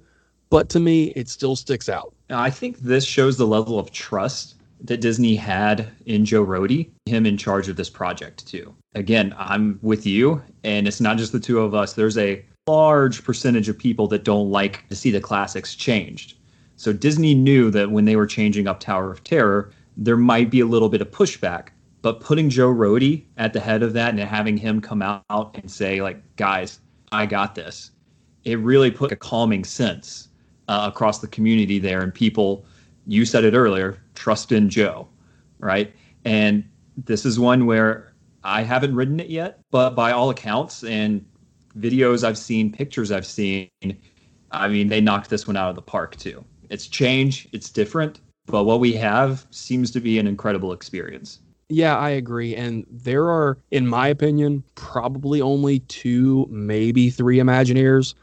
but 0.49 0.69
to 0.69 0.79
me, 0.79 1.13
it 1.15 1.29
still 1.29 1.55
sticks 1.55 1.87
out. 1.87 2.15
I 2.31 2.49
think 2.49 2.79
this 2.79 3.05
shows 3.05 3.37
the 3.37 3.45
level 3.45 3.77
of 3.77 3.91
trust 3.91 4.54
that 4.85 5.01
Disney 5.01 5.35
had 5.35 5.91
in 6.05 6.25
Joe 6.25 6.45
Rohde, 6.45 6.89
him 7.05 7.25
in 7.25 7.37
charge 7.37 7.67
of 7.69 7.75
this 7.75 7.89
project 7.89 8.45
too. 8.47 8.73
Again, 8.93 9.33
I'm 9.37 9.79
with 9.81 10.05
you, 10.05 10.41
and 10.63 10.87
it's 10.87 11.01
not 11.01 11.17
just 11.17 11.31
the 11.31 11.39
two 11.39 11.59
of 11.59 11.73
us. 11.73 11.93
There's 11.93 12.17
a 12.17 12.43
large 12.67 13.23
percentage 13.23 13.69
of 13.69 13.77
people 13.77 14.07
that 14.07 14.23
don't 14.23 14.49
like 14.49 14.87
to 14.89 14.95
see 14.95 15.11
the 15.11 15.21
classics 15.21 15.75
changed. 15.75 16.35
So 16.77 16.91
Disney 16.91 17.33
knew 17.33 17.71
that 17.71 17.91
when 17.91 18.05
they 18.05 18.15
were 18.15 18.27
changing 18.27 18.67
up 18.67 18.79
Tower 18.79 19.11
of 19.11 19.23
Terror, 19.23 19.71
there 19.97 20.17
might 20.17 20.49
be 20.49 20.59
a 20.59 20.65
little 20.65 20.89
bit 20.89 21.01
of 21.01 21.11
pushback. 21.11 21.69
But 22.01 22.19
putting 22.19 22.49
Joe 22.49 22.71
Rohde 22.71 23.23
at 23.37 23.53
the 23.53 23.59
head 23.59 23.81
of 23.81 23.93
that 23.93 24.09
and 24.09 24.19
having 24.19 24.57
him 24.57 24.79
come 24.79 25.01
out 25.01 25.51
and 25.55 25.71
say, 25.71 26.01
like, 26.01 26.21
guys, 26.35 26.79
I 27.11 27.25
got 27.25 27.55
this, 27.55 27.91
it 28.43 28.59
really 28.59 28.91
put 28.91 29.11
a 29.11 29.15
calming 29.15 29.63
sense 29.63 30.27
uh, 30.67 30.89
across 30.91 31.19
the 31.19 31.27
community 31.27 31.79
there. 31.79 32.01
And 32.01 32.13
people, 32.13 32.65
you 33.05 33.25
said 33.25 33.43
it 33.43 33.53
earlier, 33.53 34.01
trust 34.15 34.51
in 34.51 34.69
Joe, 34.69 35.07
right? 35.59 35.93
And 36.23 36.63
this 36.97 37.25
is 37.25 37.39
one 37.39 37.65
where 37.65 38.13
I 38.43 38.63
haven't 38.63 38.95
ridden 38.95 39.19
it 39.19 39.29
yet, 39.29 39.59
but 39.71 39.91
by 39.91 40.11
all 40.11 40.29
accounts 40.29 40.83
and 40.83 41.25
videos 41.77 42.23
I've 42.23 42.37
seen, 42.37 42.71
pictures 42.71 43.11
I've 43.11 43.25
seen, 43.25 43.69
I 44.51 44.67
mean, 44.67 44.87
they 44.87 45.01
knocked 45.01 45.29
this 45.29 45.47
one 45.47 45.57
out 45.57 45.69
of 45.69 45.75
the 45.75 45.81
park 45.81 46.15
too. 46.15 46.43
It's 46.69 46.87
change, 46.87 47.47
it's 47.51 47.69
different, 47.69 48.21
but 48.45 48.63
what 48.63 48.79
we 48.79 48.93
have 48.93 49.45
seems 49.51 49.91
to 49.91 49.99
be 49.99 50.19
an 50.19 50.27
incredible 50.27 50.73
experience. 50.73 51.39
Yeah, 51.69 51.97
I 51.97 52.11
agree. 52.11 52.55
And 52.55 52.85
there 52.89 53.25
are, 53.25 53.57
in 53.71 53.87
my 53.87 54.07
opinion, 54.07 54.63
probably 54.75 55.41
only 55.41 55.79
two, 55.79 56.47
maybe 56.49 57.09
three 57.09 57.37
Imagineers 57.37 58.13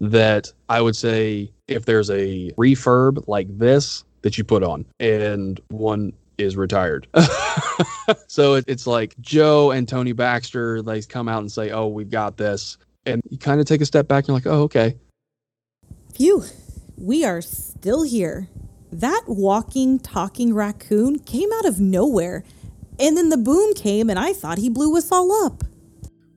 that 0.00 0.52
I 0.68 0.80
would 0.80 0.94
say 0.94 1.52
if 1.66 1.86
there's 1.86 2.10
a 2.10 2.50
refurb 2.52 3.26
like 3.26 3.46
this 3.58 4.04
that 4.24 4.38
you 4.38 4.42
put 4.42 4.62
on, 4.62 4.86
and 4.98 5.60
one 5.68 6.14
is 6.38 6.56
retired. 6.56 7.06
so 8.26 8.54
it, 8.54 8.64
it's 8.66 8.86
like 8.86 9.14
Joe 9.20 9.70
and 9.70 9.86
Tony 9.86 10.12
Baxter, 10.12 10.80
they 10.80 11.02
come 11.02 11.28
out 11.28 11.40
and 11.40 11.52
say, 11.52 11.70
Oh, 11.70 11.86
we've 11.86 12.10
got 12.10 12.38
this. 12.38 12.78
And 13.06 13.22
you 13.28 13.38
kind 13.38 13.60
of 13.60 13.66
take 13.66 13.82
a 13.82 13.86
step 13.86 14.08
back 14.08 14.24
and 14.24 14.28
you're 14.28 14.36
like, 14.36 14.46
Oh, 14.46 14.62
okay. 14.62 14.96
Phew, 16.14 16.44
we 16.96 17.24
are 17.24 17.42
still 17.42 18.02
here. 18.02 18.48
That 18.90 19.24
walking, 19.26 19.98
talking 19.98 20.54
raccoon 20.54 21.18
came 21.18 21.52
out 21.52 21.66
of 21.66 21.78
nowhere. 21.78 22.44
And 22.98 23.16
then 23.16 23.28
the 23.28 23.36
boom 23.36 23.74
came, 23.74 24.08
and 24.08 24.18
I 24.18 24.32
thought 24.32 24.58
he 24.58 24.70
blew 24.70 24.96
us 24.96 25.12
all 25.12 25.32
up. 25.44 25.64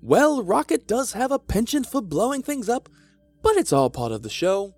Well, 0.02 0.44
Rocket 0.44 0.88
does 0.88 1.14
have 1.14 1.32
a 1.32 1.40
penchant 1.40 1.86
for 1.86 2.02
blowing 2.02 2.42
things 2.42 2.68
up, 2.68 2.90
but 3.44 3.56
it's 3.58 3.72
all 3.72 3.92
part 3.92 4.12
of 4.12 4.24
the 4.24 4.30
show. 4.30 4.74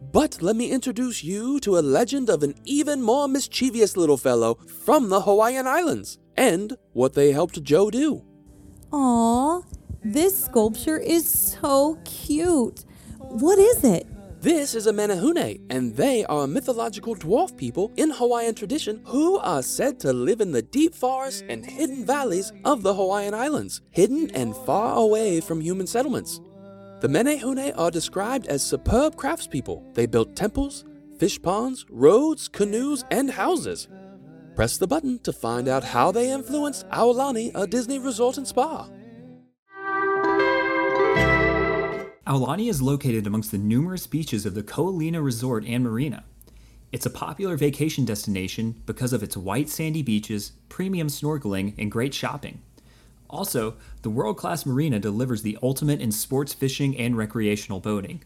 But 0.00 0.40
let 0.40 0.56
me 0.56 0.70
introduce 0.70 1.22
you 1.22 1.60
to 1.60 1.78
a 1.78 1.80
legend 1.80 2.30
of 2.30 2.42
an 2.42 2.54
even 2.64 3.02
more 3.02 3.28
mischievous 3.28 3.96
little 3.96 4.16
fellow 4.16 4.58
from 4.84 5.08
the 5.08 5.20
Hawaiian 5.20 5.66
Islands 5.66 6.18
and 6.36 6.76
what 6.92 7.14
they 7.14 7.32
helped 7.32 7.62
Joe 7.62 7.90
do. 7.90 8.24
Aw, 8.92 9.60
this 10.02 10.46
sculpture 10.46 10.98
is 10.98 11.28
so 11.28 11.98
cute. 12.04 12.84
What 13.18 13.58
is 13.58 13.84
it? 13.84 14.06
This 14.40 14.74
is 14.74 14.86
a 14.86 14.92
Menehune, 14.92 15.60
and 15.68 15.94
they 15.94 16.24
are 16.24 16.44
a 16.44 16.48
mythological 16.48 17.14
dwarf 17.14 17.54
people 17.58 17.92
in 17.98 18.08
Hawaiian 18.08 18.54
tradition 18.54 19.02
who 19.04 19.36
are 19.38 19.62
said 19.62 20.00
to 20.00 20.14
live 20.14 20.40
in 20.40 20.50
the 20.50 20.62
deep 20.62 20.94
forests 20.94 21.44
and 21.46 21.64
hidden 21.64 22.06
valleys 22.06 22.50
of 22.64 22.82
the 22.82 22.94
Hawaiian 22.94 23.34
Islands, 23.34 23.82
hidden 23.90 24.30
and 24.30 24.56
far 24.56 24.96
away 24.96 25.42
from 25.42 25.60
human 25.60 25.86
settlements. 25.86 26.40
The 27.00 27.08
Menehune 27.08 27.72
are 27.78 27.90
described 27.90 28.46
as 28.48 28.62
superb 28.62 29.16
craftspeople. 29.16 29.94
They 29.94 30.04
built 30.04 30.36
temples, 30.36 30.84
fish 31.18 31.40
ponds, 31.40 31.86
roads, 31.88 32.46
canoes, 32.46 33.06
and 33.10 33.30
houses. 33.30 33.88
Press 34.54 34.76
the 34.76 34.86
button 34.86 35.18
to 35.20 35.32
find 35.32 35.66
out 35.66 35.82
how 35.82 36.12
they 36.12 36.30
influenced 36.30 36.86
Aulani, 36.90 37.52
a 37.54 37.66
Disney 37.66 37.98
resort 37.98 38.36
and 38.36 38.46
spa. 38.46 38.86
Aulani 42.26 42.68
is 42.68 42.82
located 42.82 43.26
amongst 43.26 43.50
the 43.50 43.56
numerous 43.56 44.06
beaches 44.06 44.44
of 44.44 44.54
the 44.54 44.62
Ko 44.62 44.92
Resort 44.92 45.64
and 45.64 45.82
Marina. 45.82 46.24
It's 46.92 47.06
a 47.06 47.10
popular 47.10 47.56
vacation 47.56 48.04
destination 48.04 48.82
because 48.84 49.14
of 49.14 49.22
its 49.22 49.38
white 49.38 49.70
sandy 49.70 50.02
beaches, 50.02 50.52
premium 50.68 51.08
snorkeling, 51.08 51.72
and 51.78 51.90
great 51.90 52.12
shopping. 52.12 52.60
Also, 53.30 53.76
the 54.02 54.10
world 54.10 54.36
class 54.36 54.66
marina 54.66 54.98
delivers 54.98 55.42
the 55.42 55.56
ultimate 55.62 56.00
in 56.00 56.10
sports 56.10 56.52
fishing 56.52 56.96
and 56.98 57.16
recreational 57.16 57.78
boating. 57.80 58.22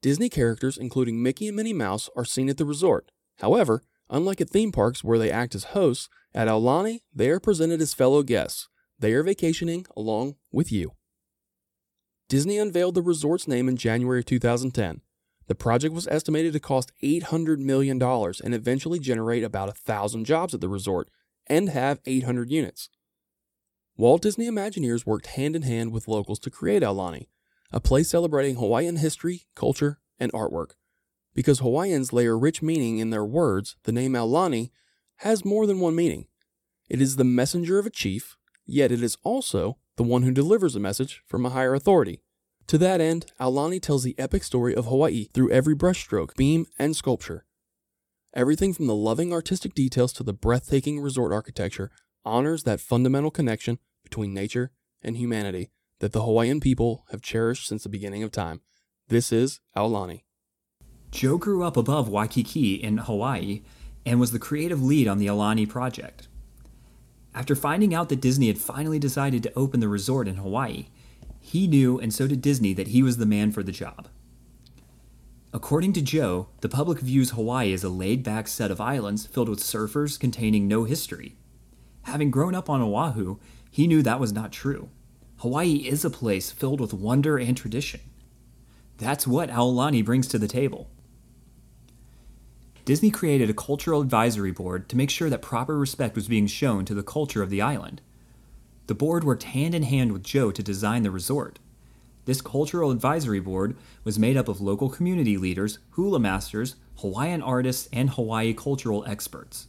Disney 0.00 0.30
characters, 0.30 0.78
including 0.78 1.22
Mickey 1.22 1.48
and 1.48 1.56
Minnie 1.56 1.72
Mouse, 1.74 2.08
are 2.16 2.24
seen 2.24 2.48
at 2.48 2.56
the 2.56 2.64
resort. 2.64 3.10
However, 3.38 3.82
unlike 4.08 4.40
at 4.40 4.48
theme 4.48 4.72
parks 4.72 5.04
where 5.04 5.18
they 5.18 5.30
act 5.30 5.54
as 5.54 5.64
hosts, 5.64 6.08
at 6.34 6.48
Aulani 6.48 7.00
they 7.14 7.28
are 7.28 7.40
presented 7.40 7.80
as 7.80 7.94
fellow 7.94 8.22
guests. 8.22 8.68
They 8.98 9.12
are 9.12 9.22
vacationing 9.22 9.86
along 9.96 10.36
with 10.50 10.72
you. 10.72 10.92
Disney 12.28 12.58
unveiled 12.58 12.94
the 12.94 13.02
resort's 13.02 13.46
name 13.46 13.68
in 13.68 13.76
January 13.76 14.24
2010. 14.24 15.02
The 15.46 15.54
project 15.54 15.94
was 15.94 16.06
estimated 16.08 16.52
to 16.52 16.60
cost 16.60 16.92
$800 17.02 17.58
million 17.58 18.02
and 18.02 18.54
eventually 18.54 18.98
generate 18.98 19.44
about 19.44 19.68
1,000 19.68 20.24
jobs 20.24 20.54
at 20.54 20.60
the 20.60 20.68
resort 20.68 21.08
and 21.46 21.70
have 21.70 22.00
800 22.04 22.50
units. 22.50 22.90
Walt 23.98 24.22
Disney 24.22 24.46
Imagineers 24.46 25.04
worked 25.04 25.26
hand 25.26 25.56
in 25.56 25.62
hand 25.62 25.90
with 25.90 26.06
locals 26.06 26.38
to 26.38 26.50
create 26.50 26.84
Aulani, 26.84 27.26
a 27.72 27.80
place 27.80 28.08
celebrating 28.08 28.54
Hawaiian 28.54 28.98
history, 28.98 29.48
culture, 29.56 29.98
and 30.20 30.32
artwork. 30.32 30.74
Because 31.34 31.58
Hawaiians 31.58 32.12
layer 32.12 32.38
rich 32.38 32.62
meaning 32.62 32.98
in 32.98 33.10
their 33.10 33.24
words, 33.24 33.74
the 33.82 33.90
name 33.90 34.12
Aulani 34.12 34.70
has 35.16 35.44
more 35.44 35.66
than 35.66 35.80
one 35.80 35.96
meaning. 35.96 36.28
It 36.88 37.02
is 37.02 37.16
the 37.16 37.24
messenger 37.24 37.80
of 37.80 37.86
a 37.86 37.90
chief, 37.90 38.36
yet 38.64 38.92
it 38.92 39.02
is 39.02 39.18
also 39.24 39.78
the 39.96 40.04
one 40.04 40.22
who 40.22 40.30
delivers 40.30 40.76
a 40.76 40.80
message 40.80 41.24
from 41.26 41.44
a 41.44 41.50
higher 41.50 41.74
authority. 41.74 42.22
To 42.68 42.78
that 42.78 43.00
end, 43.00 43.32
Aulani 43.40 43.82
tells 43.82 44.04
the 44.04 44.16
epic 44.16 44.44
story 44.44 44.76
of 44.76 44.86
Hawaii 44.86 45.26
through 45.34 45.50
every 45.50 45.74
brushstroke, 45.74 46.36
beam, 46.36 46.66
and 46.78 46.94
sculpture. 46.94 47.46
Everything 48.32 48.72
from 48.72 48.86
the 48.86 48.94
loving 48.94 49.32
artistic 49.32 49.74
details 49.74 50.12
to 50.12 50.22
the 50.22 50.32
breathtaking 50.32 51.00
resort 51.00 51.32
architecture 51.32 51.90
honors 52.24 52.62
that 52.62 52.80
fundamental 52.80 53.32
connection 53.32 53.80
between 54.08 54.32
nature 54.32 54.70
and 55.02 55.16
humanity 55.16 55.70
that 56.00 56.12
the 56.12 56.22
Hawaiian 56.22 56.60
people 56.60 57.04
have 57.10 57.20
cherished 57.20 57.66
since 57.66 57.82
the 57.82 57.88
beginning 57.88 58.22
of 58.22 58.32
time. 58.32 58.60
This 59.08 59.32
is 59.32 59.60
Aulani. 59.76 60.22
Joe 61.10 61.38
grew 61.38 61.62
up 61.62 61.76
above 61.76 62.08
Waikiki 62.08 62.74
in 62.74 62.98
Hawaii 62.98 63.62
and 64.06 64.20
was 64.20 64.32
the 64.32 64.38
creative 64.38 64.82
lead 64.82 65.08
on 65.08 65.18
the 65.18 65.26
Aulani 65.26 65.68
project. 65.68 66.28
After 67.34 67.54
finding 67.54 67.94
out 67.94 68.08
that 68.08 68.20
Disney 68.20 68.46
had 68.48 68.58
finally 68.58 68.98
decided 68.98 69.42
to 69.42 69.52
open 69.54 69.80
the 69.80 69.88
resort 69.88 70.28
in 70.28 70.36
Hawaii, 70.36 70.86
he 71.40 71.66
knew, 71.66 71.98
and 71.98 72.12
so 72.12 72.26
did 72.26 72.40
Disney, 72.40 72.72
that 72.74 72.88
he 72.88 73.02
was 73.02 73.16
the 73.16 73.26
man 73.26 73.52
for 73.52 73.62
the 73.62 73.72
job. 73.72 74.08
According 75.52 75.92
to 75.94 76.02
Joe, 76.02 76.48
the 76.60 76.68
public 76.68 77.00
views 77.00 77.30
Hawaii 77.30 77.72
as 77.72 77.84
a 77.84 77.88
laid 77.88 78.22
back 78.22 78.48
set 78.48 78.70
of 78.70 78.80
islands 78.80 79.26
filled 79.26 79.48
with 79.48 79.60
surfers 79.60 80.18
containing 80.18 80.68
no 80.68 80.84
history. 80.84 81.36
Having 82.02 82.30
grown 82.30 82.54
up 82.54 82.68
on 82.68 82.82
Oahu, 82.82 83.38
he 83.70 83.86
knew 83.86 84.02
that 84.02 84.20
was 84.20 84.32
not 84.32 84.52
true. 84.52 84.88
Hawaii 85.38 85.86
is 85.86 86.04
a 86.04 86.10
place 86.10 86.50
filled 86.50 86.80
with 86.80 86.92
wonder 86.92 87.38
and 87.38 87.56
tradition. 87.56 88.00
That's 88.96 89.26
what 89.26 89.50
Aulani 89.50 90.04
brings 90.04 90.26
to 90.28 90.38
the 90.38 90.48
table. 90.48 90.90
Disney 92.84 93.10
created 93.10 93.50
a 93.50 93.54
cultural 93.54 94.00
advisory 94.00 94.50
board 94.50 94.88
to 94.88 94.96
make 94.96 95.10
sure 95.10 95.30
that 95.30 95.42
proper 95.42 95.78
respect 95.78 96.16
was 96.16 96.26
being 96.26 96.46
shown 96.46 96.84
to 96.86 96.94
the 96.94 97.02
culture 97.02 97.42
of 97.42 97.50
the 97.50 97.60
island. 97.62 98.00
The 98.86 98.94
board 98.94 99.22
worked 99.22 99.42
hand 99.42 99.74
in 99.74 99.82
hand 99.82 100.12
with 100.12 100.22
Joe 100.22 100.50
to 100.50 100.62
design 100.62 101.02
the 101.02 101.10
resort. 101.10 101.58
This 102.24 102.40
cultural 102.40 102.90
advisory 102.90 103.40
board 103.40 103.76
was 104.04 104.18
made 104.18 104.36
up 104.36 104.48
of 104.48 104.60
local 104.60 104.88
community 104.88 105.36
leaders, 105.36 105.78
hula 105.90 106.18
masters, 106.18 106.76
Hawaiian 107.00 107.42
artists, 107.42 107.88
and 107.92 108.10
Hawaii 108.10 108.54
cultural 108.54 109.04
experts. 109.06 109.68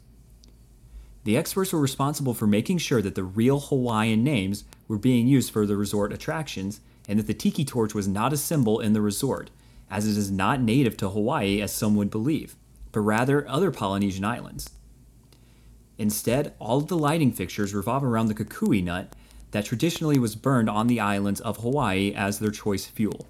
The 1.30 1.38
experts 1.38 1.72
were 1.72 1.80
responsible 1.80 2.34
for 2.34 2.48
making 2.48 2.80
sure 2.80 3.04
that 3.04 3.14
the 3.14 3.24
real 3.24 3.60
Hawaiian 3.60 4.24
names 4.24 4.64
were 4.88 4.98
being 4.98 5.28
used 5.28 5.54
for 5.54 5.68
the 5.68 5.78
resort 5.78 6.12
attractions 6.12 6.82
and 7.08 7.20
that 7.20 7.28
the 7.28 7.36
tiki 7.36 7.64
torch 7.64 7.94
was 7.94 8.08
not 8.08 8.34
a 8.34 8.36
symbol 8.36 8.80
in 8.80 8.94
the 8.94 9.02
resort, 9.02 9.52
as 9.92 10.08
it 10.08 10.18
is 10.18 10.32
not 10.32 10.60
native 10.60 10.98
to 10.98 11.10
Hawaii 11.10 11.62
as 11.62 11.72
some 11.72 11.96
would 11.98 12.10
believe, 12.10 12.56
but 12.92 13.02
rather 13.02 13.48
other 13.48 13.70
Polynesian 13.70 14.26
islands. 14.26 14.72
Instead, 16.00 16.56
all 16.58 16.80
of 16.80 16.88
the 16.88 16.98
lighting 16.98 17.32
fixtures 17.32 17.76
revolve 17.76 18.04
around 18.04 18.26
the 18.26 18.34
kukui 18.34 18.84
nut 18.84 19.16
that 19.52 19.66
traditionally 19.66 20.18
was 20.18 20.36
burned 20.36 20.68
on 20.68 20.88
the 20.88 21.00
islands 21.00 21.42
of 21.42 21.58
Hawaii 21.58 22.12
as 22.12 22.40
their 22.40 22.50
choice 22.50 22.88
fuel. 22.88 23.28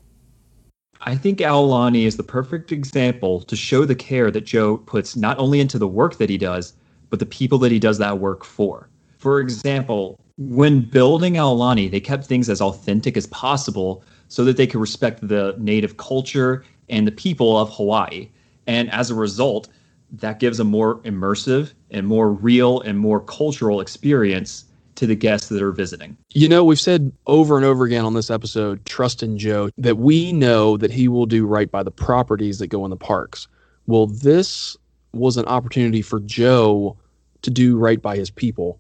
I 1.02 1.18
think 1.18 1.40
Aulani 1.40 2.06
is 2.06 2.16
the 2.16 2.24
perfect 2.24 2.72
example 2.72 3.42
to 3.42 3.58
show 3.58 3.84
the 3.84 3.94
care 3.94 4.32
that 4.32 4.46
Joe 4.46 4.78
puts 4.78 5.18
not 5.18 5.38
only 5.38 5.60
into 5.60 5.78
the 5.78 5.86
work 5.86 6.16
that 6.16 6.30
he 6.30 6.38
does, 6.38 6.76
but 7.10 7.20
the 7.20 7.26
people 7.26 7.58
that 7.60 7.72
he 7.72 7.80
does 7.80 7.98
that 7.98 8.20
work 8.20 8.44
for. 8.44 8.90
For 9.18 9.40
example, 9.40 10.20
when 10.38 10.82
building 10.82 11.34
Aulani, 11.34 11.92
they 11.92 12.00
kept 12.00 12.26
things 12.26 12.50
as 12.50 12.62
authentic 12.62 13.18
as 13.18 13.28
possible 13.28 14.04
so 14.30 14.46
that 14.46 14.58
they 14.58 14.68
could 14.68 14.80
respect 14.80 15.28
the 15.28 15.56
native 15.58 15.98
culture 15.98 16.64
and 16.88 17.06
the 17.06 17.12
people 17.12 17.58
of 17.58 17.70
Hawaii. 17.74 18.30
And 18.68 18.92
as 18.92 19.10
a 19.10 19.16
result, 19.16 19.68
that 20.14 20.40
gives 20.40 20.60
a 20.60 20.64
more 20.64 21.00
immersive 21.00 21.74
and 21.92 22.08
more 22.08 22.32
real 22.32 22.82
and 22.82 22.98
more 22.98 23.20
cultural 23.20 23.82
experience 23.82 24.66
to 24.96 25.08
the 25.08 25.16
guests 25.16 25.50
that 25.50 25.62
are 25.62 25.72
visiting. 25.72 26.18
You 26.34 26.50
know, 26.50 26.64
we've 26.64 26.80
said 26.80 27.12
over 27.26 27.56
and 27.56 27.66
over 27.66 27.86
again 27.86 28.06
on 28.06 28.14
this 28.14 28.30
episode, 28.30 28.86
trust 28.86 29.24
in 29.24 29.38
Joe, 29.38 29.70
that 29.78 29.98
we 29.98 30.34
know 30.34 30.78
that 30.78 30.92
he 30.92 31.08
will 31.08 31.26
do 31.26 31.46
right 31.46 31.72
by 31.72 31.84
the 31.84 31.92
properties 31.92 32.60
that 32.60 32.68
go 32.68 32.84
in 32.84 32.90
the 32.90 32.98
parks. 32.98 33.48
Well, 33.88 34.08
this 34.08 34.76
was 35.14 35.38
an 35.38 35.46
opportunity 35.46 36.02
for 36.02 36.20
Joe 36.20 36.98
to 37.42 37.50
do 37.52 37.78
right 37.78 38.02
by 38.02 38.16
his 38.16 38.30
people. 38.30 38.80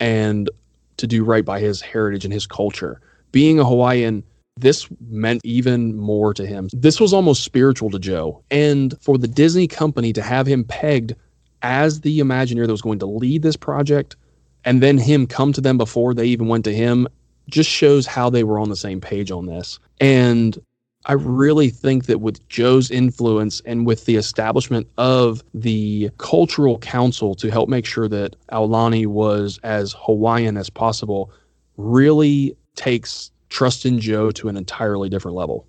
and 0.00 0.50
to 0.96 1.06
do 1.06 1.24
right 1.24 1.44
by 1.44 1.60
his 1.60 1.80
heritage 1.80 2.24
and 2.24 2.34
his 2.34 2.46
culture. 2.46 3.00
Being 3.32 3.58
a 3.58 3.64
Hawaiian, 3.64 4.24
this 4.58 4.88
meant 5.08 5.40
even 5.44 5.96
more 5.96 6.34
to 6.34 6.46
him. 6.46 6.68
This 6.72 7.00
was 7.00 7.12
almost 7.14 7.42
spiritual 7.42 7.90
to 7.90 7.98
Joe. 7.98 8.42
And 8.50 8.94
for 9.00 9.16
the 9.16 9.28
Disney 9.28 9.66
company 9.66 10.12
to 10.12 10.22
have 10.22 10.46
him 10.46 10.64
pegged 10.64 11.14
as 11.62 12.00
the 12.00 12.20
Imagineer 12.20 12.66
that 12.66 12.72
was 12.72 12.82
going 12.82 12.98
to 12.98 13.06
lead 13.06 13.42
this 13.42 13.56
project, 13.56 14.16
and 14.64 14.82
then 14.82 14.98
him 14.98 15.26
come 15.26 15.52
to 15.54 15.60
them 15.60 15.78
before 15.78 16.12
they 16.12 16.26
even 16.26 16.48
went 16.48 16.64
to 16.64 16.74
him, 16.74 17.08
just 17.48 17.70
shows 17.70 18.06
how 18.06 18.28
they 18.28 18.44
were 18.44 18.58
on 18.58 18.68
the 18.68 18.76
same 18.76 19.00
page 19.00 19.30
on 19.30 19.46
this. 19.46 19.78
And 20.00 20.58
I 21.06 21.14
really 21.14 21.70
think 21.70 22.06
that 22.06 22.20
with 22.20 22.46
Joe's 22.48 22.90
influence 22.90 23.62
and 23.64 23.86
with 23.86 24.04
the 24.04 24.16
establishment 24.16 24.86
of 24.98 25.42
the 25.54 26.10
cultural 26.18 26.78
council 26.78 27.34
to 27.36 27.50
help 27.50 27.70
make 27.70 27.86
sure 27.86 28.06
that 28.08 28.36
Aulani 28.52 29.06
was 29.06 29.58
as 29.62 29.94
Hawaiian 29.98 30.58
as 30.58 30.68
possible, 30.68 31.32
really 31.78 32.54
takes 32.74 33.30
trust 33.48 33.86
in 33.86 33.98
Joe 33.98 34.30
to 34.32 34.48
an 34.48 34.58
entirely 34.58 35.08
different 35.08 35.36
level. 35.36 35.66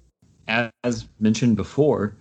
As 0.48 1.08
mentioned 1.22 1.56
before, 1.56 2.18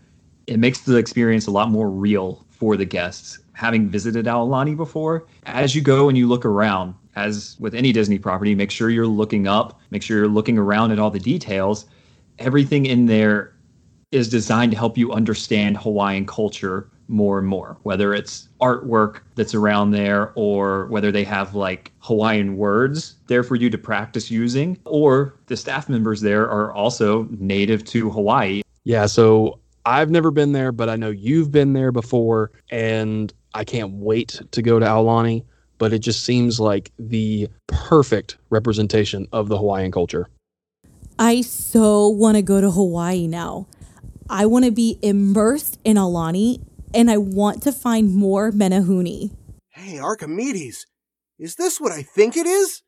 it 0.47 0.59
makes 0.59 0.83
the 0.83 0.97
experience 0.97 1.49
a 1.49 1.51
lot 1.51 1.69
more 1.69 1.91
real 1.91 2.47
for 2.51 2.77
the 2.77 2.85
guests. 2.85 3.41
Having 3.55 3.89
visited 3.89 4.27
Aulani 4.27 4.77
before, 4.77 5.27
as 5.47 5.75
you 5.75 5.83
go 5.83 6.09
and 6.09 6.17
you 6.17 6.29
look 6.29 6.45
around, 6.45 6.95
as 7.17 7.57
with 7.59 7.75
any 7.75 7.93
Disney 7.93 8.21
property, 8.21 8.55
make 8.55 8.71
sure 8.71 8.89
you're 8.89 9.07
looking 9.07 9.49
up, 9.49 9.81
make 9.91 10.03
sure 10.03 10.17
you're 10.17 10.29
looking 10.29 10.59
around 10.59 10.93
at 10.93 11.01
all 11.01 11.11
the 11.11 11.19
details 11.19 11.87
everything 12.41 12.86
in 12.86 13.07
there 13.07 13.55
is 14.11 14.28
designed 14.28 14.72
to 14.72 14.78
help 14.78 14.99
you 14.99 15.12
understand 15.12 15.76
Hawaiian 15.76 16.26
culture 16.26 16.91
more 17.07 17.38
and 17.38 17.47
more, 17.47 17.76
whether 17.82 18.14
it's 18.14 18.49
artwork 18.61 19.20
that's 19.34 19.55
around 19.55 19.91
there 19.91 20.32
or 20.34 20.86
whether 20.86 21.12
they 21.12 21.24
have 21.24 21.55
like 21.55 21.93
Hawaiian 22.01 22.57
words 22.57 23.16
there 23.26 23.43
for 23.43 23.57
you 23.57 23.70
to 23.70 23.78
practice 23.78 24.30
using, 24.30 24.78
or 24.84 25.34
the 25.47 25.57
staff 25.57 25.88
members 25.88 26.20
there 26.20 26.49
are 26.49 26.72
also 26.72 27.28
native 27.38 27.84
to 27.86 28.11
Hawaii. 28.11 28.62
Yeah, 28.84 29.07
so 29.07 29.59
I've 29.86 30.11
never 30.11 30.30
been 30.30 30.53
there, 30.53 30.72
but 30.72 30.88
I 30.88 30.97
know 30.97 31.11
you've 31.11 31.53
been 31.53 31.72
there 31.72 31.93
before, 31.93 32.51
and 32.70 33.32
I 33.55 33.64
can't 33.64 33.93
wait 33.93 34.41
to 34.51 34.62
go 34.62 34.78
to 34.78 34.86
Aulani. 34.86 35.45
But 35.78 35.95
it 35.95 36.01
just 36.01 36.24
seems 36.24 36.61
like 36.61 36.93
the 36.99 37.49
perfect 37.66 38.36
representation 38.51 39.26
of 39.32 39.49
the 39.49 39.57
Hawaiian 39.57 39.91
culture. 39.91 40.28
I 41.21 41.43
so 41.43 42.09
want 42.09 42.37
to 42.37 42.43
go 42.43 42.62
to 42.62 42.71
Hawaii 42.71 43.27
now. 43.27 43.66
I 44.31 44.47
want 44.47 44.64
to 44.64 44.71
be 44.71 44.99
immersed 45.03 45.79
in 45.85 45.99
Aulani 45.99 46.64
and 46.95 47.11
I 47.11 47.18
want 47.18 47.62
to 47.64 47.73
find 47.73 48.14
more 48.14 48.51
Menehune. 48.51 49.37
Hey, 49.68 49.99
Archimedes, 49.99 50.87
is 51.39 51.57
this 51.57 51.79
what 51.79 51.93
I 51.93 52.01
think 52.01 52.39
it 52.39 52.47
is? 52.47 52.81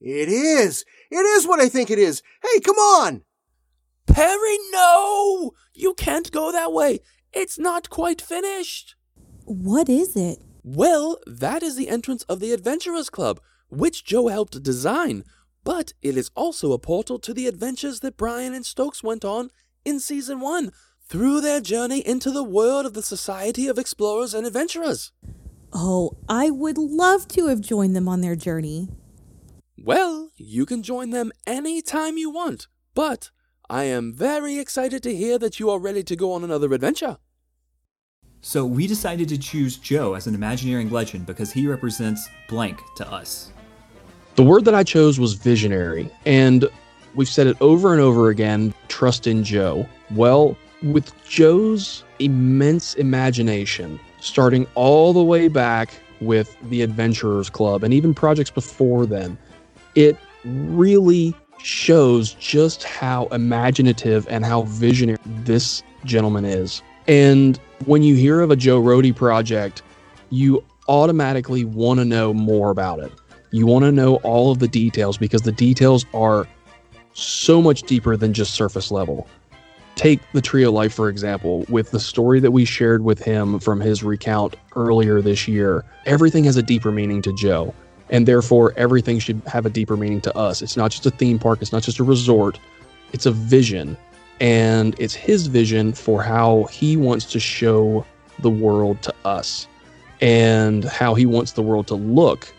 It 0.00 0.28
is. 0.28 0.84
It 1.10 1.16
is 1.16 1.44
what 1.44 1.58
I 1.58 1.68
think 1.68 1.90
it 1.90 1.98
is. 1.98 2.22
Hey, 2.44 2.60
come 2.60 2.76
on. 2.76 3.22
Perry, 4.06 4.58
no! 4.70 5.50
You 5.74 5.94
can't 5.94 6.30
go 6.30 6.52
that 6.52 6.72
way. 6.72 7.00
It's 7.32 7.58
not 7.58 7.90
quite 7.90 8.22
finished. 8.22 8.94
What 9.46 9.88
is 9.88 10.14
it? 10.14 10.38
Well, 10.62 11.18
that 11.26 11.64
is 11.64 11.74
the 11.74 11.88
entrance 11.88 12.22
of 12.24 12.38
the 12.38 12.52
Adventurers 12.52 13.10
Club, 13.10 13.40
which 13.68 14.04
Joe 14.04 14.28
helped 14.28 14.62
design. 14.62 15.24
But 15.64 15.92
it 16.02 16.16
is 16.16 16.30
also 16.34 16.72
a 16.72 16.78
portal 16.78 17.18
to 17.20 17.32
the 17.32 17.46
adventures 17.46 18.00
that 18.00 18.16
Brian 18.16 18.54
and 18.54 18.66
Stokes 18.66 19.02
went 19.02 19.24
on 19.24 19.50
in 19.84 20.00
season 20.00 20.40
one 20.40 20.72
through 21.06 21.40
their 21.40 21.60
journey 21.60 22.00
into 22.06 22.30
the 22.30 22.42
world 22.42 22.86
of 22.86 22.94
the 22.94 23.02
Society 23.02 23.68
of 23.68 23.78
Explorers 23.78 24.34
and 24.34 24.46
Adventurers. 24.46 25.12
Oh, 25.72 26.16
I 26.28 26.50
would 26.50 26.78
love 26.78 27.28
to 27.28 27.46
have 27.46 27.60
joined 27.60 27.94
them 27.94 28.08
on 28.08 28.20
their 28.20 28.36
journey. 28.36 28.88
Well, 29.78 30.30
you 30.36 30.66
can 30.66 30.82
join 30.82 31.10
them 31.10 31.32
any 31.46 31.82
time 31.82 32.16
you 32.16 32.30
want, 32.30 32.66
but 32.94 33.30
I 33.70 33.84
am 33.84 34.12
very 34.12 34.58
excited 34.58 35.02
to 35.04 35.14
hear 35.14 35.38
that 35.38 35.58
you 35.58 35.70
are 35.70 35.78
ready 35.78 36.02
to 36.02 36.16
go 36.16 36.32
on 36.32 36.44
another 36.44 36.72
adventure. 36.72 37.18
So 38.42 38.66
we 38.66 38.86
decided 38.86 39.28
to 39.28 39.38
choose 39.38 39.76
Joe 39.76 40.14
as 40.14 40.26
an 40.26 40.34
Imagineering 40.34 40.90
legend 40.90 41.26
because 41.26 41.52
he 41.52 41.66
represents 41.66 42.28
blank 42.48 42.80
to 42.96 43.10
us. 43.10 43.51
The 44.34 44.42
word 44.42 44.64
that 44.64 44.74
I 44.74 44.82
chose 44.82 45.20
was 45.20 45.34
visionary, 45.34 46.10
and 46.24 46.66
we've 47.14 47.28
said 47.28 47.46
it 47.46 47.56
over 47.60 47.92
and 47.92 48.00
over 48.00 48.30
again 48.30 48.72
trust 48.88 49.26
in 49.26 49.44
Joe. 49.44 49.86
Well, 50.10 50.56
with 50.82 51.12
Joe's 51.28 52.02
immense 52.18 52.94
imagination, 52.94 54.00
starting 54.20 54.66
all 54.74 55.12
the 55.12 55.22
way 55.22 55.48
back 55.48 56.00
with 56.22 56.56
the 56.70 56.80
Adventurers 56.80 57.50
Club 57.50 57.84
and 57.84 57.92
even 57.92 58.14
projects 58.14 58.50
before 58.50 59.04
then, 59.04 59.36
it 59.94 60.16
really 60.44 61.34
shows 61.58 62.32
just 62.34 62.84
how 62.84 63.26
imaginative 63.26 64.26
and 64.30 64.46
how 64.46 64.62
visionary 64.62 65.18
this 65.26 65.82
gentleman 66.06 66.46
is. 66.46 66.82
And 67.06 67.60
when 67.84 68.02
you 68.02 68.14
hear 68.14 68.40
of 68.40 68.50
a 68.50 68.56
Joe 68.56 68.80
Rohde 68.80 69.14
project, 69.14 69.82
you 70.30 70.64
automatically 70.88 71.64
want 71.64 72.00
to 72.00 72.04
know 72.04 72.32
more 72.32 72.70
about 72.70 72.98
it. 72.98 73.12
You 73.54 73.66
want 73.66 73.84
to 73.84 73.92
know 73.92 74.16
all 74.16 74.50
of 74.50 74.60
the 74.60 74.68
details 74.68 75.18
because 75.18 75.42
the 75.42 75.52
details 75.52 76.06
are 76.14 76.48
so 77.12 77.60
much 77.60 77.82
deeper 77.82 78.16
than 78.16 78.32
just 78.32 78.54
surface 78.54 78.90
level. 78.90 79.28
Take 79.94 80.20
the 80.32 80.40
Tree 80.40 80.64
of 80.64 80.72
Life, 80.72 80.94
for 80.94 81.10
example, 81.10 81.66
with 81.68 81.90
the 81.90 82.00
story 82.00 82.40
that 82.40 82.52
we 82.52 82.64
shared 82.64 83.04
with 83.04 83.22
him 83.22 83.58
from 83.58 83.78
his 83.78 84.02
recount 84.02 84.56
earlier 84.74 85.20
this 85.20 85.46
year. 85.46 85.84
Everything 86.06 86.44
has 86.44 86.56
a 86.56 86.62
deeper 86.62 86.90
meaning 86.90 87.20
to 87.20 87.32
Joe, 87.34 87.74
and 88.08 88.26
therefore 88.26 88.72
everything 88.78 89.18
should 89.18 89.42
have 89.46 89.66
a 89.66 89.70
deeper 89.70 89.98
meaning 89.98 90.22
to 90.22 90.34
us. 90.34 90.62
It's 90.62 90.78
not 90.78 90.90
just 90.90 91.04
a 91.04 91.10
theme 91.10 91.38
park, 91.38 91.60
it's 91.60 91.72
not 91.72 91.82
just 91.82 91.98
a 91.98 92.04
resort, 92.04 92.58
it's 93.12 93.26
a 93.26 93.32
vision. 93.32 93.98
And 94.40 94.96
it's 94.98 95.14
his 95.14 95.46
vision 95.46 95.92
for 95.92 96.22
how 96.22 96.64
he 96.64 96.96
wants 96.96 97.26
to 97.26 97.38
show 97.38 98.06
the 98.38 98.50
world 98.50 99.02
to 99.02 99.14
us 99.26 99.68
and 100.22 100.84
how 100.84 101.14
he 101.14 101.26
wants 101.26 101.52
the 101.52 101.62
world 101.62 101.86
to 101.88 101.94
look 101.96 102.52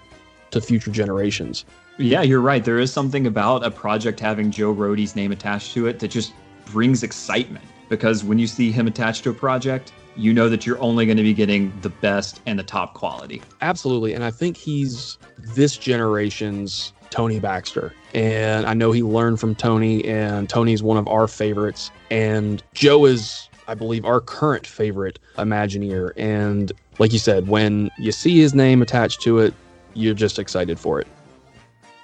to 0.53 0.61
future 0.61 0.91
generations. 0.91 1.65
Yeah, 1.97 2.21
you're 2.21 2.41
right. 2.41 2.63
There 2.63 2.79
is 2.79 2.91
something 2.91 3.27
about 3.27 3.65
a 3.65 3.71
project 3.71 4.19
having 4.19 4.49
Joe 4.49 4.73
Rohde's 4.73 5.15
name 5.15 5.31
attached 5.31 5.73
to 5.73 5.87
it 5.87 5.99
that 5.99 6.09
just 6.09 6.33
brings 6.65 7.03
excitement 7.03 7.65
because 7.89 8.23
when 8.23 8.39
you 8.39 8.47
see 8.47 8.71
him 8.71 8.87
attached 8.87 9.23
to 9.25 9.29
a 9.29 9.33
project, 9.33 9.91
you 10.15 10.33
know 10.33 10.49
that 10.49 10.65
you're 10.65 10.81
only 10.81 11.05
going 11.05 11.17
to 11.17 11.23
be 11.23 11.33
getting 11.33 11.73
the 11.81 11.89
best 11.89 12.41
and 12.45 12.57
the 12.57 12.63
top 12.63 12.93
quality. 12.93 13.41
Absolutely. 13.61 14.13
And 14.13 14.23
I 14.23 14.31
think 14.31 14.57
he's 14.57 15.17
this 15.37 15.77
generation's 15.77 16.93
Tony 17.09 17.39
Baxter. 17.39 17.93
And 18.13 18.65
I 18.65 18.73
know 18.73 18.91
he 18.91 19.03
learned 19.03 19.39
from 19.39 19.55
Tony, 19.55 20.03
and 20.05 20.49
Tony's 20.49 20.81
one 20.81 20.97
of 20.97 21.07
our 21.07 21.27
favorites. 21.27 21.91
And 22.09 22.63
Joe 22.73 23.05
is, 23.05 23.49
I 23.67 23.73
believe, 23.75 24.05
our 24.05 24.19
current 24.19 24.65
favorite 24.65 25.19
Imagineer. 25.37 26.11
And 26.15 26.71
like 26.99 27.13
you 27.13 27.19
said, 27.19 27.47
when 27.47 27.91
you 27.99 28.11
see 28.11 28.39
his 28.39 28.53
name 28.53 28.81
attached 28.81 29.21
to 29.21 29.39
it, 29.39 29.53
you're 29.93 30.13
just 30.13 30.39
excited 30.39 30.79
for 30.79 30.99
it. 30.99 31.07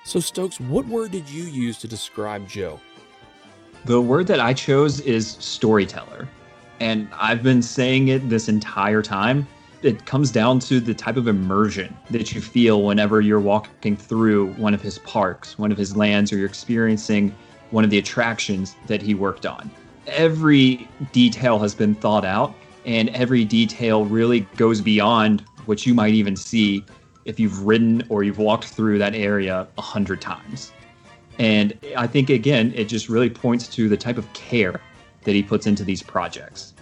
So, 0.03 0.19
Stokes, 0.19 0.59
what 0.59 0.87
word 0.87 1.11
did 1.11 1.29
you 1.29 1.43
use 1.43 1.77
to 1.79 1.87
describe 1.87 2.47
Joe? 2.47 2.79
The 3.85 4.01
word 4.01 4.27
that 4.27 4.39
I 4.39 4.53
chose 4.53 4.99
is 5.01 5.37
storyteller. 5.39 6.27
And 6.79 7.07
I've 7.13 7.43
been 7.43 7.61
saying 7.61 8.07
it 8.07 8.29
this 8.29 8.49
entire 8.49 9.01
time. 9.01 9.47
It 9.81 10.05
comes 10.05 10.31
down 10.31 10.59
to 10.61 10.79
the 10.79 10.93
type 10.93 11.15
of 11.15 11.27
immersion 11.27 11.95
that 12.09 12.33
you 12.33 12.41
feel 12.41 12.83
whenever 12.83 13.21
you're 13.21 13.39
walking 13.39 13.95
through 13.95 14.53
one 14.53 14.73
of 14.73 14.81
his 14.81 14.99
parks, 14.99 15.57
one 15.57 15.71
of 15.71 15.77
his 15.77 15.95
lands, 15.95 16.33
or 16.33 16.37
you're 16.37 16.47
experiencing 16.47 17.33
one 17.71 17.83
of 17.83 17.89
the 17.89 17.97
attractions 17.97 18.75
that 18.87 19.01
he 19.01 19.13
worked 19.13 19.45
on. 19.45 19.69
Every 20.07 20.87
detail 21.11 21.59
has 21.59 21.75
been 21.75 21.95
thought 21.95 22.25
out, 22.25 22.53
and 22.85 23.09
every 23.09 23.45
detail 23.45 24.05
really 24.05 24.41
goes 24.55 24.81
beyond 24.81 25.41
what 25.65 25.85
you 25.85 25.93
might 25.93 26.13
even 26.13 26.35
see 26.35 26.83
if 27.25 27.39
you've 27.39 27.65
ridden 27.65 28.03
or 28.09 28.23
you've 28.23 28.39
walked 28.39 28.65
through 28.65 28.97
that 28.99 29.15
area 29.15 29.67
a 29.77 29.81
hundred 29.81 30.21
times. 30.21 30.71
And 31.37 31.77
I 31.95 32.07
think, 32.07 32.29
again, 32.29 32.73
it 32.75 32.85
just 32.85 33.07
really 33.07 33.29
points 33.29 33.67
to 33.69 33.87
the 33.87 33.97
type 33.97 34.17
of 34.17 34.31
care 34.33 34.81
that 35.23 35.33
he 35.33 35.41
puts 35.41 35.67
into 35.67 35.83
these 35.83 36.03
projects. 36.03 36.73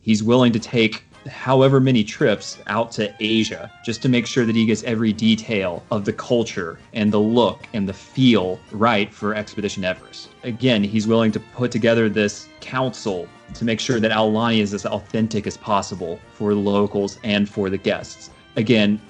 He's 0.00 0.22
willing 0.22 0.52
to 0.52 0.58
take 0.58 1.04
however 1.28 1.80
many 1.80 2.04
trips 2.04 2.58
out 2.68 2.92
to 2.92 3.12
Asia 3.20 3.70
just 3.84 4.00
to 4.02 4.08
make 4.08 4.26
sure 4.26 4.44
that 4.44 4.54
he 4.54 4.64
gets 4.64 4.84
every 4.84 5.12
detail 5.12 5.84
of 5.90 6.04
the 6.04 6.12
culture 6.12 6.78
and 6.92 7.12
the 7.12 7.18
look 7.18 7.66
and 7.72 7.88
the 7.88 7.92
feel 7.92 8.60
right 8.70 9.12
for 9.12 9.34
Expedition 9.34 9.84
Everest. 9.84 10.28
Again, 10.44 10.84
he's 10.84 11.06
willing 11.06 11.32
to 11.32 11.40
put 11.40 11.70
together 11.70 12.08
this 12.08 12.48
council 12.60 13.28
to 13.54 13.64
make 13.64 13.80
sure 13.80 14.00
that 14.00 14.12
Aulani 14.12 14.60
is 14.60 14.72
as 14.72 14.86
authentic 14.86 15.46
as 15.46 15.56
possible 15.56 16.20
for 16.32 16.54
locals 16.54 17.18
and 17.24 17.48
for 17.48 17.70
the 17.70 17.78
guests. 17.78 18.30
Again, 18.56 19.00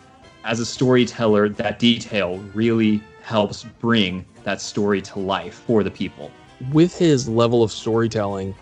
as 0.47 0.61
a 0.61 0.66
storyteller, 0.66 1.49
that 1.49 1.78
detail 1.78 2.38
really 2.55 3.03
helps 3.22 3.64
bring 3.80 4.24
that 4.44 4.61
story 4.61 5.03
to 5.03 5.18
life 5.18 5.55
for 5.66 5.82
the 5.82 5.90
people. 5.90 6.30
With 6.72 6.97
his 6.97 7.28
level 7.28 7.64
of 7.64 7.72
storytelling, 7.72 8.55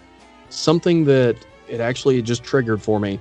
something 0.49 1.05
that 1.05 1.37
it 1.69 1.81
actually 1.81 2.21
just 2.23 2.43
triggered 2.43 2.81
for 2.81 2.99
me. 2.99 3.21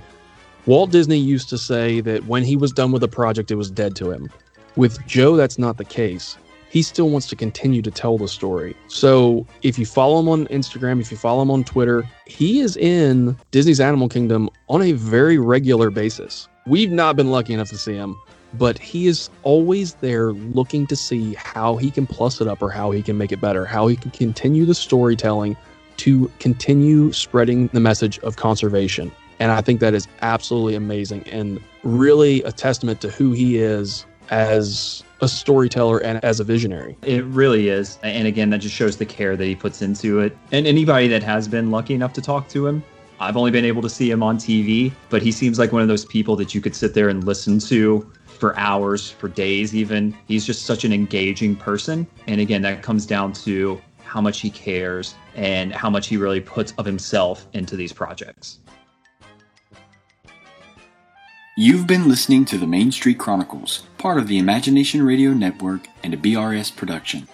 Walt 0.65 0.91
Disney 0.91 1.17
used 1.17 1.49
to 1.49 1.57
say 1.57 1.99
that 2.01 2.25
when 2.25 2.43
he 2.43 2.55
was 2.55 2.71
done 2.71 2.93
with 2.93 3.03
a 3.03 3.07
project, 3.07 3.51
it 3.51 3.55
was 3.55 3.69
dead 3.69 3.97
to 3.97 4.11
him. 4.11 4.29
With 4.77 5.05
Joe, 5.05 5.35
that's 5.35 5.59
not 5.59 5.77
the 5.77 5.85
case. 5.85 6.37
He 6.69 6.81
still 6.81 7.09
wants 7.09 7.27
to 7.27 7.35
continue 7.35 7.81
to 7.81 7.91
tell 7.91 8.17
the 8.17 8.29
story. 8.29 8.75
So 8.87 9.45
if 9.61 9.77
you 9.77 9.85
follow 9.85 10.19
him 10.19 10.29
on 10.29 10.47
Instagram, 10.47 11.01
if 11.01 11.11
you 11.11 11.17
follow 11.17 11.41
him 11.41 11.51
on 11.51 11.65
Twitter, 11.65 12.09
he 12.25 12.61
is 12.61 12.77
in 12.77 13.37
Disney's 13.51 13.81
Animal 13.81 14.07
Kingdom 14.07 14.49
on 14.69 14.81
a 14.81 14.93
very 14.93 15.37
regular 15.37 15.89
basis. 15.89 16.47
We've 16.65 16.91
not 16.91 17.17
been 17.17 17.29
lucky 17.29 17.53
enough 17.53 17.69
to 17.69 17.77
see 17.77 17.93
him, 17.93 18.15
but 18.53 18.77
he 18.77 19.07
is 19.07 19.29
always 19.43 19.95
there 19.95 20.31
looking 20.33 20.87
to 20.87 20.95
see 20.95 21.33
how 21.35 21.77
he 21.77 21.89
can 21.89 22.05
plus 22.05 22.41
it 22.41 22.47
up 22.47 22.61
or 22.61 22.69
how 22.69 22.91
he 22.91 23.01
can 23.01 23.17
make 23.17 23.31
it 23.31 23.41
better, 23.41 23.65
how 23.65 23.87
he 23.87 23.95
can 23.95 24.11
continue 24.11 24.65
the 24.65 24.75
storytelling 24.75 25.57
to 25.97 26.31
continue 26.39 27.11
spreading 27.11 27.67
the 27.67 27.79
message 27.79 28.19
of 28.19 28.35
conservation. 28.35 29.11
And 29.39 29.51
I 29.51 29.61
think 29.61 29.79
that 29.79 29.93
is 29.93 30.07
absolutely 30.21 30.75
amazing 30.75 31.23
and 31.27 31.59
really 31.83 32.43
a 32.43 32.51
testament 32.51 33.01
to 33.01 33.09
who 33.09 33.31
he 33.31 33.57
is 33.57 34.05
as 34.29 35.03
a 35.21 35.27
storyteller 35.27 35.99
and 35.99 36.23
as 36.23 36.39
a 36.39 36.43
visionary. 36.43 36.97
It 37.03 37.25
really 37.25 37.69
is. 37.69 37.99
And 38.03 38.27
again, 38.27 38.49
that 38.51 38.59
just 38.59 38.75
shows 38.75 38.97
the 38.97 39.05
care 39.05 39.35
that 39.35 39.45
he 39.45 39.55
puts 39.55 39.81
into 39.81 40.19
it. 40.19 40.37
And 40.51 40.65
anybody 40.67 41.07
that 41.09 41.23
has 41.23 41.47
been 41.47 41.71
lucky 41.71 41.93
enough 41.93 42.13
to 42.13 42.21
talk 42.21 42.47
to 42.49 42.67
him, 42.67 42.83
I've 43.19 43.37
only 43.37 43.51
been 43.51 43.65
able 43.65 43.81
to 43.83 43.89
see 43.89 44.09
him 44.09 44.21
on 44.23 44.37
TV, 44.37 44.91
but 45.09 45.21
he 45.21 45.31
seems 45.31 45.59
like 45.59 45.71
one 45.71 45.81
of 45.81 45.87
those 45.87 46.05
people 46.05 46.35
that 46.37 46.53
you 46.53 46.61
could 46.61 46.75
sit 46.75 46.93
there 46.93 47.09
and 47.09 47.23
listen 47.23 47.59
to 47.59 48.11
for 48.43 48.59
hours, 48.59 49.09
for 49.09 49.29
days 49.29 49.73
even. 49.73 50.13
He's 50.27 50.45
just 50.45 50.65
such 50.65 50.83
an 50.83 50.91
engaging 50.91 51.55
person. 51.55 52.05
And 52.27 52.41
again, 52.41 52.61
that 52.63 52.83
comes 52.83 53.05
down 53.05 53.31
to 53.45 53.81
how 54.03 54.19
much 54.19 54.41
he 54.41 54.49
cares 54.49 55.15
and 55.33 55.71
how 55.71 55.89
much 55.89 56.07
he 56.07 56.17
really 56.17 56.41
puts 56.41 56.73
of 56.77 56.85
himself 56.85 57.47
into 57.53 57.77
these 57.77 57.93
projects. 57.93 58.59
You've 61.55 61.87
been 61.87 62.09
listening 62.09 62.43
to 62.47 62.57
the 62.57 62.67
Main 62.67 62.91
Street 62.91 63.17
Chronicles, 63.17 63.83
part 63.97 64.17
of 64.17 64.27
the 64.27 64.39
Imagination 64.39 65.03
Radio 65.03 65.31
Network 65.31 65.87
and 66.03 66.13
a 66.13 66.17
BRS 66.17 66.75
production. 66.75 67.29